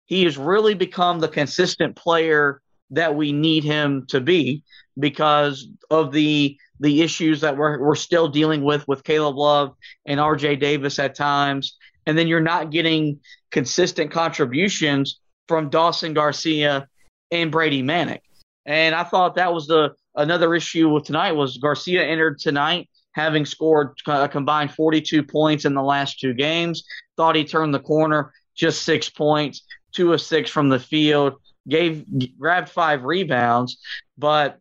He 0.06 0.24
has 0.24 0.38
really 0.38 0.74
become 0.74 1.20
the 1.20 1.28
consistent 1.28 1.96
player 1.96 2.62
that 2.92 3.16
we 3.16 3.32
need 3.32 3.64
him 3.64 4.06
to 4.08 4.22
be 4.22 4.64
because 5.00 5.68
of 5.90 6.12
the 6.12 6.58
the 6.80 7.02
issues 7.02 7.42
that 7.42 7.58
we're 7.58 7.80
we're 7.80 7.96
still 7.96 8.28
dealing 8.28 8.64
with 8.64 8.88
with 8.88 9.04
Caleb 9.04 9.38
Love 9.38 9.76
and 10.06 10.20
RJ 10.20 10.60
Davis 10.60 11.00
at 11.00 11.16
times. 11.16 11.78
And 12.06 12.18
then 12.18 12.28
you're 12.28 12.40
not 12.40 12.72
getting 12.72 13.20
consistent 13.52 14.12
contributions 14.12 15.20
from 15.48 15.70
Dawson 15.70 16.14
Garcia 16.14 16.88
and 17.32 17.52
Brady 17.52 17.84
Manek. 17.84 18.20
And 18.66 18.94
I 18.94 19.04
thought 19.04 19.36
that 19.36 19.54
was 19.54 19.68
the 19.68 19.94
another 20.18 20.54
issue 20.56 20.90
with 20.90 21.06
tonight 21.06 21.32
was 21.32 21.58
Garcia 21.58 22.04
entered 22.04 22.40
tonight 22.40 22.90
having 23.18 23.46
scored 23.46 23.98
a 24.08 24.12
uh, 24.12 24.28
combined 24.28 24.72
42 24.72 25.24
points 25.24 25.66
in 25.66 25.74
the 25.74 25.82
last 25.82 26.20
two 26.20 26.34
games. 26.34 26.84
Thought 27.18 27.36
he 27.36 27.46
turned 27.46 27.74
the 27.74 27.80
corner, 27.80 28.32
just 28.56 28.84
six 28.84 29.10
points, 29.10 29.64
two 29.92 30.14
of 30.14 30.22
six 30.22 30.52
from 30.52 30.70
the 30.70 30.80
field, 30.80 31.34
gave 31.68 32.06
grabbed 32.38 32.70
five 32.70 33.04
rebounds, 33.04 33.80
but 34.20 34.60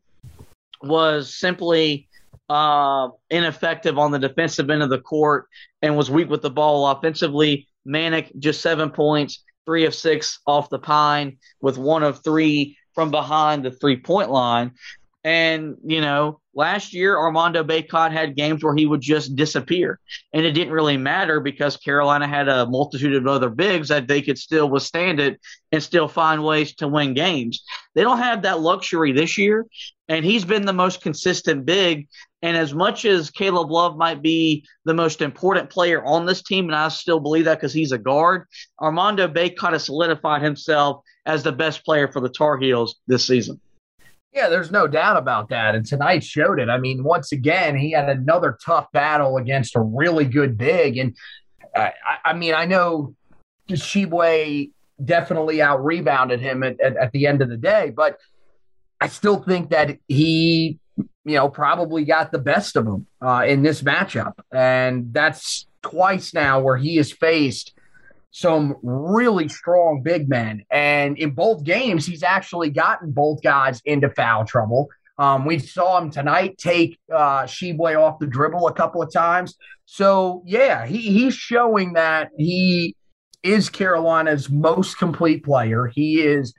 was 0.82 1.34
simply 1.34 2.08
uh, 2.48 3.08
ineffective 3.28 3.98
on 3.98 4.10
the 4.10 4.18
defensive 4.18 4.70
end 4.70 4.82
of 4.82 4.88
the 4.88 5.00
court 5.00 5.48
and 5.82 5.96
was 5.96 6.10
weak 6.10 6.30
with 6.30 6.40
the 6.40 6.50
ball 6.50 6.86
offensively. 6.88 7.68
Manek 7.86 8.36
just 8.38 8.62
seven 8.62 8.90
points, 8.90 9.44
three 9.66 9.84
of 9.84 9.94
six 9.94 10.40
off 10.46 10.70
the 10.70 10.78
pine, 10.78 11.36
with 11.60 11.76
one 11.76 12.02
of 12.02 12.24
three 12.24 12.78
from 12.94 13.10
behind 13.10 13.64
the 13.64 13.70
three 13.70 13.98
point 13.98 14.30
line. 14.30 14.72
And, 15.26 15.76
you 15.84 16.00
know, 16.00 16.38
last 16.54 16.94
year 16.94 17.18
Armando 17.18 17.64
Bacot 17.64 18.12
had 18.12 18.36
games 18.36 18.62
where 18.62 18.76
he 18.76 18.86
would 18.86 19.00
just 19.00 19.34
disappear. 19.34 19.98
And 20.32 20.46
it 20.46 20.52
didn't 20.52 20.72
really 20.72 20.96
matter 20.96 21.40
because 21.40 21.76
Carolina 21.76 22.28
had 22.28 22.48
a 22.48 22.66
multitude 22.66 23.16
of 23.16 23.26
other 23.26 23.50
bigs 23.50 23.88
that 23.88 24.06
they 24.06 24.22
could 24.22 24.38
still 24.38 24.70
withstand 24.70 25.18
it 25.18 25.40
and 25.72 25.82
still 25.82 26.06
find 26.06 26.44
ways 26.44 26.76
to 26.76 26.86
win 26.86 27.12
games. 27.12 27.64
They 27.96 28.02
don't 28.02 28.20
have 28.20 28.42
that 28.42 28.60
luxury 28.60 29.10
this 29.10 29.36
year. 29.36 29.66
And 30.08 30.24
he's 30.24 30.44
been 30.44 30.64
the 30.64 30.72
most 30.72 31.02
consistent 31.02 31.66
big. 31.66 32.06
And 32.40 32.56
as 32.56 32.72
much 32.72 33.04
as 33.04 33.28
Caleb 33.28 33.72
Love 33.72 33.96
might 33.96 34.22
be 34.22 34.64
the 34.84 34.94
most 34.94 35.22
important 35.22 35.70
player 35.70 36.04
on 36.04 36.24
this 36.24 36.44
team, 36.44 36.66
and 36.66 36.76
I 36.76 36.86
still 36.86 37.18
believe 37.18 37.46
that 37.46 37.56
because 37.56 37.72
he's 37.72 37.90
a 37.90 37.98
guard, 37.98 38.46
Armando 38.80 39.26
Bacot 39.26 39.72
has 39.72 39.86
solidified 39.86 40.42
himself 40.42 41.02
as 41.24 41.42
the 41.42 41.50
best 41.50 41.84
player 41.84 42.06
for 42.06 42.20
the 42.20 42.28
Tar 42.28 42.58
Heels 42.58 42.94
this 43.08 43.26
season. 43.26 43.60
Yeah, 44.32 44.48
there's 44.48 44.70
no 44.70 44.86
doubt 44.86 45.16
about 45.16 45.48
that. 45.48 45.74
And 45.74 45.86
tonight 45.86 46.22
showed 46.22 46.60
it. 46.60 46.68
I 46.68 46.78
mean, 46.78 47.02
once 47.04 47.32
again, 47.32 47.76
he 47.76 47.92
had 47.92 48.08
another 48.08 48.58
tough 48.64 48.90
battle 48.92 49.38
against 49.38 49.76
a 49.76 49.80
really 49.80 50.26
good 50.26 50.58
big. 50.58 50.98
And 50.98 51.16
I, 51.74 51.92
I 52.24 52.32
mean, 52.34 52.54
I 52.54 52.66
know 52.66 53.14
Tshiebwe 53.68 54.70
definitely 55.02 55.62
out 55.62 55.84
rebounded 55.84 56.40
him 56.40 56.62
at, 56.62 56.80
at, 56.80 56.96
at, 56.96 57.12
the 57.12 57.26
end 57.26 57.42
of 57.42 57.48
the 57.48 57.56
day, 57.56 57.92
but 57.94 58.18
I 59.00 59.08
still 59.08 59.42
think 59.42 59.70
that 59.70 59.98
he, 60.08 60.78
you 60.96 61.34
know, 61.34 61.48
probably 61.48 62.04
got 62.04 62.32
the 62.32 62.38
best 62.38 62.76
of 62.76 62.86
him 62.86 63.06
uh, 63.20 63.44
in 63.46 63.62
this 63.62 63.82
matchup. 63.82 64.34
And 64.52 65.12
that's 65.12 65.66
twice 65.82 66.32
now 66.32 66.60
where 66.60 66.76
he 66.76 66.96
has 66.96 67.12
faced 67.12 67.72
some 68.30 68.76
really 68.82 69.48
strong 69.48 70.02
big 70.02 70.28
men. 70.28 70.62
And 70.70 71.16
in 71.18 71.30
both 71.30 71.64
games, 71.64 72.06
he's 72.06 72.22
actually 72.22 72.70
gotten 72.70 73.12
both 73.12 73.42
guys 73.42 73.80
into 73.84 74.10
foul 74.10 74.44
trouble. 74.44 74.88
Um, 75.18 75.46
we 75.46 75.58
saw 75.58 75.98
him 75.98 76.10
tonight 76.10 76.58
take 76.58 76.98
uh, 77.10 77.44
Tshiebwe 77.44 77.98
off 77.98 78.18
the 78.18 78.26
dribble 78.26 78.68
a 78.68 78.74
couple 78.74 79.02
of 79.02 79.10
times. 79.12 79.56
So 79.86 80.42
yeah, 80.44 80.84
he, 80.86 80.98
he's 80.98 81.34
showing 81.34 81.94
that 81.94 82.30
he 82.36 82.94
is 83.42 83.70
Carolina's 83.70 84.50
most 84.50 84.98
complete 84.98 85.44
player. 85.44 85.86
He 85.86 86.20
is 86.20 86.52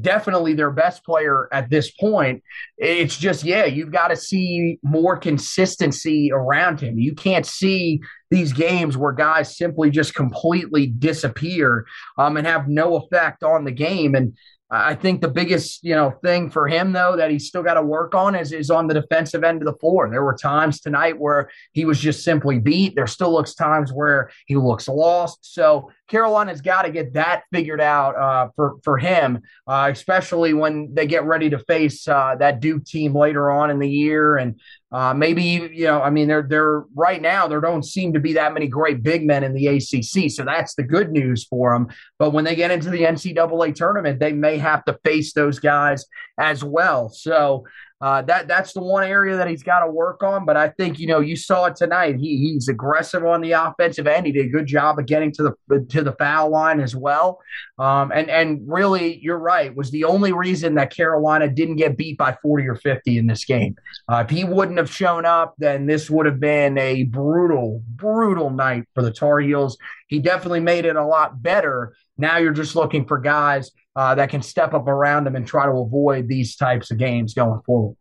definitely 0.00 0.54
their 0.54 0.70
best 0.70 1.04
player 1.04 1.48
at 1.52 1.70
this 1.70 1.90
point. 1.90 2.42
It's 2.78 3.16
just, 3.16 3.44
yeah, 3.44 3.64
you've 3.64 3.92
got 3.92 4.08
to 4.08 4.16
see 4.16 4.78
more 4.82 5.16
consistency 5.16 6.30
around 6.32 6.80
him. 6.80 6.98
You 6.98 7.14
can't 7.14 7.46
see 7.46 8.00
these 8.30 8.52
games 8.52 8.96
where 8.96 9.12
guys 9.12 9.56
simply 9.56 9.90
just 9.90 10.14
completely 10.14 10.86
disappear 10.86 11.86
um, 12.18 12.36
and 12.36 12.46
have 12.46 12.68
no 12.68 12.96
effect 12.96 13.42
on 13.42 13.64
the 13.64 13.72
game. 13.72 14.14
And 14.14 14.36
I 14.72 14.94
think 14.94 15.20
the 15.20 15.28
biggest, 15.28 15.82
you 15.82 15.96
know, 15.96 16.12
thing 16.22 16.48
for 16.48 16.68
him 16.68 16.92
though 16.92 17.16
that 17.16 17.30
he's 17.30 17.48
still 17.48 17.62
got 17.62 17.74
to 17.74 17.82
work 17.82 18.14
on 18.14 18.36
is 18.36 18.52
is 18.52 18.70
on 18.70 18.86
the 18.86 18.94
defensive 18.94 19.42
end 19.42 19.62
of 19.62 19.66
the 19.66 19.78
floor. 19.78 20.08
There 20.08 20.22
were 20.22 20.36
times 20.36 20.80
tonight 20.80 21.18
where 21.18 21.50
he 21.72 21.84
was 21.84 21.98
just 21.98 22.22
simply 22.22 22.60
beat. 22.60 22.94
There 22.94 23.08
still 23.08 23.32
looks 23.32 23.54
times 23.54 23.92
where 23.92 24.30
he 24.46 24.54
looks 24.54 24.86
lost. 24.86 25.54
So 25.54 25.90
Carolina's 26.08 26.60
got 26.60 26.82
to 26.82 26.90
get 26.90 27.14
that 27.14 27.42
figured 27.52 27.80
out 27.80 28.16
uh, 28.16 28.50
for 28.54 28.76
for 28.84 28.96
him, 28.96 29.40
uh, 29.66 29.88
especially 29.92 30.54
when 30.54 30.94
they 30.94 31.06
get 31.06 31.24
ready 31.24 31.50
to 31.50 31.58
face 31.58 32.06
uh, 32.06 32.36
that 32.38 32.60
Duke 32.60 32.84
team 32.84 33.14
later 33.14 33.50
on 33.50 33.70
in 33.70 33.80
the 33.80 33.88
year, 33.90 34.36
and 34.36 34.60
uh, 34.92 35.14
maybe 35.14 35.42
you 35.72 35.84
know, 35.84 36.02
I 36.02 36.10
mean, 36.10 36.26
they're 36.26 36.42
they're 36.42 36.80
right 36.94 37.22
now 37.22 37.46
there 37.46 37.60
don't 37.60 37.84
seem 37.84 38.12
to 38.14 38.20
be 38.20 38.32
that 38.32 38.52
many 38.52 38.66
great 38.66 39.02
big 39.02 39.24
men 39.24 39.44
in 39.44 39.54
the 39.54 39.68
ACC, 39.68 40.30
so 40.30 40.44
that's 40.44 40.74
the 40.74 40.82
good 40.82 41.12
news 41.12 41.44
for 41.44 41.72
them. 41.72 41.88
But 42.18 42.30
when 42.30 42.44
they 42.44 42.56
get 42.56 42.72
into 42.72 42.90
the 42.90 43.02
NCAA 43.02 43.74
tournament, 43.74 44.18
they 44.18 44.32
may 44.32 44.58
have 44.58 44.84
to 44.86 44.98
face 45.04 45.32
those 45.32 45.60
guys 45.60 46.06
as 46.38 46.64
well. 46.64 47.08
So 47.08 47.66
uh, 48.00 48.22
that 48.22 48.48
that's 48.48 48.72
the 48.72 48.80
one 48.80 49.04
area 49.04 49.36
that 49.36 49.46
he's 49.46 49.62
got 49.62 49.80
to 49.80 49.90
work 49.90 50.22
on. 50.22 50.46
But 50.46 50.56
I 50.56 50.68
think 50.68 50.98
you 50.98 51.06
know 51.06 51.20
you 51.20 51.36
saw 51.36 51.66
it 51.66 51.76
tonight. 51.76 52.16
He 52.16 52.38
he's 52.38 52.68
aggressive 52.68 53.24
on 53.26 53.42
the 53.42 53.52
offensive 53.52 54.06
end. 54.06 54.24
He 54.24 54.32
did 54.32 54.46
a 54.46 54.48
good 54.48 54.66
job 54.66 54.98
of 54.98 55.04
getting 55.04 55.30
to 55.32 55.54
the 55.68 55.80
to 55.90 56.02
the 56.02 56.12
foul 56.12 56.50
line 56.50 56.80
as 56.80 56.96
well. 56.96 57.40
Um, 57.78 58.10
and 58.12 58.30
and 58.30 58.62
really, 58.66 59.18
you're 59.22 59.38
right. 59.38 59.74
Was 59.74 59.90
the 59.90 60.04
only 60.04 60.32
reason 60.32 60.76
that 60.76 60.94
Carolina 60.94 61.48
didn't 61.48 61.76
get 61.76 61.98
beat 61.98 62.16
by 62.16 62.36
40 62.40 62.68
or 62.68 62.76
50 62.76 63.18
in 63.18 63.26
this 63.26 63.44
game. 63.44 63.76
Uh, 64.10 64.24
if 64.24 64.30
he 64.30 64.44
wouldn't 64.44 64.78
have 64.78 64.90
shown 64.90 65.26
up, 65.26 65.54
then 65.58 65.84
this 65.86 66.08
would 66.08 66.24
have 66.24 66.40
been 66.40 66.78
a 66.78 67.04
brutal 67.04 67.82
brutal 67.86 68.48
night 68.48 68.84
for 68.94 69.02
the 69.02 69.12
Tar 69.12 69.40
Heels. 69.40 69.76
He 70.08 70.20
definitely 70.20 70.60
made 70.60 70.86
it 70.86 70.96
a 70.96 71.04
lot 71.04 71.42
better. 71.42 71.94
Now 72.16 72.38
you're 72.38 72.52
just 72.52 72.76
looking 72.76 73.06
for 73.06 73.18
guys 73.18 73.70
uh, 73.96 74.14
that 74.14 74.30
can 74.30 74.42
step 74.42 74.74
up 74.74 74.86
around 74.86 75.26
him 75.26 75.36
and 75.36 75.46
try 75.46 75.66
to 75.66 75.72
avoid 75.72 76.28
these 76.28 76.56
types 76.56 76.90
of 76.90 76.98
games 76.98 77.34
going 77.34 77.60
forward. 77.62 77.96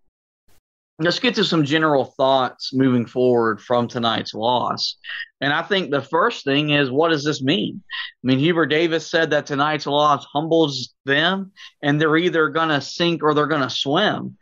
Let's 1.02 1.20
get 1.20 1.36
to 1.36 1.46
some 1.46 1.64
general 1.64 2.04
thoughts 2.04 2.74
moving 2.74 3.06
forward 3.06 3.62
from 3.62 3.88
tonight's 3.88 4.34
loss. 4.34 4.98
And 5.40 5.54
I 5.54 5.62
think 5.62 5.92
the 5.92 6.02
first 6.02 6.44
thing 6.44 6.72
is 6.72 6.92
what 6.92 7.10
does 7.10 7.24
this 7.24 7.42
mean? 7.42 7.82
I 7.88 8.28
mean, 8.28 8.40
Hubert 8.40 8.66
Davis 8.66 9.10
said 9.10 9.30
that 9.30 9.46
tonight's 9.46 9.86
loss 9.86 10.26
humbles 10.26 10.94
them 11.06 11.54
and 11.82 12.00
they're 12.00 12.18
either 12.18 12.50
going 12.50 12.68
to 12.70 12.82
sink 12.82 13.24
or 13.24 13.34
they're 13.34 13.48
going 13.48 13.62
to 13.62 13.70
swim. 13.70 14.38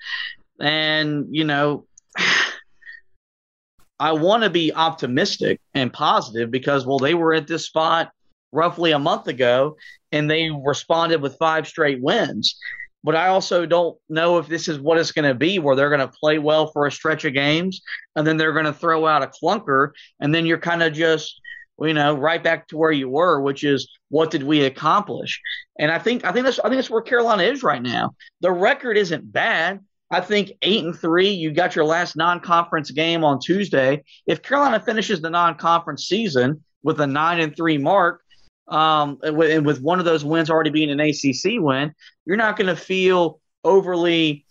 And, 0.60 1.28
you 1.30 1.44
know, 1.44 1.86
I 4.00 4.14
want 4.14 4.44
to 4.44 4.50
be 4.50 4.74
optimistic 4.74 5.60
and 5.76 5.94
positive 5.94 6.50
because, 6.50 6.86
well, 6.88 7.00
they 7.00 7.14
were 7.14 7.34
at 7.34 7.48
this 7.48 7.66
spot 7.66 8.12
roughly 8.52 8.92
a 8.92 9.00
month 9.00 9.28
ago 9.28 9.78
and 10.12 10.30
they 10.30 10.50
responded 10.50 11.22
with 11.22 11.38
five 11.38 11.68
straight 11.68 12.02
wins. 12.02 12.58
But 13.04 13.16
I 13.16 13.28
also 13.28 13.66
don't 13.66 13.98
know 14.10 14.38
if 14.38 14.48
this 14.48 14.68
is 14.68 14.80
what 14.80 14.98
it's 14.98 15.12
going 15.12 15.28
to 15.28 15.36
be, 15.36 15.60
where 15.60 15.76
they're 15.76 15.90
going 15.90 16.02
to 16.02 16.08
play 16.08 16.40
well 16.40 16.68
for 16.68 16.86
a 16.86 16.92
stretch 16.92 17.26
of 17.26 17.34
games 17.34 17.82
and 18.16 18.26
then 18.26 18.38
they're 18.38 18.54
going 18.54 18.66
to 18.66 18.74
throw 18.74 19.06
out 19.06 19.24
a 19.24 19.28
clunker, 19.28 19.92
and 20.20 20.34
then 20.34 20.46
you're 20.46 20.58
kind 20.58 20.84
of 20.84 20.94
just, 20.94 21.40
you 21.80 21.94
know, 21.94 22.16
right 22.16 22.44
back 22.44 22.68
to 22.68 22.78
where 22.78 22.92
you 22.92 23.08
were, 23.08 23.40
which 23.40 23.64
is 23.64 23.88
what 24.10 24.32
did 24.32 24.44
we 24.44 24.66
accomplish? 24.66 25.40
And 25.80 25.92
I 25.92 26.00
think 26.00 26.26
I 26.26 26.32
think 26.32 26.46
that's 26.46 26.60
I 26.60 26.64
think 26.64 26.76
that's 26.76 26.90
where 26.90 27.02
Carolina 27.02 27.44
is 27.44 27.64
right 27.64 27.82
now. 27.82 28.16
The 28.42 28.52
record 28.52 28.98
isn't 28.98 29.32
bad. 29.32 29.80
I 30.10 30.22
think 30.22 30.54
eight 30.62 30.84
and 30.84 30.98
three. 30.98 31.30
You 31.30 31.52
got 31.52 31.76
your 31.76 31.86
last 31.86 32.16
non-conference 32.16 32.92
game 32.92 33.24
on 33.24 33.40
Tuesday. 33.40 34.04
If 34.26 34.42
Carolina 34.42 34.80
finishes 34.80 35.22
the 35.22 35.30
non-conference 35.30 36.08
season 36.08 36.64
with 36.82 37.00
a 37.00 37.08
nine 37.08 37.40
and 37.40 37.56
three 37.56 37.78
mark, 37.78 38.22
um, 38.68 39.20
and 39.24 39.66
with, 39.66 39.82
one 39.82 40.00
of 40.00 40.06
those 40.06 40.26
wins 40.26 40.50
already 40.50 40.70
being 40.70 40.90
an 40.90 41.00
ACC 41.00 41.62
win, 41.62 41.94
you're 42.26 42.38
not 42.38 42.58
going 42.58 42.68
to 42.68 42.76
feel 42.76 43.40
overly, 43.64 44.46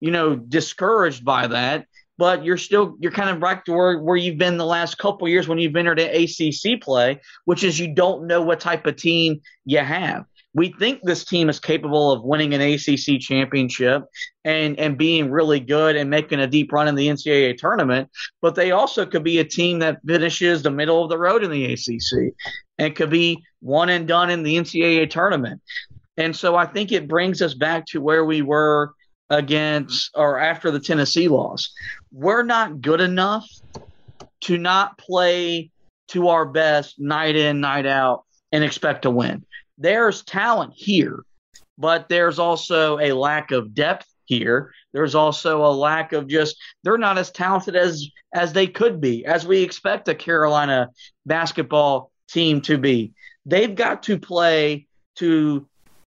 you 0.00 0.10
know, 0.10 0.36
discouraged 0.36 1.24
by 1.24 1.46
that. 1.46 1.86
But 2.18 2.44
you're 2.44 2.58
still 2.58 2.96
you're 3.00 3.12
kind 3.12 3.30
of 3.30 3.40
back 3.40 3.64
to 3.64 3.72
where, 3.72 3.98
where 3.98 4.16
you've 4.16 4.36
been 4.36 4.58
the 4.58 4.66
last 4.66 4.98
couple 4.98 5.26
years 5.26 5.48
when 5.48 5.58
you've 5.58 5.74
entered 5.74 5.98
an 5.98 6.10
ACC 6.10 6.78
play, 6.82 7.18
which 7.46 7.64
is 7.64 7.78
you 7.78 7.94
don't 7.94 8.26
know 8.26 8.42
what 8.42 8.60
type 8.60 8.86
of 8.86 8.96
team 8.96 9.40
you 9.64 9.78
have. 9.78 10.26
We 10.52 10.72
think 10.72 11.00
this 11.02 11.24
team 11.24 11.48
is 11.48 11.60
capable 11.60 12.10
of 12.10 12.24
winning 12.24 12.54
an 12.54 12.60
ACC 12.60 13.20
championship 13.20 14.04
and 14.44 14.78
and 14.80 14.98
being 14.98 15.30
really 15.30 15.60
good 15.60 15.94
and 15.94 16.10
making 16.10 16.40
a 16.40 16.46
deep 16.46 16.72
run 16.72 16.88
in 16.88 16.96
the 16.96 17.08
NCAA 17.08 17.56
tournament, 17.56 18.10
but 18.42 18.56
they 18.56 18.72
also 18.72 19.06
could 19.06 19.22
be 19.22 19.38
a 19.38 19.44
team 19.44 19.78
that 19.78 20.00
finishes 20.04 20.62
the 20.62 20.70
middle 20.70 21.04
of 21.04 21.08
the 21.08 21.18
road 21.18 21.44
in 21.44 21.50
the 21.50 21.72
ACC 21.72 22.34
and 22.78 22.96
could 22.96 23.10
be 23.10 23.42
one 23.60 23.90
and 23.90 24.08
done 24.08 24.30
in 24.30 24.42
the 24.42 24.56
NCAA 24.56 25.08
tournament. 25.08 25.60
And 26.16 26.34
so 26.34 26.56
I 26.56 26.66
think 26.66 26.90
it 26.90 27.08
brings 27.08 27.40
us 27.40 27.54
back 27.54 27.86
to 27.86 28.00
where 28.00 28.24
we 28.24 28.42
were 28.42 28.92
against 29.30 30.10
or 30.14 30.38
after 30.38 30.70
the 30.70 30.80
Tennessee 30.80 31.28
loss. 31.28 31.72
We're 32.12 32.42
not 32.42 32.80
good 32.80 33.00
enough 33.00 33.48
to 34.42 34.58
not 34.58 34.98
play 34.98 35.70
to 36.08 36.28
our 36.28 36.44
best 36.44 36.98
night 36.98 37.36
in, 37.36 37.60
night 37.60 37.86
out 37.86 38.24
and 38.52 38.64
expect 38.64 39.02
to 39.02 39.10
win. 39.10 39.44
There's 39.80 40.22
talent 40.22 40.74
here, 40.76 41.24
but 41.78 42.08
there's 42.08 42.38
also 42.38 42.98
a 42.98 43.12
lack 43.12 43.50
of 43.50 43.74
depth 43.74 44.06
here. 44.26 44.72
There's 44.92 45.14
also 45.14 45.64
a 45.64 45.72
lack 45.72 46.12
of 46.12 46.28
just 46.28 46.56
they're 46.84 46.98
not 46.98 47.18
as 47.18 47.30
talented 47.30 47.74
as 47.74 48.06
as 48.34 48.52
they 48.52 48.66
could 48.66 49.00
be, 49.00 49.24
as 49.24 49.46
we 49.46 49.62
expect 49.62 50.08
a 50.08 50.14
Carolina 50.14 50.90
basketball 51.26 52.12
team 52.28 52.60
to 52.62 52.78
be. 52.78 53.12
They've 53.46 53.74
got 53.74 54.04
to 54.04 54.18
play 54.18 54.86
to 55.16 55.66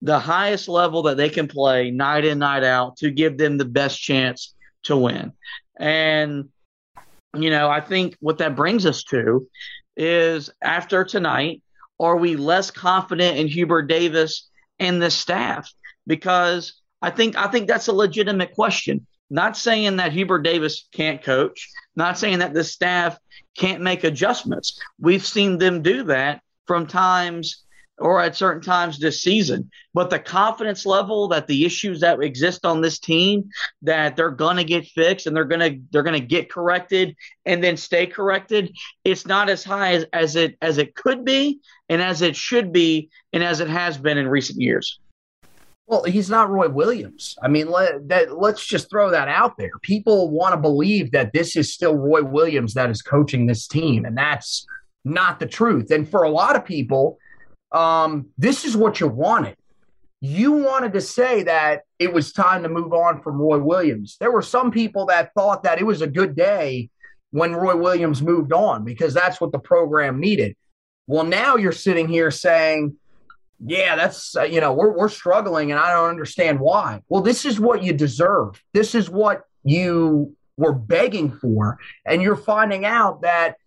the 0.02 0.20
highest 0.20 0.70
level 0.70 1.04
that 1.04 1.18
they 1.18 1.30
can 1.30 1.48
play 1.48 1.90
night 1.90 2.24
in, 2.24 2.40
night 2.40 2.64
out 2.64 2.98
to 2.98 3.10
give 3.10 3.38
them 3.38 3.58
the 3.58 3.66
best 3.66 4.00
chance 4.00 4.54
to 4.84 4.96
win. 4.96 5.34
And, 5.80 6.50
you 7.36 7.50
know, 7.50 7.70
I 7.70 7.82
think 7.82 8.16
what 8.20 8.38
that 8.38 8.56
brings 8.56 8.86
us 8.86 9.04
to 9.06 9.48
is 9.98 10.52
after 10.62 11.04
tonight, 11.04 11.64
are 12.00 12.18
we 12.18 12.36
less 12.36 12.72
confident 12.72 13.38
in 13.38 13.48
Hubert 13.48 13.84
Davis 13.84 14.50
and 14.80 15.02
the 15.02 15.12
staff? 15.12 15.72
Because 16.08 16.82
I 17.02 17.10
think 17.10 17.38
I 17.38 17.48
think 17.48 17.68
that's 17.68 17.88
a 17.88 17.94
legitimate 17.94 18.54
question. 18.54 19.06
Not 19.30 19.58
saying 19.58 19.98
that 19.98 20.12
Hubert 20.12 20.44
Davis 20.44 20.88
can't 20.92 21.22
coach, 21.22 21.70
not 21.96 22.18
saying 22.18 22.40
that 22.40 22.54
the 22.54 22.64
staff 22.64 23.18
can't 23.58 23.82
make 23.82 24.04
adjustments. 24.04 24.80
We've 25.00 25.26
seen 25.26 25.58
them 25.58 25.82
do 25.82 26.04
that 26.04 26.42
from 26.68 26.88
times 26.88 27.65
or 27.98 28.22
at 28.22 28.36
certain 28.36 28.62
times 28.62 29.00
this 29.00 29.22
season. 29.22 29.70
But 29.94 30.10
the 30.10 30.20
confidence 30.20 30.86
level 30.86 31.28
that 31.30 31.48
the 31.48 31.66
issues 31.66 32.02
that 32.02 32.22
exist 32.22 32.66
on 32.66 32.82
this 32.82 33.00
team 33.00 33.50
that 33.84 34.16
they're 34.16 34.32
gonna 34.32 34.64
get 34.64 34.86
fixed 34.86 35.28
and 35.28 35.36
they're 35.36 35.46
gonna 35.46 35.72
they're 35.92 36.04
gonna 36.04 36.20
get 36.20 36.52
corrected 36.52 37.16
and 37.46 37.64
then 37.64 37.78
stay 37.78 38.06
corrected, 38.06 38.76
it's 39.04 39.26
not 39.26 39.50
as 39.50 39.64
high 39.64 39.94
as, 39.94 40.06
as 40.14 40.36
it 40.36 40.58
as 40.62 40.78
it 40.78 40.96
could 40.96 41.24
be 41.24 41.60
and 41.90 42.02
as 42.02 42.22
it 42.22 42.36
should 42.36 42.72
be 42.72 43.10
and 43.32 43.44
as 43.44 43.60
it 43.60 43.70
has 43.70 43.98
been 43.98 44.18
in 44.18 44.28
recent 44.28 44.60
years. 44.60 45.00
Well, 45.88 46.04
he's 46.04 46.32
not 46.32 46.50
Roy 46.50 46.68
Williams. 46.68 47.38
I 47.44 47.48
mean, 47.48 47.70
let, 47.70 48.08
that, 48.08 48.40
let's 48.40 48.66
just 48.66 48.90
throw 48.90 49.12
that 49.12 49.28
out 49.28 49.56
there. 49.58 49.70
People 49.84 50.32
want 50.32 50.54
to 50.54 50.60
believe 50.60 51.12
that 51.12 51.32
this 51.32 51.56
is 51.56 51.72
still 51.72 51.94
Roy 51.94 52.24
Williams 52.24 52.74
that 52.74 52.90
is 52.90 53.04
coaching 53.04 53.46
this 53.46 53.68
team, 53.68 54.04
and 54.04 54.18
that's 54.18 54.66
not 55.04 55.40
the 55.40 55.46
truth. 55.46 55.92
And 55.92 56.10
for 56.10 56.24
a 56.24 56.30
lot 56.30 56.56
of 56.56 56.66
people, 56.66 57.20
um, 57.76 58.28
this 58.38 58.64
is 58.64 58.76
what 58.78 59.00
you 59.00 59.08
wanted. 59.08 59.58
You 60.22 60.54
wanted 60.54 60.94
to 60.94 61.02
say 61.02 61.44
that 61.44 61.82
it 62.00 62.12
was 62.12 62.32
time 62.32 62.64
to 62.64 62.70
move 62.70 62.94
on 62.94 63.22
from 63.22 63.36
Roy 63.36 63.60
Williams. 63.60 64.16
There 64.20 64.32
were 64.32 64.42
some 64.42 64.72
people 64.72 65.08
that 65.08 65.34
thought 65.34 65.64
that 65.64 65.80
it 65.80 65.86
was 65.86 66.02
a 66.02 66.08
good 66.08 66.36
day 66.36 66.90
when 67.32 67.54
Roy 67.54 67.76
Williams 67.76 68.22
moved 68.22 68.54
on 68.54 68.86
because 68.86 69.14
that's 69.14 69.42
what 69.42 69.52
the 69.52 69.60
program 69.60 70.22
needed. 70.22 70.56
Well, 71.06 71.26
now 71.26 71.58
you're 71.58 71.74
sitting 71.74 72.08
here 72.08 72.32
saying, 72.32 72.96
yeah, 73.60 73.98
that's, 73.98 74.36
uh, 74.38 74.44
you 74.44 74.62
know, 74.62 74.72
we're, 74.74 74.98
we're 74.98 75.10
struggling 75.10 75.72
and 75.72 75.80
I 75.80 75.92
don't 75.92 76.10
understand 76.10 76.62
why. 76.62 77.02
Well, 77.10 77.22
this 77.22 77.44
is 77.44 77.60
what 77.60 77.84
you 77.84 77.92
deserve. 77.92 78.64
This 78.74 78.96
is 78.96 79.10
what 79.10 79.44
you 79.64 80.36
were 80.56 80.74
begging 80.74 81.30
for. 81.30 81.78
And 82.06 82.22
you're 82.22 82.38
finding 82.38 82.86
out 82.86 83.22
that 83.22 83.58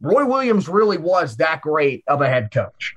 Roy 0.00 0.24
Williams 0.24 0.66
really 0.66 0.98
was 0.98 1.36
that 1.36 1.60
great 1.60 2.04
of 2.08 2.22
a 2.22 2.26
head 2.26 2.50
coach. 2.52 2.96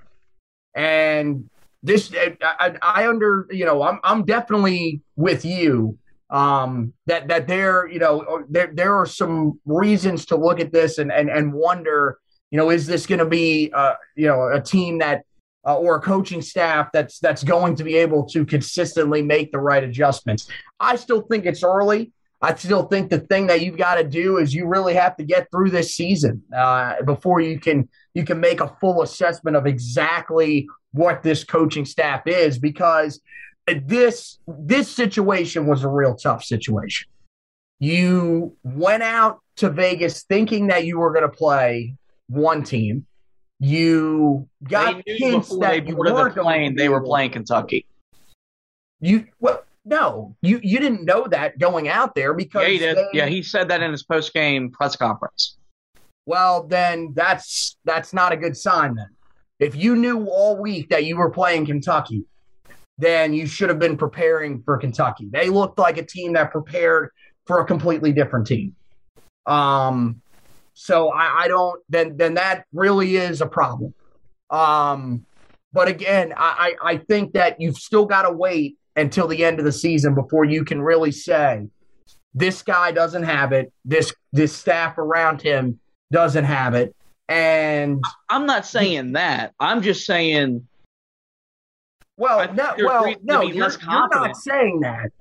And 0.76 1.50
this, 1.82 2.14
I, 2.42 2.76
I 2.82 3.08
under, 3.08 3.48
you 3.52 3.66
know, 3.66 3.84
I'm, 3.84 4.00
I'm 4.04 4.26
definitely 4.26 5.02
with 5.16 5.46
you 5.46 5.98
um, 6.30 6.94
that, 7.06 7.28
that 7.28 7.48
there, 7.48 7.88
you 7.88 8.00
know, 8.00 8.44
there, 8.50 8.72
there 8.74 8.96
are 8.96 9.06
some 9.06 9.60
reasons 9.66 10.26
to 10.28 10.36
look 10.36 10.60
at 10.60 10.72
this 10.72 10.98
and, 10.98 11.12
and, 11.12 11.30
and 11.30 11.54
wonder, 11.54 12.18
you 12.52 12.58
know, 12.58 12.70
is 12.70 12.88
this 12.88 13.06
going 13.06 13.20
to 13.20 13.26
be, 13.26 13.72
uh, 13.74 13.94
you 14.16 14.28
know, 14.28 14.48
a 14.48 14.62
team 14.62 15.00
that 15.00 15.24
uh, 15.66 15.78
or 15.78 15.96
a 15.96 16.02
coaching 16.02 16.42
staff 16.42 16.90
that's 16.92 17.20
that's 17.20 17.44
going 17.44 17.76
to 17.76 17.84
be 17.84 17.96
able 17.96 18.26
to 18.26 18.46
consistently 18.46 19.22
make 19.22 19.52
the 19.52 19.60
right 19.60 19.84
adjustments. 19.84 20.48
I 20.80 20.96
still 20.98 21.22
think 21.22 21.46
it's 21.46 21.64
early. 21.64 22.12
I 22.44 22.54
still 22.56 22.84
think 22.84 23.10
the 23.10 23.20
thing 23.20 23.48
that 23.48 23.62
you've 23.62 23.78
got 23.78 23.96
to 23.96 24.04
do 24.04 24.38
is 24.38 24.54
you 24.54 24.68
really 24.68 24.94
have 24.96 25.16
to 25.16 25.24
get 25.24 25.50
through 25.50 25.70
this 25.70 25.96
season 25.96 26.44
uh, 26.56 27.02
before 27.04 27.40
you 27.40 27.58
can 27.58 27.88
you 28.14 28.26
can 28.26 28.42
make 28.42 28.60
a 28.60 28.68
full 28.82 29.02
assessment 29.02 29.56
of 29.56 29.66
exactly 29.66 30.68
what 30.92 31.24
this 31.24 31.46
coaching 31.46 31.86
staff 31.86 32.28
is 32.28 32.60
because 32.60 33.22
this 33.86 34.40
this 34.46 34.92
situation 34.92 35.68
was 35.68 35.86
a 35.86 35.88
real 35.88 36.16
tough 36.16 36.44
situation. 36.44 37.10
You 37.80 38.58
went 38.64 39.04
out 39.04 39.40
to 39.58 39.70
Vegas 39.70 40.24
thinking 40.24 40.68
that 40.68 40.86
you 40.86 41.00
were 41.00 41.14
going 41.14 41.30
to 41.30 41.36
play 41.36 41.96
one 42.28 42.64
team. 42.64 43.06
You 43.62 44.50
got 44.66 45.02
hints 45.06 45.58
that 45.60 45.88
you 45.88 45.96
weren't 45.96 46.36
playing. 46.36 46.76
They 46.76 46.90
were 46.90 47.02
playing 47.02 47.32
Kentucky. 47.32 47.86
You 49.00 49.28
well, 49.40 49.64
no, 49.86 50.36
you 50.42 50.60
you 50.64 50.80
didn't 50.80 51.04
know 51.06 51.28
that 51.28 51.60
going 51.60 51.88
out 51.90 52.16
there 52.16 52.34
because 52.34 52.64
Yeah, 52.64 52.70
he 52.70 52.78
did. 52.80 52.98
they- 52.98 53.08
Yeah, 53.14 53.26
he 53.28 53.44
said 53.44 53.68
that 53.70 53.82
in 53.82 53.92
his 53.92 54.04
post 54.04 54.34
game 54.34 54.72
press 54.72 54.96
conference. 54.96 55.58
Well, 56.26 56.64
then 56.64 57.12
that's 57.16 57.78
that's 57.84 58.14
not 58.14 58.32
a 58.32 58.38
good 58.38 58.56
sign. 58.56 58.96
Then, 58.96 59.10
if 59.60 59.76
you 59.76 59.96
knew 59.96 60.26
all 60.28 60.58
week 60.62 60.90
that 60.90 61.04
you 61.06 61.18
were 61.18 61.30
playing 61.30 61.66
Kentucky, 61.66 62.24
then 62.98 63.34
you 63.34 63.46
should 63.46 63.68
have 63.70 63.80
been 63.80 63.98
preparing 63.98 64.62
for 64.64 64.78
Kentucky. 64.78 65.28
They 65.32 65.50
looked 65.50 65.78
like 65.78 65.98
a 65.98 66.06
team 66.06 66.34
that 66.34 66.52
prepared 66.52 67.10
for 67.46 67.60
a 67.60 67.66
completely 67.66 68.14
different 68.14 68.48
team. 68.48 68.74
Um, 69.46 70.22
so 70.74 71.10
I, 71.10 71.44
I 71.44 71.48
don't. 71.50 71.82
Then 71.90 72.16
then 72.16 72.36
that 72.36 72.66
really 72.72 73.18
is 73.18 73.42
a 73.42 73.48
problem. 73.48 73.94
Um, 74.50 75.26
but 75.74 75.90
again, 75.90 76.34
I 76.38 76.76
I 76.82 76.92
I 76.92 76.98
think 76.98 77.34
that 77.34 77.60
you've 77.60 77.76
still 77.78 78.06
got 78.06 78.22
to 78.22 78.32
wait 78.32 78.78
until 78.96 79.28
the 79.28 79.44
end 79.44 79.60
of 79.60 79.66
the 79.66 79.72
season 79.72 80.14
before 80.14 80.46
you 80.46 80.64
can 80.64 80.82
really 80.82 81.12
say 81.12 81.68
this 82.34 82.62
guy 82.62 82.92
doesn't 82.92 83.24
have 83.24 83.52
it. 83.52 83.72
This 83.86 84.14
this 84.32 84.56
staff 84.56 84.98
around 84.98 85.42
him 85.42 85.80
doesn't 86.12 86.46
have 86.46 86.74
it. 86.74 86.96
And 87.30 88.04
I'm 88.30 88.46
not 88.46 88.66
saying 88.66 89.14
that. 89.14 89.54
I'm 89.60 89.82
just 89.82 90.06
saying 90.06 90.68
well, 92.18 92.54
no, 92.54 92.74
well, 92.78 93.14
no, 93.24 93.42
you're, 93.42 93.70
you're 93.70 94.10
not 94.10 94.38
saying 94.38 94.82
that, 94.82 95.12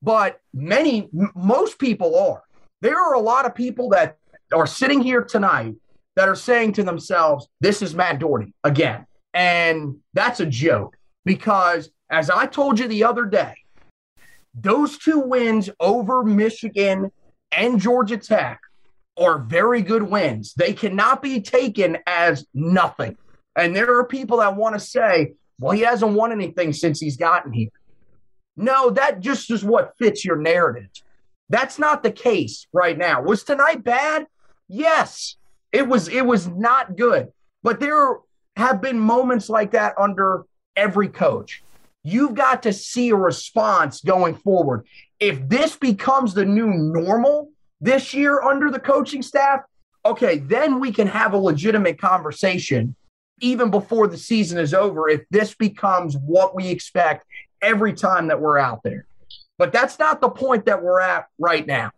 but 0.00 0.40
many, 0.54 1.08
most 1.34 1.78
people 1.78 2.16
are. 2.16 2.42
There 2.82 2.96
are 2.96 3.14
a 3.14 3.20
lot 3.20 3.46
of 3.46 3.54
people 3.54 3.88
that 3.90 4.18
are 4.52 4.66
sitting 4.66 5.00
here 5.00 5.24
tonight 5.24 5.74
that 6.14 6.28
are 6.28 6.36
saying 6.36 6.74
to 6.74 6.84
themselves, 6.84 7.48
"This 7.60 7.82
is 7.82 7.94
Matt 7.94 8.20
Doherty 8.20 8.54
again," 8.62 9.06
and 9.34 9.96
that's 10.14 10.38
a 10.38 10.46
joke 10.46 10.96
because, 11.24 11.90
as 12.10 12.30
I 12.30 12.46
told 12.46 12.78
you 12.78 12.88
the 12.88 13.04
other 13.04 13.24
day, 13.24 13.54
those 14.54 14.98
two 14.98 15.18
wins 15.18 15.68
over 15.80 16.22
Michigan 16.22 17.10
and 17.52 17.80
Georgia 17.80 18.16
Tech 18.16 18.60
are 19.18 19.38
very 19.38 19.82
good 19.82 20.02
wins. 20.02 20.54
They 20.54 20.72
cannot 20.72 21.22
be 21.22 21.40
taken 21.40 21.98
as 22.06 22.46
nothing. 22.54 23.16
And 23.54 23.74
there 23.74 23.98
are 23.98 24.04
people 24.04 24.38
that 24.38 24.56
want 24.56 24.74
to 24.74 24.80
say, 24.80 25.34
well, 25.58 25.72
he 25.72 25.82
hasn't 25.82 26.12
won 26.12 26.32
anything 26.32 26.72
since 26.72 27.00
he's 27.00 27.16
gotten 27.16 27.52
here. 27.52 27.70
No, 28.56 28.90
that 28.90 29.20
just 29.20 29.50
is 29.50 29.64
what 29.64 29.96
fits 29.98 30.24
your 30.24 30.36
narrative. 30.36 30.88
That's 31.48 31.78
not 31.78 32.02
the 32.02 32.10
case 32.10 32.66
right 32.72 32.96
now. 32.96 33.22
Was 33.22 33.44
tonight 33.44 33.84
bad? 33.84 34.26
Yes. 34.68 35.36
It 35.72 35.86
was 35.86 36.08
it 36.08 36.24
was 36.24 36.48
not 36.48 36.96
good. 36.96 37.28
But 37.62 37.80
there 37.80 38.16
have 38.56 38.80
been 38.80 38.98
moments 38.98 39.48
like 39.48 39.72
that 39.72 39.94
under 39.98 40.44
every 40.74 41.08
coach. 41.08 41.62
You've 42.08 42.34
got 42.34 42.62
to 42.62 42.72
see 42.72 43.08
a 43.08 43.16
response 43.16 44.00
going 44.00 44.36
forward. 44.36 44.86
If 45.18 45.48
this 45.48 45.74
becomes 45.74 46.34
the 46.34 46.44
new 46.44 46.68
normal 46.68 47.50
this 47.80 48.14
year 48.14 48.40
under 48.42 48.70
the 48.70 48.78
coaching 48.78 49.22
staff, 49.22 49.62
okay, 50.04 50.38
then 50.38 50.78
we 50.78 50.92
can 50.92 51.08
have 51.08 51.32
a 51.32 51.36
legitimate 51.36 52.00
conversation 52.00 52.94
even 53.40 53.72
before 53.72 54.06
the 54.06 54.16
season 54.16 54.56
is 54.56 54.72
over 54.72 55.08
if 55.08 55.22
this 55.30 55.56
becomes 55.56 56.16
what 56.16 56.54
we 56.54 56.68
expect 56.68 57.26
every 57.60 57.92
time 57.92 58.28
that 58.28 58.40
we're 58.40 58.56
out 58.56 58.84
there. 58.84 59.04
But 59.58 59.72
that's 59.72 59.98
not 59.98 60.20
the 60.20 60.30
point 60.30 60.66
that 60.66 60.84
we're 60.84 61.00
at 61.00 61.26
right 61.40 61.66
now. 61.66 61.90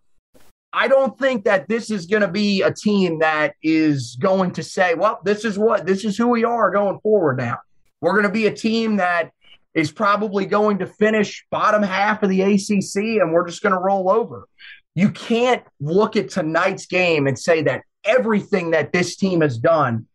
I 0.73 0.89
don't 0.89 1.19
think 1.19 1.45
that 1.45 1.69
this 1.69 1.91
is 1.91 2.07
going 2.07 2.23
to 2.23 2.29
be 2.29 2.63
a 2.63 2.73
team 2.73 3.19
that 3.19 3.57
is 3.63 4.17
going 4.19 4.53
to 4.53 4.63
say, 4.63 4.95
well, 4.95 5.21
this 5.23 5.45
is 5.45 5.59
what, 5.59 5.85
this 5.85 6.07
is 6.07 6.17
who 6.17 6.29
we 6.29 6.45
are 6.45 6.71
going 6.71 6.99
forward 7.01 7.37
now. 7.37 7.59
We're 8.01 8.13
going 8.13 8.23
to 8.23 8.31
be 8.31 8.47
a 8.47 8.55
team 8.55 8.97
that 8.97 9.33
is 9.79 9.93
probably 9.93 10.45
going 10.45 10.79
to 10.79 10.87
finish 10.87 11.47
bottom 11.53 11.85
half 11.85 12.24
of 12.24 12.29
the 12.29 12.43
ACC 12.43 13.20
and 13.20 13.33
we're 13.33 13.47
just 13.47 13.62
going 13.62 13.72
to 13.72 13.79
roll 13.79 14.11
over. 14.11 14.49
You 14.97 15.11
can't 15.11 15.62
look 15.79 16.16
at 16.16 16.31
tonight's 16.31 16.87
game 16.87 17.29
and 17.29 17.39
say 17.39 17.62
that 17.62 17.83
everything 18.03 18.72
that 18.72 18.93
this 18.93 19.14
team 19.14 19.41
has 19.41 19.57
done 19.57 20.07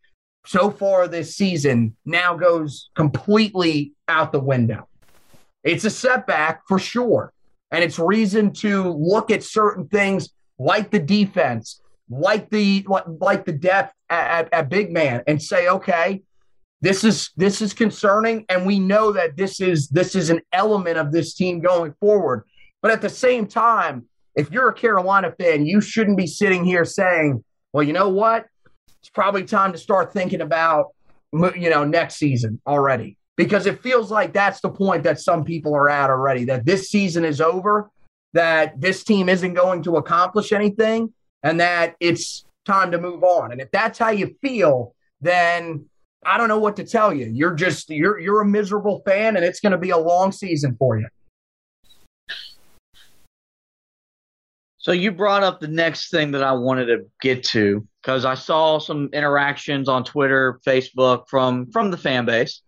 so 0.44 0.70
far 0.70 1.08
this 1.08 1.34
season 1.34 1.96
now 2.04 2.36
goes 2.36 2.90
completely 2.94 3.92
out 4.06 4.32
the 4.32 4.40
window. 4.40 4.86
It's 5.62 5.86
a 5.86 5.90
setback 5.90 6.60
for 6.68 6.78
sure. 6.78 7.32
And 7.70 7.82
it's 7.82 7.98
reason 7.98 8.52
to 8.54 8.90
look 8.90 9.30
at 9.30 9.42
certain 9.42 9.88
things 9.88 10.28
like 10.58 10.90
the 10.90 10.98
defense, 10.98 11.80
like 12.10 12.50
the 12.50 12.86
like, 13.06 13.46
the 13.46 13.52
depth 13.52 13.94
at, 14.10 14.44
at, 14.44 14.52
at 14.52 14.68
big 14.68 14.92
man, 14.92 15.22
and 15.26 15.42
say, 15.42 15.68
okay, 15.68 16.20
this 16.84 17.02
is 17.02 17.30
this 17.38 17.62
is 17.62 17.72
concerning, 17.72 18.44
and 18.50 18.66
we 18.66 18.78
know 18.78 19.10
that 19.12 19.38
this 19.38 19.58
is 19.58 19.88
this 19.88 20.14
is 20.14 20.28
an 20.28 20.42
element 20.52 20.98
of 20.98 21.12
this 21.12 21.32
team 21.32 21.60
going 21.60 21.94
forward. 21.98 22.44
But 22.82 22.90
at 22.90 23.00
the 23.00 23.08
same 23.08 23.46
time, 23.46 24.04
if 24.34 24.50
you're 24.52 24.68
a 24.68 24.74
Carolina 24.74 25.32
fan, 25.40 25.64
you 25.64 25.80
shouldn't 25.80 26.18
be 26.18 26.26
sitting 26.26 26.62
here 26.62 26.84
saying, 26.84 27.42
well, 27.72 27.82
you 27.82 27.94
know 27.94 28.10
what? 28.10 28.44
It's 29.00 29.08
probably 29.08 29.44
time 29.44 29.72
to 29.72 29.78
start 29.78 30.12
thinking 30.12 30.42
about 30.42 30.88
you 31.56 31.70
know 31.70 31.84
next 31.84 32.16
season 32.16 32.60
already 32.66 33.16
because 33.36 33.64
it 33.64 33.82
feels 33.82 34.10
like 34.10 34.34
that's 34.34 34.60
the 34.60 34.68
point 34.68 35.04
that 35.04 35.18
some 35.18 35.42
people 35.42 35.74
are 35.74 35.88
at 35.88 36.10
already 36.10 36.44
that 36.44 36.66
this 36.66 36.90
season 36.90 37.24
is 37.24 37.40
over 37.40 37.90
that 38.34 38.78
this 38.80 39.02
team 39.02 39.28
isn't 39.28 39.54
going 39.54 39.82
to 39.82 39.96
accomplish 39.96 40.52
anything 40.52 41.12
and 41.42 41.58
that 41.58 41.96
it's 41.98 42.44
time 42.64 42.92
to 42.92 43.00
move 43.00 43.24
on 43.24 43.50
and 43.50 43.60
if 43.60 43.68
that's 43.72 43.98
how 43.98 44.10
you 44.10 44.36
feel 44.40 44.94
then 45.20 45.84
i 46.26 46.36
don't 46.38 46.48
know 46.48 46.58
what 46.58 46.76
to 46.76 46.84
tell 46.84 47.12
you 47.12 47.26
you're 47.26 47.54
just 47.54 47.90
you're 47.90 48.18
you're 48.18 48.40
a 48.40 48.46
miserable 48.46 49.02
fan 49.04 49.36
and 49.36 49.44
it's 49.44 49.60
going 49.60 49.72
to 49.72 49.78
be 49.78 49.90
a 49.90 49.98
long 49.98 50.32
season 50.32 50.76
for 50.78 50.98
you 50.98 51.06
So 54.84 54.92
you 54.92 55.12
brought 55.12 55.42
up 55.42 55.60
the 55.60 55.68
next 55.68 56.10
thing 56.10 56.32
that 56.32 56.42
I 56.42 56.52
wanted 56.52 56.86
to 56.86 57.06
get 57.22 57.42
to 57.44 57.88
because 58.02 58.26
I 58.26 58.34
saw 58.34 58.78
some 58.78 59.08
interactions 59.14 59.88
on 59.88 60.04
Twitter, 60.04 60.60
Facebook 60.66 61.26
from 61.26 61.70
from 61.70 61.90
the 61.90 61.96
fan 61.96 62.26
base, 62.26 62.60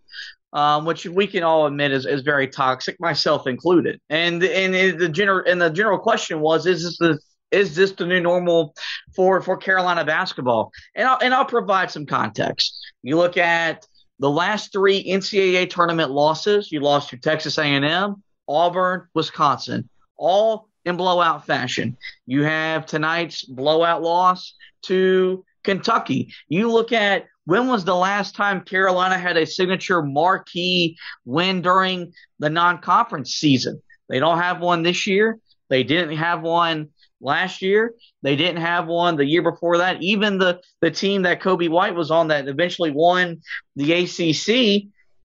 um, 0.54 0.86
which 0.86 1.04
we 1.04 1.26
can 1.26 1.42
all 1.42 1.66
admit 1.66 1.92
is, 1.92 2.06
is 2.06 2.22
very 2.22 2.48
toxic, 2.48 2.98
myself 2.98 3.46
included. 3.46 4.00
And 4.08 4.42
and 4.42 4.98
the 4.98 5.10
general 5.10 5.44
and 5.46 5.60
the 5.60 5.68
general 5.68 5.98
question 5.98 6.40
was, 6.40 6.64
is 6.64 6.84
this 6.84 6.96
the 6.96 7.18
is 7.50 7.76
this 7.76 7.92
the 7.92 8.06
new 8.06 8.20
normal 8.20 8.74
for 9.14 9.42
for 9.42 9.58
Carolina 9.58 10.02
basketball? 10.02 10.72
And 10.94 11.06
I'll, 11.06 11.18
and 11.20 11.34
I'll 11.34 11.44
provide 11.44 11.90
some 11.90 12.06
context. 12.06 12.78
You 13.06 13.16
look 13.16 13.36
at 13.36 13.86
the 14.18 14.28
last 14.28 14.72
three 14.72 15.04
NCAA 15.04 15.70
tournament 15.70 16.10
losses. 16.10 16.72
You 16.72 16.80
lost 16.80 17.10
to 17.10 17.16
Texas 17.16 17.56
A&M, 17.56 18.20
Auburn, 18.48 19.06
Wisconsin, 19.14 19.88
all 20.16 20.68
in 20.84 20.96
blowout 20.96 21.46
fashion. 21.46 21.96
You 22.26 22.42
have 22.42 22.84
tonight's 22.84 23.44
blowout 23.44 24.02
loss 24.02 24.54
to 24.86 25.44
Kentucky. 25.62 26.34
You 26.48 26.72
look 26.72 26.90
at 26.90 27.26
when 27.44 27.68
was 27.68 27.84
the 27.84 27.94
last 27.94 28.34
time 28.34 28.62
Carolina 28.62 29.16
had 29.16 29.36
a 29.36 29.46
signature 29.46 30.02
marquee 30.02 30.98
win 31.24 31.62
during 31.62 32.12
the 32.40 32.50
non 32.50 32.78
conference 32.78 33.34
season? 33.34 33.80
They 34.08 34.18
don't 34.18 34.38
have 34.38 34.60
one 34.60 34.82
this 34.82 35.06
year. 35.06 35.38
They 35.68 35.84
didn't 35.84 36.16
have 36.16 36.42
one 36.42 36.88
last 37.20 37.62
year. 37.62 37.94
They 38.22 38.36
didn't 38.36 38.60
have 38.60 38.86
one 38.86 39.16
the 39.16 39.24
year 39.24 39.42
before 39.42 39.78
that. 39.78 40.02
Even 40.02 40.38
the, 40.38 40.60
the 40.80 40.90
team 40.90 41.22
that 41.22 41.40
Coby 41.40 41.68
White 41.68 41.94
was 41.94 42.10
on 42.10 42.28
that 42.28 42.48
eventually 42.48 42.90
won 42.90 43.40
the 43.74 43.92
ACC 43.92 44.88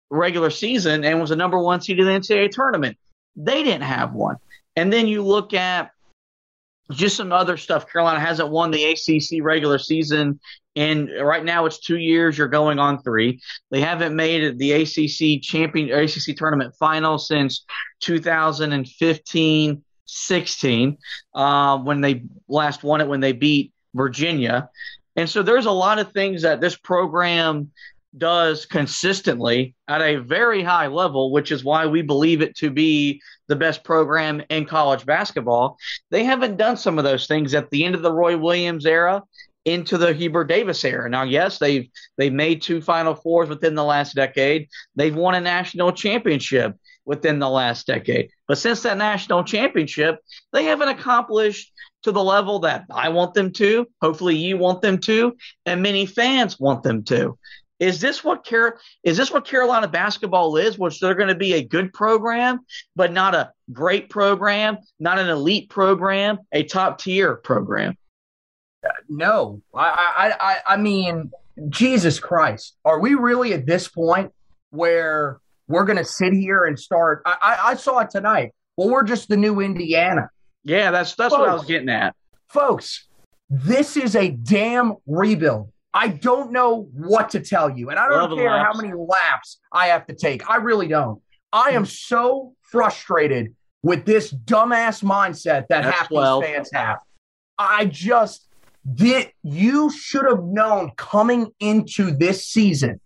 regular 0.09 0.49
season 0.49 1.03
and 1.03 1.19
was 1.19 1.29
the 1.29 1.35
number 1.35 1.59
one 1.59 1.81
seed 1.81 1.99
in 1.99 2.05
the 2.05 2.11
NCAA 2.11 2.51
tournament. 2.51 2.97
They 3.35 3.63
didn't 3.63 3.83
have 3.83 4.13
one. 4.13 4.37
And 4.75 4.91
then 4.91 5.07
you 5.07 5.23
look 5.23 5.53
at 5.53 5.91
just 6.91 7.17
some 7.17 7.31
other 7.31 7.57
stuff. 7.57 7.89
Carolina 7.91 8.19
hasn't 8.19 8.49
won 8.49 8.71
the 8.71 8.83
ACC 8.83 9.43
regular 9.43 9.79
season, 9.79 10.39
and 10.75 11.09
right 11.19 11.43
now 11.43 11.65
it's 11.65 11.79
two 11.79 11.97
years. 11.97 12.37
You're 12.37 12.47
going 12.47 12.79
on 12.79 13.01
three. 13.01 13.41
They 13.71 13.81
haven't 13.81 14.15
made 14.15 14.59
the 14.59 14.73
ACC 14.73 15.41
champion 15.41 15.89
ACC 15.91 16.35
tournament 16.37 16.75
final 16.77 17.17
since 17.17 17.65
2015 18.01 19.83
16 20.05 20.97
uh, 21.33 21.77
when 21.79 22.01
they 22.01 22.23
last 22.47 22.83
won 22.83 23.01
it 23.01 23.07
when 23.07 23.19
they 23.19 23.31
beat 23.33 23.73
Virginia. 23.93 24.69
And 25.15 25.29
so 25.29 25.43
there's 25.43 25.65
a 25.65 25.71
lot 25.71 25.99
of 25.99 26.11
things 26.11 26.41
that 26.41 26.61
this 26.61 26.75
program 26.75 27.71
does 28.17 28.65
consistently 28.65 29.75
at 29.87 30.01
a 30.01 30.17
very 30.17 30.63
high 30.63 30.87
level, 30.87 31.31
which 31.31 31.51
is 31.51 31.63
why 31.63 31.85
we 31.85 32.01
believe 32.01 32.41
it 32.41 32.55
to 32.57 32.69
be 32.69 33.21
the 33.47 33.55
best 33.55 33.83
program 33.83 34.41
in 34.49 34.65
college 34.65 35.05
basketball. 35.05 35.77
They 36.11 36.23
haven't 36.23 36.57
done 36.57 36.77
some 36.77 36.97
of 36.97 37.03
those 37.03 37.27
things 37.27 37.53
at 37.53 37.69
the 37.69 37.83
end 37.83 37.95
of 37.95 38.01
the 38.01 38.13
Roy 38.13 38.37
Williams 38.37 38.85
era 38.85 39.23
into 39.65 39.97
the 39.97 40.13
Hubert 40.13 40.45
Davis 40.45 40.85
era. 40.85 41.09
Now, 41.09 41.23
yes, 41.23 41.57
they've 41.57 41.89
they've 42.17 42.33
made 42.33 42.61
two 42.61 42.81
Final 42.81 43.15
Fours 43.15 43.49
within 43.49 43.75
the 43.75 43.83
last 43.83 44.15
decade. 44.15 44.69
They've 44.95 45.15
won 45.15 45.35
a 45.35 45.41
national 45.41 45.91
championship 45.91 46.75
within 47.05 47.39
the 47.39 47.49
last 47.49 47.87
decade. 47.87 48.29
But 48.47 48.57
since 48.57 48.81
that 48.83 48.97
national 48.97 49.43
championship, 49.43 50.19
they 50.51 50.65
haven't 50.65 50.89
accomplished 50.89 51.71
to 52.03 52.11
the 52.11 52.23
level 52.23 52.59
that 52.59 52.85
I 52.91 53.09
want 53.09 53.33
them 53.33 53.51
to. 53.53 53.87
Hopefully, 54.01 54.35
you 54.35 54.57
want 54.57 54.81
them 54.81 54.99
to, 54.99 55.35
and 55.65 55.81
many 55.81 56.05
fans 56.05 56.59
want 56.59 56.83
them 56.83 57.03
to. 57.05 57.37
Is 57.79 57.99
this 57.99 58.23
what 58.23 58.45
Car- 58.47 58.79
is 59.03 59.17
this 59.17 59.31
what 59.31 59.45
Carolina 59.45 59.87
basketball 59.87 60.55
is? 60.55 60.77
Which 60.77 60.99
they're 60.99 61.15
going 61.15 61.29
to 61.29 61.35
be 61.35 61.53
a 61.53 61.63
good 61.63 61.91
program, 61.93 62.61
but 62.95 63.11
not 63.11 63.35
a 63.35 63.51
great 63.71 64.09
program, 64.09 64.77
not 64.99 65.19
an 65.19 65.27
elite 65.27 65.69
program, 65.69 66.39
a 66.53 66.63
top 66.63 66.99
tier 66.99 67.35
program. 67.35 67.97
No, 69.09 69.61
I, 69.73 69.79
I, 70.17 70.51
I, 70.51 70.73
I 70.73 70.77
mean, 70.77 71.31
Jesus 71.69 72.19
Christ, 72.19 72.77
are 72.85 72.99
we 72.99 73.15
really 73.15 73.53
at 73.53 73.65
this 73.65 73.87
point 73.87 74.31
where 74.69 75.39
we're 75.67 75.85
going 75.85 75.97
to 75.97 76.05
sit 76.05 76.33
here 76.33 76.65
and 76.65 76.79
start? 76.79 77.21
I, 77.25 77.37
I, 77.41 77.69
I 77.71 77.75
saw 77.75 77.99
it 77.99 78.09
tonight. 78.09 78.53
Well, 78.77 78.89
we're 78.89 79.03
just 79.03 79.29
the 79.29 79.37
new 79.37 79.61
Indiana. 79.61 80.29
Yeah, 80.63 80.91
that's 80.91 81.15
that's 81.15 81.33
folks, 81.33 81.39
what 81.39 81.49
I 81.49 81.53
was 81.53 81.65
getting 81.65 81.89
at, 81.89 82.15
folks. 82.49 83.07
This 83.49 83.95
is 83.95 84.15
a 84.15 84.31
damn 84.31 84.95
rebuild. 85.05 85.71
I 85.93 86.09
don't 86.09 86.51
know 86.51 86.89
what 86.93 87.29
to 87.31 87.39
tell 87.39 87.69
you. 87.69 87.89
And 87.89 87.97
I 87.97 88.09
don't 88.09 88.31
Love 88.31 88.37
care 88.37 88.63
how 88.63 88.73
many 88.73 88.93
laps 88.93 89.59
I 89.71 89.87
have 89.87 90.05
to 90.07 90.15
take. 90.15 90.49
I 90.49 90.57
really 90.57 90.87
don't. 90.87 91.21
I 91.53 91.69
am 91.71 91.83
hmm. 91.83 91.87
so 91.87 92.53
frustrated 92.61 93.55
with 93.81 94.05
this 94.05 94.33
dumbass 94.33 95.03
mindset 95.03 95.67
that 95.67 95.83
That's 95.83 95.97
half 95.97 96.09
these 96.09 96.39
fans 96.41 96.69
have. 96.73 96.97
I 97.57 97.85
just 97.85 98.47
did 98.93 99.31
you 99.43 99.89
should 99.89 100.25
have 100.25 100.43
known 100.43 100.91
coming 100.97 101.51
into 101.59 102.11
this 102.11 102.45
season 102.45 102.99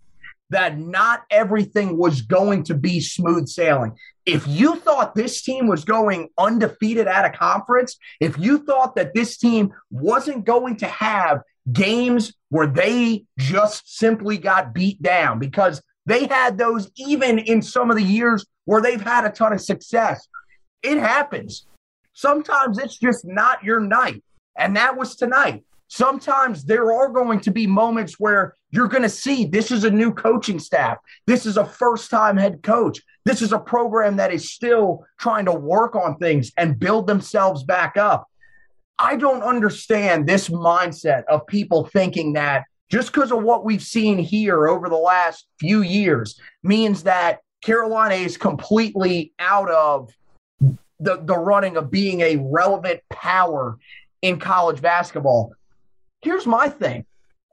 that 0.50 0.78
not 0.78 1.24
everything 1.30 1.97
was 1.97 2.22
going 2.22 2.64
to 2.64 2.74
be 2.74 3.00
smooth 3.00 3.47
sailing. 3.47 3.95
If 4.26 4.47
you 4.47 4.76
thought 4.78 5.16
this 5.16 5.41
team 5.41 5.68
was 5.68 5.86
going 5.86 6.30
undefeated 6.38 7.08
at 7.08 7.26
a 7.26 7.36
conference, 7.36 7.97
if 8.20 8.38
you 8.38 8.60
thought 8.60 8.95
that 8.95 9.14
this 9.14 9.38
team 9.38 9.74
wasn't 9.91 10.45
going 10.45 10.78
to 10.78 10.88
have 10.88 11.41
games 11.72 12.34
where 12.50 12.68
they 12.68 13.26
just 13.38 13.97
simply 13.97 14.38
got 14.38 14.74
beat 14.74 15.02
down 15.02 15.39
because 15.39 15.82
they 16.06 16.26
had 16.26 16.58
those 16.58 16.89
even 16.97 17.38
in 17.39 17.62
some 17.62 17.91
of 17.91 17.97
the 17.97 18.04
years 18.04 18.45
where 18.66 18.82
they've 18.82 19.02
had 19.02 19.26
a 19.26 19.30
ton 19.30 19.54
of 19.54 19.62
success. 19.62 20.28
It 20.82 20.97
happens. 20.97 21.66
Sometimes 22.14 22.80
it's 22.80 22.97
just 22.97 23.26
not 23.26 23.64
your 23.64 23.80
night. 23.80 24.24
And 24.58 24.76
that 24.76 24.97
was 24.97 25.16
tonight. 25.16 25.64
Sometimes 25.90 26.64
there 26.64 26.94
are 26.94 27.10
going 27.10 27.40
to 27.42 27.52
be 27.52 27.66
moments 27.66 28.20
where 28.20 28.54
you're 28.70 28.88
going 28.88 29.04
to 29.04 29.10
see 29.10 29.46
this 29.46 29.72
is 29.72 29.84
a 29.84 29.90
new 29.90 30.14
coaching 30.14 30.60
staff. 30.60 30.98
This 31.26 31.48
is 31.48 31.58
a 31.58 31.66
first 31.66 32.12
time 32.12 32.38
head 32.38 32.62
coach. 32.62 33.02
This 33.26 33.42
is 33.42 33.52
a 33.52 33.60
program 33.60 34.16
that 34.18 34.32
is 34.32 34.54
still 34.54 35.04
trying 35.20 35.46
to 35.46 35.52
work 35.52 35.96
on 35.96 36.18
things 36.18 36.52
and 36.58 36.80
build 36.80 37.08
themselves 37.08 37.64
back 37.64 37.98
up. 37.98 38.28
I 39.00 39.16
don't 39.16 39.42
understand 39.42 40.28
this 40.28 40.50
mindset 40.50 41.24
of 41.26 41.48
people 41.48 41.88
thinking 41.88 42.34
that 42.34 42.66
just 42.92 43.12
because 43.12 43.32
of 43.32 43.42
what 43.42 43.66
we've 43.66 43.82
seen 43.82 44.20
here 44.20 44.68
over 44.68 44.90
the 44.90 44.96
last 44.96 45.48
few 45.60 45.82
years 45.82 46.40
means 46.62 47.04
that 47.04 47.40
Carolina 47.62 48.16
is 48.16 48.38
completely 48.38 49.34
out 49.40 49.72
of 49.72 50.12
the, 51.00 51.20
the 51.24 51.38
running 51.38 51.78
of 51.78 51.90
being 51.90 52.22
a 52.22 52.36
relevant 52.38 53.00
power 53.10 53.80
in 54.22 54.40
college 54.40 54.82
basketball. 54.82 55.54
Here's 56.22 56.45
my 56.45 56.70
thing. 56.70 57.05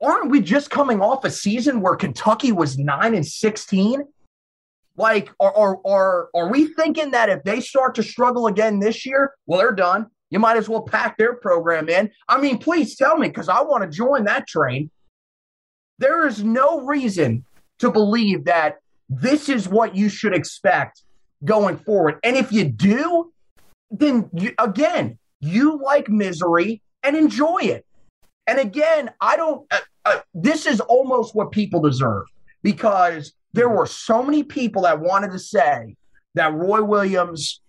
Aren't 0.02 0.30
we 0.30 0.40
just 0.40 0.70
coming 0.70 1.00
off 1.00 1.24
a 1.24 1.30
season 1.30 1.80
where 1.80 1.96
Kentucky 1.96 2.52
was 2.52 2.78
9 2.78 3.14
and 3.14 3.26
16? 3.26 4.02
Like, 4.96 5.30
are, 5.40 5.54
are, 5.54 5.78
are, 5.86 6.28
are 6.34 6.50
we 6.50 6.68
thinking 6.74 7.10
that 7.12 7.28
if 7.28 7.42
they 7.44 7.60
start 7.60 7.94
to 7.96 8.02
struggle 8.02 8.46
again 8.46 8.78
this 8.78 9.06
year, 9.06 9.32
well, 9.46 9.60
they're 9.60 9.72
done? 9.72 10.06
You 10.30 10.38
might 10.38 10.56
as 10.56 10.68
well 10.68 10.82
pack 10.82 11.16
their 11.16 11.34
program 11.34 11.88
in. 11.88 12.10
I 12.28 12.40
mean, 12.40 12.58
please 12.58 12.96
tell 12.96 13.16
me 13.16 13.28
because 13.28 13.48
I 13.48 13.62
want 13.62 13.84
to 13.84 13.96
join 13.96 14.24
that 14.24 14.46
train. 14.46 14.90
There 15.98 16.26
is 16.26 16.42
no 16.42 16.80
reason 16.80 17.44
to 17.78 17.90
believe 17.90 18.44
that 18.46 18.78
this 19.08 19.48
is 19.48 19.68
what 19.68 19.94
you 19.94 20.08
should 20.08 20.34
expect 20.34 21.02
going 21.44 21.76
forward. 21.76 22.18
And 22.24 22.36
if 22.36 22.52
you 22.52 22.64
do, 22.64 23.32
then 23.90 24.28
you, 24.32 24.52
again, 24.58 25.18
you 25.40 25.80
like 25.82 26.08
misery 26.08 26.82
and 27.02 27.16
enjoy 27.16 27.58
it. 27.58 27.85
And 28.46 28.58
again, 28.58 29.10
I 29.20 29.36
don't, 29.36 29.66
uh, 29.72 29.80
uh, 30.04 30.18
this 30.34 30.66
is 30.66 30.80
almost 30.80 31.34
what 31.34 31.50
people 31.50 31.80
deserve 31.80 32.26
because 32.62 33.32
there 33.52 33.68
were 33.68 33.86
so 33.86 34.22
many 34.22 34.42
people 34.42 34.82
that 34.82 35.00
wanted 35.00 35.32
to 35.32 35.38
say 35.38 35.96
that 36.34 36.54
Roy 36.54 36.82
Williams 36.82 37.60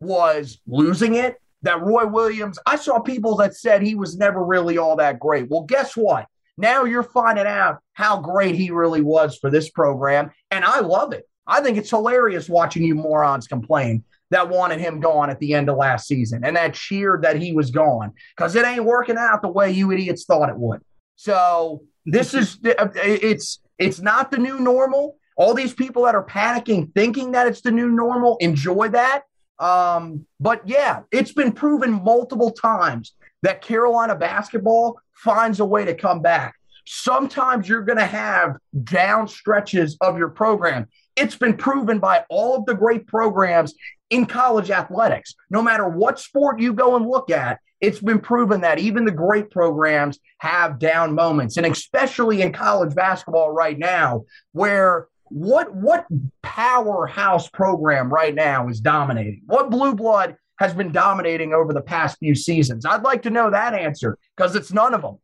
was 0.00 0.60
losing 0.66 1.14
it 1.14 1.38
that 1.62 1.80
Roy 1.80 2.06
Williams, 2.06 2.58
I 2.66 2.76
saw 2.76 2.98
people 2.98 3.36
that 3.36 3.56
said 3.56 3.82
he 3.82 3.94
was 3.94 4.16
never 4.16 4.44
really 4.44 4.78
all 4.78 4.96
that 4.96 5.18
great. 5.18 5.48
Well, 5.48 5.62
guess 5.62 5.96
what? 5.96 6.26
Now 6.58 6.84
you're 6.84 7.02
finding 7.02 7.46
out 7.46 7.78
how 7.94 8.20
great 8.20 8.54
he 8.54 8.70
really 8.70 9.00
was 9.00 9.38
for 9.38 9.50
this 9.50 9.70
program. 9.70 10.30
And 10.50 10.64
I 10.64 10.80
love 10.80 11.12
it. 11.12 11.28
I 11.46 11.60
think 11.60 11.78
it's 11.78 11.90
hilarious 11.90 12.48
watching 12.48 12.84
you 12.84 12.94
morons 12.94 13.46
complain 13.46 14.04
that 14.32 14.48
wanted 14.48 14.80
him 14.80 15.00
gone 15.00 15.30
at 15.30 15.38
the 15.38 15.54
end 15.54 15.68
of 15.68 15.76
last 15.76 16.06
season 16.06 16.44
and 16.44 16.56
that 16.56 16.74
cheered 16.74 17.22
that 17.22 17.36
he 17.36 17.52
was 17.52 17.70
gone 17.70 18.12
because 18.36 18.56
it 18.56 18.64
ain't 18.64 18.84
working 18.84 19.16
out 19.16 19.42
the 19.42 19.48
way 19.48 19.70
you 19.70 19.92
idiots 19.92 20.24
thought 20.24 20.48
it 20.48 20.56
would. 20.56 20.80
So 21.16 21.82
this 22.04 22.34
is 22.34 22.58
it's 22.64 23.60
it's 23.78 24.00
not 24.00 24.30
the 24.30 24.38
new 24.38 24.58
normal. 24.58 25.16
All 25.36 25.54
these 25.54 25.72
people 25.72 26.04
that 26.04 26.14
are 26.14 26.24
panicking, 26.24 26.92
thinking 26.94 27.32
that 27.32 27.46
it's 27.46 27.62
the 27.62 27.70
new 27.70 27.88
normal, 27.90 28.36
enjoy 28.38 28.88
that. 28.88 29.22
Um, 29.58 30.26
but 30.40 30.66
yeah, 30.66 31.02
it's 31.10 31.32
been 31.32 31.52
proven 31.52 31.92
multiple 31.92 32.50
times 32.50 33.14
that 33.42 33.62
Carolina 33.62 34.14
basketball 34.14 34.98
finds 35.14 35.60
a 35.60 35.64
way 35.64 35.84
to 35.84 35.94
come 35.94 36.20
back. 36.20 36.54
Sometimes 36.86 37.68
you're 37.68 37.82
going 37.82 37.98
to 37.98 38.06
have 38.06 38.56
down 38.82 39.28
stretches 39.28 39.96
of 40.00 40.18
your 40.18 40.28
program. 40.28 40.88
It's 41.16 41.36
been 41.36 41.56
proven 41.56 41.98
by 41.98 42.24
all 42.28 42.56
of 42.56 42.66
the 42.66 42.74
great 42.74 43.06
programs 43.06 43.74
in 44.12 44.26
college 44.26 44.70
athletics. 44.70 45.34
No 45.48 45.62
matter 45.62 45.88
what 45.88 46.20
sport 46.20 46.60
you 46.60 46.74
go 46.74 46.96
and 46.96 47.08
look 47.08 47.30
at, 47.30 47.60
it's 47.80 47.98
been 47.98 48.20
proven 48.20 48.60
that 48.60 48.78
even 48.78 49.06
the 49.06 49.10
great 49.10 49.50
programs 49.50 50.18
have 50.38 50.78
down 50.78 51.14
moments. 51.14 51.56
And 51.56 51.64
especially 51.64 52.42
in 52.42 52.52
college 52.52 52.94
basketball 52.94 53.50
right 53.50 53.78
now, 53.78 54.24
where 54.52 55.08
what 55.24 55.74
what 55.74 56.06
powerhouse 56.42 57.48
program 57.48 58.12
right 58.12 58.34
now 58.34 58.68
is 58.68 58.82
dominating? 58.82 59.42
What 59.46 59.70
blue 59.70 59.94
blood 59.94 60.36
has 60.58 60.74
been 60.74 60.92
dominating 60.92 61.54
over 61.54 61.72
the 61.72 61.80
past 61.80 62.18
few 62.18 62.34
seasons? 62.34 62.84
I'd 62.84 63.02
like 63.02 63.22
to 63.22 63.30
know 63.30 63.50
that 63.50 63.72
answer 63.72 64.18
because 64.36 64.54
it's 64.54 64.72
none 64.72 64.92
of 64.92 65.00
them. 65.00 65.16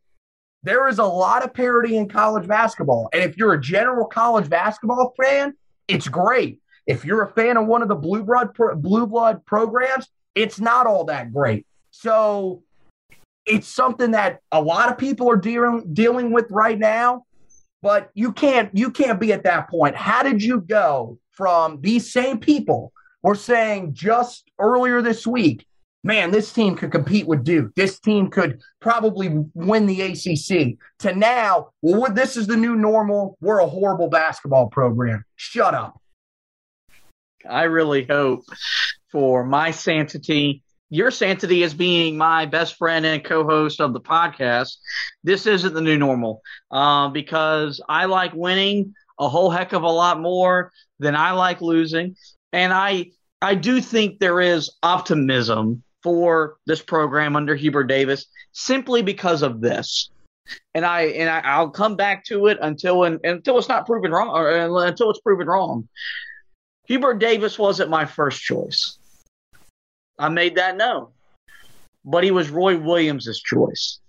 There 0.62 0.88
is 0.88 0.98
a 0.98 1.04
lot 1.04 1.44
of 1.44 1.52
parity 1.52 1.98
in 1.98 2.08
college 2.08 2.48
basketball. 2.48 3.10
And 3.12 3.22
if 3.22 3.36
you're 3.36 3.52
a 3.52 3.60
general 3.60 4.06
college 4.06 4.48
basketball 4.48 5.12
fan, 5.22 5.52
it's 5.88 6.08
great. 6.08 6.60
If 6.88 7.04
you're 7.04 7.22
a 7.22 7.30
fan 7.30 7.56
of 7.56 7.66
one 7.66 7.82
of 7.82 7.88
the 7.88 7.94
blue 7.94 8.24
blood 8.24 8.56
blue 8.76 9.06
blood 9.06 9.46
programs, 9.46 10.08
it's 10.34 10.58
not 10.58 10.86
all 10.88 11.04
that 11.04 11.32
great. 11.32 11.66
So 11.92 12.64
it's 13.46 13.68
something 13.68 14.10
that 14.10 14.40
a 14.50 14.60
lot 14.60 14.90
of 14.90 14.98
people 14.98 15.30
are 15.30 15.36
dealing 15.36 15.94
dealing 15.94 16.32
with 16.32 16.46
right 16.50 16.78
now 16.78 17.24
but 17.82 18.10
you 18.14 18.32
can't 18.32 18.70
you 18.76 18.90
can't 18.90 19.20
be 19.20 19.32
at 19.32 19.44
that 19.44 19.68
point. 19.68 19.94
How 19.94 20.22
did 20.22 20.42
you 20.42 20.60
go 20.60 21.18
from 21.30 21.80
these 21.80 22.12
same 22.12 22.38
people 22.38 22.92
were 23.22 23.34
saying 23.34 23.94
just 23.94 24.50
earlier 24.58 25.02
this 25.02 25.26
week, 25.26 25.66
man, 26.02 26.30
this 26.30 26.52
team 26.52 26.74
could 26.74 26.90
compete 26.90 27.26
with 27.26 27.44
Duke. 27.44 27.74
This 27.74 27.98
team 28.00 28.30
could 28.30 28.60
probably 28.80 29.44
win 29.54 29.86
the 29.86 30.02
ACC. 30.02 30.78
To 31.00 31.14
now, 31.14 31.70
well, 31.82 32.12
this 32.12 32.36
is 32.36 32.46
the 32.46 32.56
new 32.56 32.74
normal. 32.74 33.36
We're 33.40 33.60
a 33.60 33.66
horrible 33.66 34.08
basketball 34.08 34.68
program. 34.68 35.24
Shut 35.36 35.74
up. 35.74 36.00
I 37.48 37.64
really 37.64 38.04
hope 38.04 38.44
for 39.12 39.44
my 39.44 39.70
sanity 39.70 40.62
your 40.90 41.10
sanctity 41.10 41.62
as 41.62 41.74
being 41.74 42.16
my 42.16 42.46
best 42.46 42.76
friend 42.76 43.04
and 43.04 43.22
co-host 43.22 43.80
of 43.80 43.92
the 43.92 44.00
podcast, 44.00 44.76
this 45.22 45.46
isn't 45.46 45.74
the 45.74 45.82
new 45.82 45.98
normal 45.98 46.40
uh, 46.70 47.08
because 47.08 47.80
I 47.88 48.06
like 48.06 48.32
winning 48.34 48.94
a 49.18 49.28
whole 49.28 49.50
heck 49.50 49.72
of 49.72 49.82
a 49.82 49.90
lot 49.90 50.20
more 50.20 50.72
than 50.98 51.14
I 51.14 51.32
like 51.32 51.60
losing, 51.60 52.16
and 52.52 52.72
I 52.72 53.10
I 53.42 53.54
do 53.54 53.80
think 53.80 54.18
there 54.18 54.40
is 54.40 54.70
optimism 54.82 55.82
for 56.02 56.56
this 56.66 56.80
program 56.80 57.36
under 57.36 57.54
Hubert 57.54 57.84
Davis 57.84 58.26
simply 58.52 59.02
because 59.02 59.42
of 59.42 59.60
this. 59.60 60.10
and 60.74 60.84
I 60.86 61.02
and 61.02 61.28
I, 61.28 61.40
I'll 61.40 61.70
come 61.70 61.96
back 61.96 62.24
to 62.26 62.46
it 62.46 62.58
until 62.62 63.04
and, 63.04 63.20
until 63.24 63.58
it's 63.58 63.68
not 63.68 63.86
proven 63.86 64.10
wrong 64.10 64.28
or 64.28 64.50
until 64.86 65.10
it's 65.10 65.20
proven 65.20 65.46
wrong. 65.46 65.88
Hubert 66.88 67.18
Davis 67.18 67.58
wasn't 67.58 67.90
my 67.90 68.06
first 68.06 68.42
choice. 68.42 68.98
I 70.18 70.30
made 70.30 70.56
that 70.56 70.76
known, 70.76 71.08
but 72.04 72.24
he 72.24 72.30
was 72.30 72.50
Roy 72.50 72.78
Williams' 72.78 73.40
choice, 73.44 74.00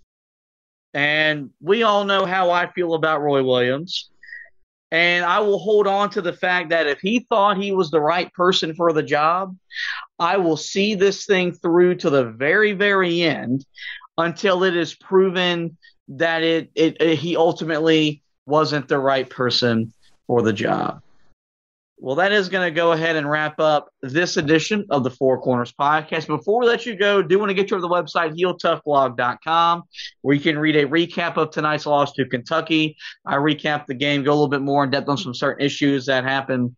and 0.94 1.52
we 1.62 1.84
all 1.84 2.06
know 2.06 2.26
how 2.26 2.50
I 2.50 2.72
feel 2.72 2.94
about 2.94 3.22
Roy 3.22 3.44
Williams. 3.44 4.10
And 4.92 5.24
I 5.24 5.40
will 5.42 5.60
hold 5.60 5.86
on 5.86 6.10
to 6.12 6.22
the 6.22 6.34
fact 6.34 6.70
that 6.70 6.88
if 6.88 7.00
he 7.00 7.20
thought 7.30 7.62
he 7.62 7.72
was 7.72 7.92
the 7.92 8.02
right 8.02 8.34
person 8.34 8.74
for 8.74 8.92
the 8.92 9.04
job, 9.04 9.56
I 10.18 10.38
will 10.38 10.58
see 10.58 10.96
this 10.96 11.28
thing 11.28 11.52
through 11.52 11.96
to 11.96 12.10
the 12.10 12.26
very, 12.26 12.72
very 12.72 13.22
end 13.22 13.66
until 14.18 14.64
it 14.64 14.76
is 14.76 14.96
proven 14.96 15.78
that 16.08 16.42
it, 16.42 16.72
it, 16.74 17.00
it 17.00 17.20
he 17.20 17.38
ultimately 17.38 18.24
wasn't 18.48 18.88
the 18.88 18.98
right 18.98 19.30
person 19.30 19.94
for 20.26 20.42
the 20.42 20.54
job. 20.54 21.04
Well, 22.02 22.16
that 22.16 22.32
is 22.32 22.48
going 22.48 22.66
to 22.66 22.74
go 22.74 22.94
ahead 22.94 23.18
and 23.18 23.30
wrap 23.30 23.60
up 23.60 23.90
this 24.02 24.38
edition 24.38 24.86
of 24.90 25.04
the 25.04 25.10
Four 25.10 25.42
Corners 25.42 25.74
Podcast. 25.74 26.28
Before 26.28 26.62
we 26.62 26.66
let 26.66 26.86
you 26.86 26.96
go, 26.96 27.22
do 27.22 27.38
want 27.38 27.50
to 27.50 27.54
get 27.54 27.70
you 27.70 27.76
to 27.76 27.82
the 27.82 27.90
website, 27.90 28.40
heeltoughblog.com, 28.40 29.84
where 30.22 30.34
you 30.34 30.40
can 30.40 30.58
read 30.58 30.78
a 30.78 30.86
recap 30.86 31.36
of 31.36 31.52
tonight's 31.52 31.86
loss 31.86 32.14
to 32.14 32.26
Kentucky. 32.26 32.96
I 33.26 33.36
recap 33.36 33.86
the 33.86 33.96
game, 33.96 34.24
go 34.24 34.32
a 34.32 34.34
little 34.34 34.48
bit 34.48 34.62
more 34.62 34.86
in 34.86 34.92
depth 34.92 35.10
on 35.10 35.18
some 35.18 35.34
certain 35.34 35.66
issues 35.66 36.06
that 36.06 36.24
happened 36.24 36.74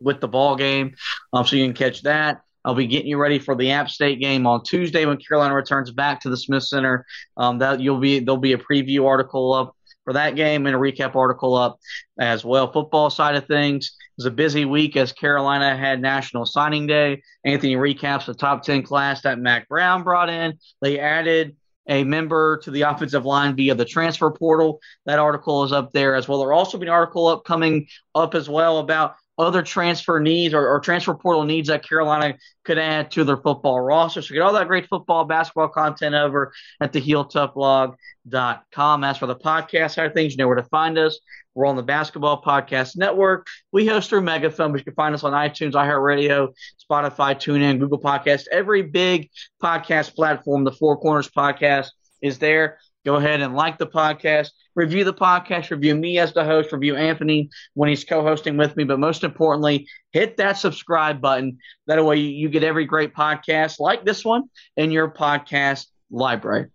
with 0.00 0.20
the 0.20 0.26
ball 0.26 0.56
game, 0.56 0.96
um, 1.32 1.46
so 1.46 1.54
you 1.54 1.64
can 1.64 1.74
catch 1.74 2.02
that. 2.02 2.40
I'll 2.64 2.74
be 2.74 2.88
getting 2.88 3.06
you 3.06 3.16
ready 3.16 3.38
for 3.38 3.54
the 3.54 3.70
App 3.70 3.88
State 3.88 4.18
game 4.18 4.44
on 4.44 4.64
Tuesday 4.64 5.06
when 5.06 5.18
Carolina 5.18 5.54
returns 5.54 5.92
back 5.92 6.20
to 6.22 6.30
the 6.30 6.36
Smith 6.36 6.64
Center. 6.64 7.06
Um, 7.36 7.58
that 7.58 7.80
you'll 7.80 8.00
be 8.00 8.18
there'll 8.18 8.36
be 8.36 8.54
a 8.54 8.58
preview 8.58 9.06
article 9.06 9.52
up 9.54 9.76
for 10.02 10.14
that 10.14 10.34
game 10.34 10.66
and 10.66 10.74
a 10.74 10.78
recap 10.78 11.14
article 11.14 11.54
up 11.54 11.78
as 12.18 12.44
well. 12.44 12.72
Football 12.72 13.08
side 13.10 13.36
of 13.36 13.46
things 13.46 13.92
was 14.18 14.26
a 14.26 14.30
busy 14.30 14.64
week 14.64 14.96
as 14.96 15.12
Carolina 15.12 15.76
had 15.76 16.02
National 16.02 16.44
Signing 16.44 16.86
Day. 16.86 17.22
Anthony 17.44 17.76
recaps 17.76 18.26
the 18.26 18.34
top 18.34 18.64
10 18.64 18.82
class 18.82 19.22
that 19.22 19.38
Mack 19.38 19.68
Brown 19.68 20.02
brought 20.02 20.28
in. 20.28 20.58
They 20.82 20.98
added 20.98 21.56
a 21.88 22.04
member 22.04 22.58
to 22.64 22.70
the 22.70 22.82
offensive 22.82 23.24
line 23.24 23.56
via 23.56 23.74
the 23.74 23.84
transfer 23.84 24.30
portal. 24.30 24.80
That 25.06 25.20
article 25.20 25.64
is 25.64 25.72
up 25.72 25.92
there 25.92 26.16
as 26.16 26.28
well. 26.28 26.40
There'll 26.40 26.58
also 26.58 26.78
be 26.78 26.86
an 26.86 26.92
article 26.92 27.28
up 27.28 27.44
coming 27.44 27.86
up 28.14 28.34
as 28.34 28.48
well 28.48 28.78
about 28.78 29.14
other 29.38 29.62
transfer 29.62 30.18
needs 30.18 30.52
or, 30.52 30.68
or, 30.68 30.80
transfer 30.80 31.14
portal 31.14 31.44
needs 31.44 31.68
that 31.68 31.86
Carolina 31.86 32.36
could 32.64 32.78
add 32.78 33.10
to 33.12 33.24
their 33.24 33.36
football 33.36 33.80
roster. 33.80 34.20
So 34.20 34.34
get 34.34 34.42
all 34.42 34.52
that 34.52 34.66
great 34.66 34.88
football, 34.88 35.24
basketball 35.24 35.68
content 35.68 36.14
over 36.14 36.52
at 36.80 36.92
the 36.92 37.00
heeltoughblog.com. 37.00 39.04
As 39.04 39.18
for 39.18 39.26
the 39.26 39.36
podcast 39.36 39.94
side 39.94 40.06
of 40.06 40.14
things, 40.14 40.32
you 40.32 40.38
know 40.38 40.48
where 40.48 40.56
to 40.56 40.64
find 40.64 40.98
us. 40.98 41.18
We're 41.54 41.66
on 41.66 41.76
the 41.76 41.82
Basketball 41.82 42.42
Podcast 42.42 42.96
Network. 42.96 43.46
We 43.72 43.86
host 43.86 44.10
through 44.10 44.22
Megaphone, 44.22 44.72
but 44.72 44.78
you 44.78 44.84
can 44.84 44.94
find 44.94 45.14
us 45.14 45.24
on 45.24 45.32
iTunes, 45.32 45.72
iHeartRadio, 45.72 46.52
Spotify, 46.90 47.34
TuneIn, 47.34 47.78
Google 47.78 48.00
Podcast, 48.00 48.44
every 48.52 48.82
big 48.82 49.30
podcast 49.62 50.14
platform. 50.14 50.64
The 50.64 50.72
Four 50.72 50.98
Corners 50.98 51.28
Podcast 51.28 51.88
is 52.22 52.38
there. 52.38 52.78
Go 53.04 53.16
ahead 53.16 53.40
and 53.40 53.54
like 53.54 53.78
the 53.78 53.86
podcast, 53.86 54.50
review 54.74 55.04
the 55.04 55.14
podcast, 55.14 55.70
review 55.70 55.94
me 55.94 56.18
as 56.18 56.32
the 56.32 56.44
host, 56.44 56.72
review 56.72 56.96
Anthony 56.96 57.48
when 57.74 57.88
he's 57.88 58.04
co 58.04 58.22
hosting 58.22 58.56
with 58.56 58.76
me. 58.76 58.84
But 58.84 58.98
most 58.98 59.24
importantly, 59.24 59.86
hit 60.12 60.36
that 60.36 60.58
subscribe 60.58 61.20
button. 61.20 61.58
That 61.86 62.04
way 62.04 62.16
you 62.16 62.48
get 62.48 62.64
every 62.64 62.84
great 62.84 63.14
podcast 63.14 63.78
like 63.78 64.04
this 64.04 64.24
one 64.24 64.44
in 64.76 64.90
your 64.90 65.10
podcast 65.10 65.86
library. 66.10 66.66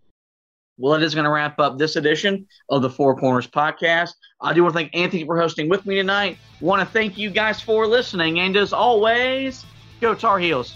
Well, 0.77 0.95
it 0.95 1.03
is 1.03 1.13
going 1.13 1.25
to 1.25 1.29
wrap 1.29 1.59
up 1.59 1.77
this 1.77 1.97
edition 1.97 2.47
of 2.69 2.81
the 2.81 2.89
Four 2.89 3.15
Corners 3.15 3.47
podcast. 3.47 4.13
I 4.41 4.53
do 4.53 4.63
want 4.63 4.73
to 4.73 4.79
thank 4.79 4.95
Anthony 4.95 5.23
for 5.23 5.39
hosting 5.39 5.69
with 5.69 5.85
me 5.85 5.95
tonight. 5.95 6.39
Want 6.61 6.79
to 6.79 6.85
thank 6.85 7.15
you 7.17 7.29
guys 7.29 7.61
for 7.61 7.85
listening. 7.85 8.39
And 8.39 8.57
as 8.57 8.73
always, 8.73 9.65
go 10.01 10.15
Tar 10.15 10.39
Heels. 10.39 10.75